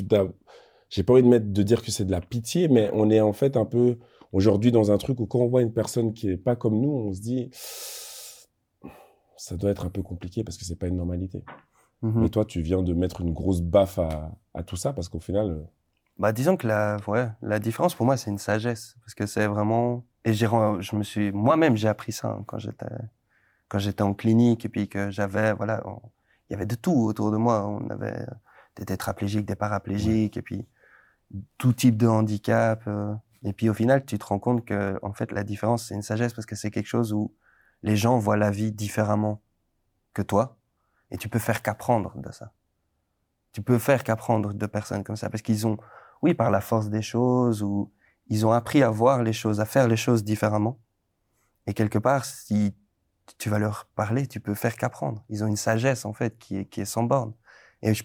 j'ai 0.91 1.03
pas 1.03 1.13
envie 1.15 1.23
de, 1.23 1.29
mettre, 1.29 1.47
de 1.51 1.63
dire 1.63 1.83
que 1.83 1.91
c'est 1.91 2.05
de 2.05 2.11
la 2.11 2.21
pitié, 2.21 2.69
mais 2.69 2.91
on 2.93 3.09
est 3.11 3.21
en 3.21 3.33
fait 3.33 3.57
un 3.57 3.65
peu 3.65 3.97
aujourd'hui 4.33 4.73
dans 4.73 4.91
un 4.91 4.99
truc 4.99 5.21
où 5.21 5.27
quand 5.27 5.39
on 5.39 5.49
voit 5.49 5.63
une 5.63 5.73
personne 5.73 6.13
qui 6.13 6.29
est 6.29 6.37
pas 6.37 6.57
comme 6.57 6.79
nous, 6.81 6.91
on 6.91 7.13
se 7.13 7.21
dit, 7.21 7.51
ça 9.45 9.57
doit 9.57 9.71
être 9.71 9.85
un 9.87 9.91
peu 9.91 10.03
compliqué 10.03 10.43
parce 10.45 10.57
que 10.59 10.65
c'est 10.65 10.79
pas 10.79 10.87
une 10.89 10.97
normalité. 10.97 11.45
Mhm. 12.03 12.23
Mais 12.23 12.29
toi, 12.31 12.45
tu 12.45 12.61
viens 12.63 12.83
de 12.83 12.95
mettre 12.95 13.21
une 13.21 13.33
grosse 13.33 13.61
baffe 13.63 13.99
à, 13.99 14.33
à 14.55 14.63
tout 14.63 14.77
ça 14.77 14.93
parce 14.93 15.09
qu'au 15.09 15.21
final, 15.21 15.51
euh, 15.51 15.63
Bah, 16.19 16.33
disons 16.33 16.57
que 16.57 16.67
la, 16.67 16.97
ouais, 17.07 17.29
la 17.43 17.59
différence 17.59 17.95
pour 17.95 18.07
moi, 18.07 18.17
c'est 18.17 18.31
une 18.31 18.39
sagesse. 18.39 18.97
Parce 19.01 19.15
que 19.15 19.27
c'est 19.27 19.47
vraiment. 19.47 20.05
Et 20.25 20.33
je 20.33 20.97
me 20.97 21.03
suis. 21.03 21.33
Moi-même, 21.33 21.77
j'ai 21.77 21.89
appris 21.89 22.13
ça 22.13 22.29
hein, 22.29 22.45
quand 22.47 22.59
j'étais, 22.59 22.87
quand 23.69 23.79
j'étais 23.79 24.03
en 24.03 24.15
clinique 24.15 24.65
et 24.65 24.69
puis 24.69 24.89
que 24.89 25.11
j'avais. 25.11 25.53
Voilà. 25.55 25.83
on- 25.87 26.01
Il 26.49 26.53
y 26.53 26.57
avait 26.57 26.67
de 26.67 26.75
tout 26.77 26.93
autour 27.11 27.31
de 27.31 27.37
moi. 27.39 27.67
On 27.67 27.89
avait 27.91 28.27
des 28.77 28.85
tétraplégiques, 28.87 29.47
des 29.47 29.57
paraplégiques 29.57 30.37
et 30.37 30.43
puis 30.43 30.67
tout 31.59 31.73
type 31.73 31.97
de 31.97 32.07
handicap. 32.07 32.83
euh. 32.87 33.15
et 33.45 33.53
puis 33.53 33.69
au 33.69 33.75
final, 33.75 34.05
tu 34.05 34.19
te 34.19 34.25
rends 34.25 34.39
compte 34.39 34.65
que, 34.65 34.99
en 35.03 35.13
fait, 35.13 35.33
la 35.33 35.43
différence, 35.45 35.87
c'est 35.89 35.95
une 35.95 36.03
sagesse 36.03 36.33
parce 36.35 36.47
que 36.47 36.55
c'est 36.57 36.71
quelque 36.71 36.87
chose 36.97 37.13
où 37.13 37.33
les 37.85 37.97
gens 37.97 38.19
voient 38.19 38.37
la 38.37 38.51
vie 38.51 38.73
différemment 38.73 39.43
que 40.15 40.23
toi. 40.23 40.57
Et 41.11 41.19
tu 41.19 41.29
peux 41.29 41.39
faire 41.39 41.63
qu'apprendre 41.63 42.19
de 42.19 42.33
ça. 42.33 42.53
Tu 43.53 43.63
peux 43.63 43.79
faire 43.79 44.03
qu'apprendre 44.03 44.53
de 44.53 44.67
personnes 44.67 45.05
comme 45.05 45.17
ça 45.17 45.31
parce 45.31 45.43
qu'ils 45.43 45.67
ont 45.67 45.77
oui, 46.23 46.33
par 46.33 46.51
la 46.51 46.63
force 46.63 46.89
des 46.89 47.03
choses, 47.03 47.63
ou 47.63 47.93
ils 48.29 48.47
ont 48.47 48.53
appris 48.53 48.83
à 48.83 48.89
voir 48.89 49.23
les 49.23 49.35
choses, 49.35 49.61
à 49.61 49.67
faire 49.67 49.87
les 49.89 49.97
choses 49.99 50.25
différemment. 50.25 50.81
Et 51.67 51.75
quelque 51.75 51.99
part, 51.99 52.25
si 52.25 52.75
tu 53.37 53.51
vas 53.51 53.59
leur 53.59 53.85
parler, 53.95 54.27
tu 54.27 54.41
peux 54.41 54.55
faire 54.55 54.75
qu'apprendre. 54.77 55.23
Ils 55.29 55.45
ont 55.45 55.47
une 55.47 55.57
sagesse, 55.57 56.07
en 56.07 56.15
fait, 56.15 56.39
qui 56.39 56.57
est, 56.57 56.65
qui 56.65 56.81
est 56.81 56.87
sans 56.87 57.03
borne. 57.03 57.35
Et 57.83 57.93
je 57.93 58.05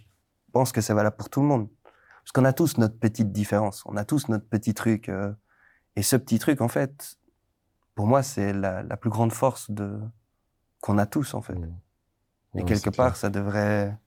pense 0.51 0.73
que 0.73 0.81
c'est 0.81 0.93
valable 0.93 1.15
pour 1.15 1.29
tout 1.29 1.39
le 1.39 1.47
monde. 1.47 1.69
Parce 1.83 2.33
qu'on 2.33 2.43
a 2.43 2.51
tous 2.51 2.77
notre 2.77 2.99
petite 2.99 3.31
différence, 3.31 3.83
on 3.85 3.95
a 3.95 4.03
tous 4.03 4.27
notre 4.27 4.47
petit 4.49 4.73
truc. 4.73 5.07
euh, 5.07 5.31
et 5.95 6.03
ce 6.03 6.17
petit 6.17 6.39
truc, 6.39 6.59
en 6.59 6.67
fait, 6.67 7.18
pour 7.99 8.07
moi, 8.07 8.23
c'est 8.23 8.53
la, 8.53 8.81
la 8.81 8.95
plus 8.95 9.09
grande 9.09 9.33
force 9.33 9.69
de 9.71 9.99
qu'on 10.79 10.97
a 10.97 11.05
tous, 11.05 11.33
en 11.33 11.41
fait. 11.41 11.55
mm. 11.55 11.75
Et 12.55 12.63
quelque 12.63 12.91
part, 12.91 13.07
clair. 13.07 13.15
ça 13.17 13.29
devrait, 13.29 13.97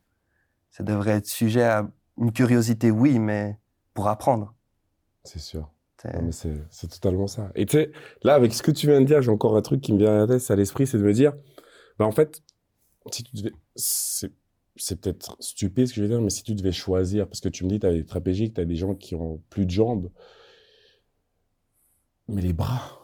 ça 0.71 0.83
devrait 0.83 1.11
être 1.19 1.27
sujet 1.27 1.65
à 1.65 1.87
une 2.17 2.33
curiosité, 2.33 2.91
oui, 2.91 3.19
mais 3.19 3.59
pour 3.93 4.09
apprendre. 4.09 4.55
c'est 5.25 5.41
sûr. 5.41 5.71
C'est- 6.31 6.89
totalement 6.89 7.27
ça. 7.27 7.53
Et 7.55 7.67
tu 7.67 7.77
sais, 7.77 7.93
là, 8.23 8.33
avec 8.33 8.55
ce 8.55 8.63
que 8.63 8.71
tu 8.71 8.87
viens 8.87 8.99
de 8.99 9.05
dire, 9.05 9.21
j'ai 9.21 9.31
encore 9.31 9.59
un 9.59 9.61
truc 9.61 9.83
qui 9.83 9.93
me 9.93 9.99
vient 9.99 10.23
à 10.25 10.57
l'esprit, 10.57 10.87
c'est 10.87 10.97
de 10.97 11.03
me 11.03 11.13
dire, 11.13 11.35
bah, 11.99 12.07
en 12.07 12.13
fait, 12.13 12.43
si 13.11 13.25
tu 13.25 13.37
devais, 13.37 13.53
c'est, 13.77 14.33
c'est 14.75 14.99
peut-être 15.03 15.37
stupide 15.39 15.87
ce 15.89 15.93
que 15.93 15.97
je 15.97 16.03
veux 16.05 16.09
dire, 16.09 16.23
mais 16.23 16.31
si 16.31 16.43
tu 16.43 16.55
devais 16.55 16.73
choisir, 16.73 17.29
parce 17.29 17.41
que 17.43 17.51
tu 17.51 17.63
me 17.65 17.69
dis, 17.69 17.79
tu 17.79 17.87
as 17.87 17.93
des 17.93 18.07
trapégiques, 18.07 18.55
tu 18.55 18.61
as 18.63 18.65
des 18.65 18.77
gens 18.77 18.95
qui 18.95 19.15
ont 19.17 19.43
plus 19.51 19.67
de 19.67 19.71
jambes, 19.71 20.11
mais 22.27 22.41
les 22.41 22.55
bras, 22.55 23.02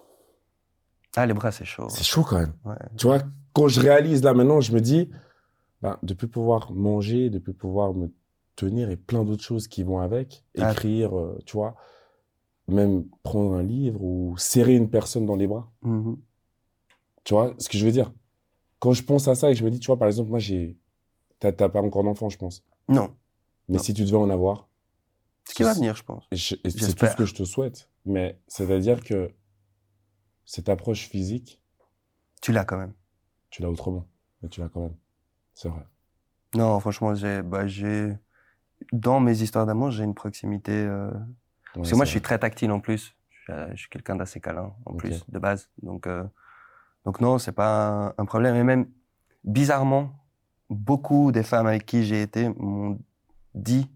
Ah, 1.16 1.26
les 1.26 1.34
bras, 1.34 1.50
c'est 1.52 1.64
chaud. 1.64 1.86
c'est 1.88 2.04
chaud 2.04 2.22
quand 2.22 2.38
même. 2.38 2.52
Ouais. 2.64 2.74
Tu 2.96 3.06
vois, 3.06 3.20
quand 3.52 3.68
je 3.68 3.80
réalise 3.80 4.22
là 4.22 4.34
maintenant, 4.34 4.60
je 4.60 4.72
me 4.72 4.80
dis, 4.80 5.10
bah, 5.82 5.98
de 6.02 6.14
plus 6.14 6.28
pouvoir 6.28 6.72
manger, 6.72 7.30
de 7.30 7.38
plus 7.38 7.54
pouvoir 7.54 7.94
me 7.94 8.12
tenir 8.56 8.90
et 8.90 8.96
plein 8.96 9.24
d'autres 9.24 9.42
choses 9.42 9.68
qui 9.68 9.82
vont 9.82 10.00
avec, 10.00 10.44
Ah. 10.58 10.72
écrire, 10.72 11.16
euh, 11.18 11.38
tu 11.46 11.56
vois, 11.56 11.76
même 12.68 13.04
prendre 13.22 13.54
un 13.54 13.62
livre 13.62 14.02
ou 14.02 14.36
serrer 14.36 14.74
une 14.74 14.90
personne 14.90 15.26
dans 15.26 15.36
les 15.36 15.46
bras. 15.46 15.70
Mhm. 15.82 16.16
Tu 17.24 17.34
vois 17.34 17.54
ce 17.58 17.68
que 17.68 17.78
je 17.78 17.84
veux 17.84 17.92
dire? 17.92 18.12
Quand 18.78 18.92
je 18.92 19.02
pense 19.02 19.26
à 19.28 19.34
ça 19.34 19.50
et 19.50 19.54
que 19.54 19.58
je 19.58 19.64
me 19.64 19.70
dis, 19.70 19.80
tu 19.80 19.86
vois, 19.86 19.98
par 19.98 20.08
exemple, 20.08 20.30
moi, 20.30 20.38
j'ai, 20.38 20.76
t'as, 21.40 21.52
pas 21.52 21.80
encore 21.80 22.04
d'enfant, 22.04 22.28
je 22.28 22.38
pense. 22.38 22.62
Non. 22.88 23.10
Mais 23.68 23.76
Non. 23.78 23.82
si 23.82 23.92
tu 23.94 24.04
devais 24.04 24.16
en 24.16 24.30
avoir, 24.30 24.68
Ce 25.48 25.54
qui 25.54 25.62
va 25.62 25.72
venir, 25.74 25.96
je 25.96 26.02
pense. 26.04 26.24
c'est 26.32 26.60
tout 26.94 27.06
ce 27.06 27.16
que 27.16 27.24
je 27.24 27.34
te 27.34 27.44
souhaite. 27.44 27.88
Mais 28.04 28.38
c'est-à-dire 28.46 29.02
que 29.02 29.30
cette 30.48 30.70
approche 30.70 31.08
physique, 31.08 31.60
Tu 32.40 32.52
l'as 32.52 32.64
quand 32.64 32.78
même. 32.78 32.94
tu 33.50 33.60
l'as 33.60 33.68
autrement. 33.68 34.06
Mais 34.42 34.48
tu 34.48 34.60
l'as 34.60 34.68
quand 34.70 34.80
même. 34.80 34.96
C'est 35.52 35.68
vrai. 35.68 35.84
Non, 36.54 36.80
franchement, 36.80 37.14
j'ai, 37.14 37.42
bah, 37.42 37.66
j'ai, 37.66 38.16
dans 38.90 39.20
mes 39.20 39.42
histoires 39.42 39.66
d'amour, 39.66 39.90
j'ai 39.90 40.04
une 40.04 40.14
proximité, 40.14 40.72
euh, 40.72 41.10
Ouais, 41.10 41.16
parce 41.74 41.90
que 41.90 41.96
moi, 41.96 42.06
je 42.06 42.10
suis 42.10 42.22
très 42.22 42.38
tactile 42.38 42.70
en 42.70 42.80
plus. 42.80 43.14
Je 43.28 43.42
suis, 43.42 43.52
euh, 43.52 43.68
je 43.72 43.76
suis 43.76 43.88
quelqu'un 43.90 44.16
d'assez 44.16 44.40
câlin, 44.40 44.72
en 44.86 44.94
plus, 44.94 45.22
de 45.28 45.38
base. 45.38 45.68
Donc, 45.82 46.06
euh, 46.06 46.24
donc 47.04 47.20
non, 47.20 47.36
c'est 47.38 47.52
pas 47.52 48.14
un 48.16 48.24
problème. 48.24 48.56
Et 48.56 48.64
même, 48.64 48.88
bizarrement, 49.44 50.18
beaucoup 50.70 51.30
des 51.30 51.42
femmes 51.42 51.66
avec 51.66 51.84
qui 51.84 52.04
j'ai 52.04 52.22
été 52.22 52.48
m'ont 52.48 52.98
dit 53.54 53.90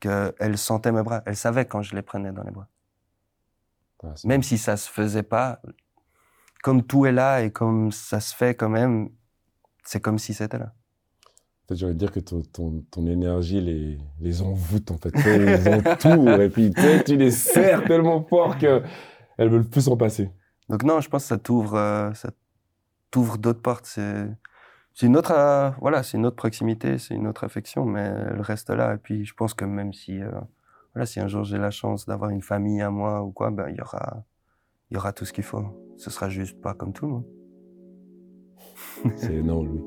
qu'elles 0.00 0.56
sentaient 0.56 0.92
mes 0.92 1.02
bras. 1.02 1.22
Elles 1.26 1.36
savaient 1.36 1.66
quand 1.66 1.82
je 1.82 1.94
les 1.94 2.02
prenais 2.02 2.32
dans 2.32 2.44
les 2.44 2.50
bras. 2.50 2.66
Ouais, 4.02 4.10
Même 4.24 4.42
si 4.42 4.58
ça 4.58 4.76
se 4.76 4.90
faisait 4.90 5.22
pas, 5.22 5.60
comme 6.62 6.82
tout 6.82 7.06
est 7.06 7.12
là 7.12 7.42
et 7.42 7.50
comme 7.50 7.92
ça 7.92 8.20
se 8.20 8.34
fait 8.34 8.54
quand 8.54 8.68
même, 8.68 9.10
c'est 9.84 10.00
comme 10.00 10.18
si 10.18 10.34
c'était 10.34 10.58
là. 10.58 10.72
Envie 11.68 11.84
de 11.86 11.92
dire 11.94 12.12
que 12.12 12.20
ton, 12.20 12.42
ton, 12.42 12.84
ton 12.92 13.06
énergie 13.08 13.60
les, 13.60 13.98
les 14.20 14.42
envoûte 14.42 14.92
en 14.92 14.98
fait. 14.98 15.12
Ils 15.16 15.88
entourent 15.88 16.40
et 16.40 16.48
puis 16.48 16.72
tu, 17.04 17.16
les 17.16 17.32
serres 17.32 17.84
tellement 17.84 18.22
fort 18.22 18.56
que 18.56 18.82
elles 19.36 19.48
veulent 19.48 19.68
plus 19.68 19.82
s'en 19.82 19.96
passer. 19.96 20.30
Donc 20.68 20.84
non, 20.84 21.00
je 21.00 21.08
pense 21.08 21.24
que 21.24 21.28
ça 21.28 21.38
t'ouvre, 21.38 21.76
euh, 21.76 22.12
ça 22.14 22.30
t'ouvre 23.10 23.36
d'autres 23.38 23.62
portes. 23.62 23.86
C'est, 23.86 24.28
c'est 24.94 25.06
une 25.06 25.16
autre, 25.16 25.32
euh, 25.32 25.70
voilà, 25.80 26.02
c'est 26.02 26.16
une 26.16 26.26
autre 26.26 26.36
proximité, 26.36 26.98
c'est 26.98 27.14
une 27.14 27.26
autre 27.26 27.44
affection, 27.44 27.84
mais 27.84 28.00
elle 28.00 28.40
reste 28.40 28.70
là. 28.70 28.94
Et 28.94 28.98
puis 28.98 29.24
je 29.24 29.34
pense 29.34 29.52
que 29.52 29.64
même 29.64 29.92
si, 29.92 30.22
euh, 30.22 30.30
voilà, 30.96 31.04
si 31.04 31.20
un 31.20 31.28
jour 31.28 31.44
j'ai 31.44 31.58
la 31.58 31.70
chance 31.70 32.06
d'avoir 32.06 32.30
une 32.30 32.40
famille 32.40 32.80
à 32.80 32.90
moi 32.90 33.22
ou 33.22 33.30
quoi, 33.30 33.50
ben 33.50 33.68
il 33.68 33.76
y 33.76 33.80
aura, 33.82 34.24
il 34.90 34.94
y 34.94 34.96
aura 34.96 35.12
tout 35.12 35.26
ce 35.26 35.32
qu'il 35.34 35.44
faut. 35.44 35.62
Ce 35.98 36.08
sera 36.08 36.30
juste 36.30 36.58
pas 36.62 36.72
comme 36.72 36.94
tout 36.94 37.04
le 37.04 37.12
monde. 37.12 37.26
C'est 39.16 39.34
énorme, 39.34 39.66
Louis. 39.66 39.84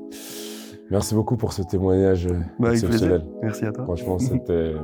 Merci 0.88 1.16
beaucoup 1.16 1.36
pour 1.36 1.52
ce 1.52 1.62
témoignage 1.62 2.28
Bah, 2.60 2.70
exceptionnel. 2.70 3.26
Merci 3.42 3.64
à 3.64 3.72
toi. 3.72 3.82
Franchement, 3.86 4.18
c'était. 4.20 4.74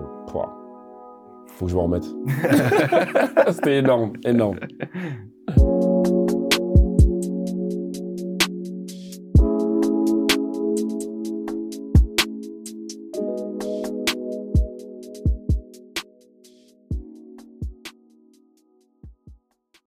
Faut 1.47 1.66
que 1.66 1.70
je 1.70 1.77
m'en 1.77 1.85
remette. 1.85 2.05
c'était 3.53 3.79
énorme, 3.79 4.14
énorme. 4.24 4.59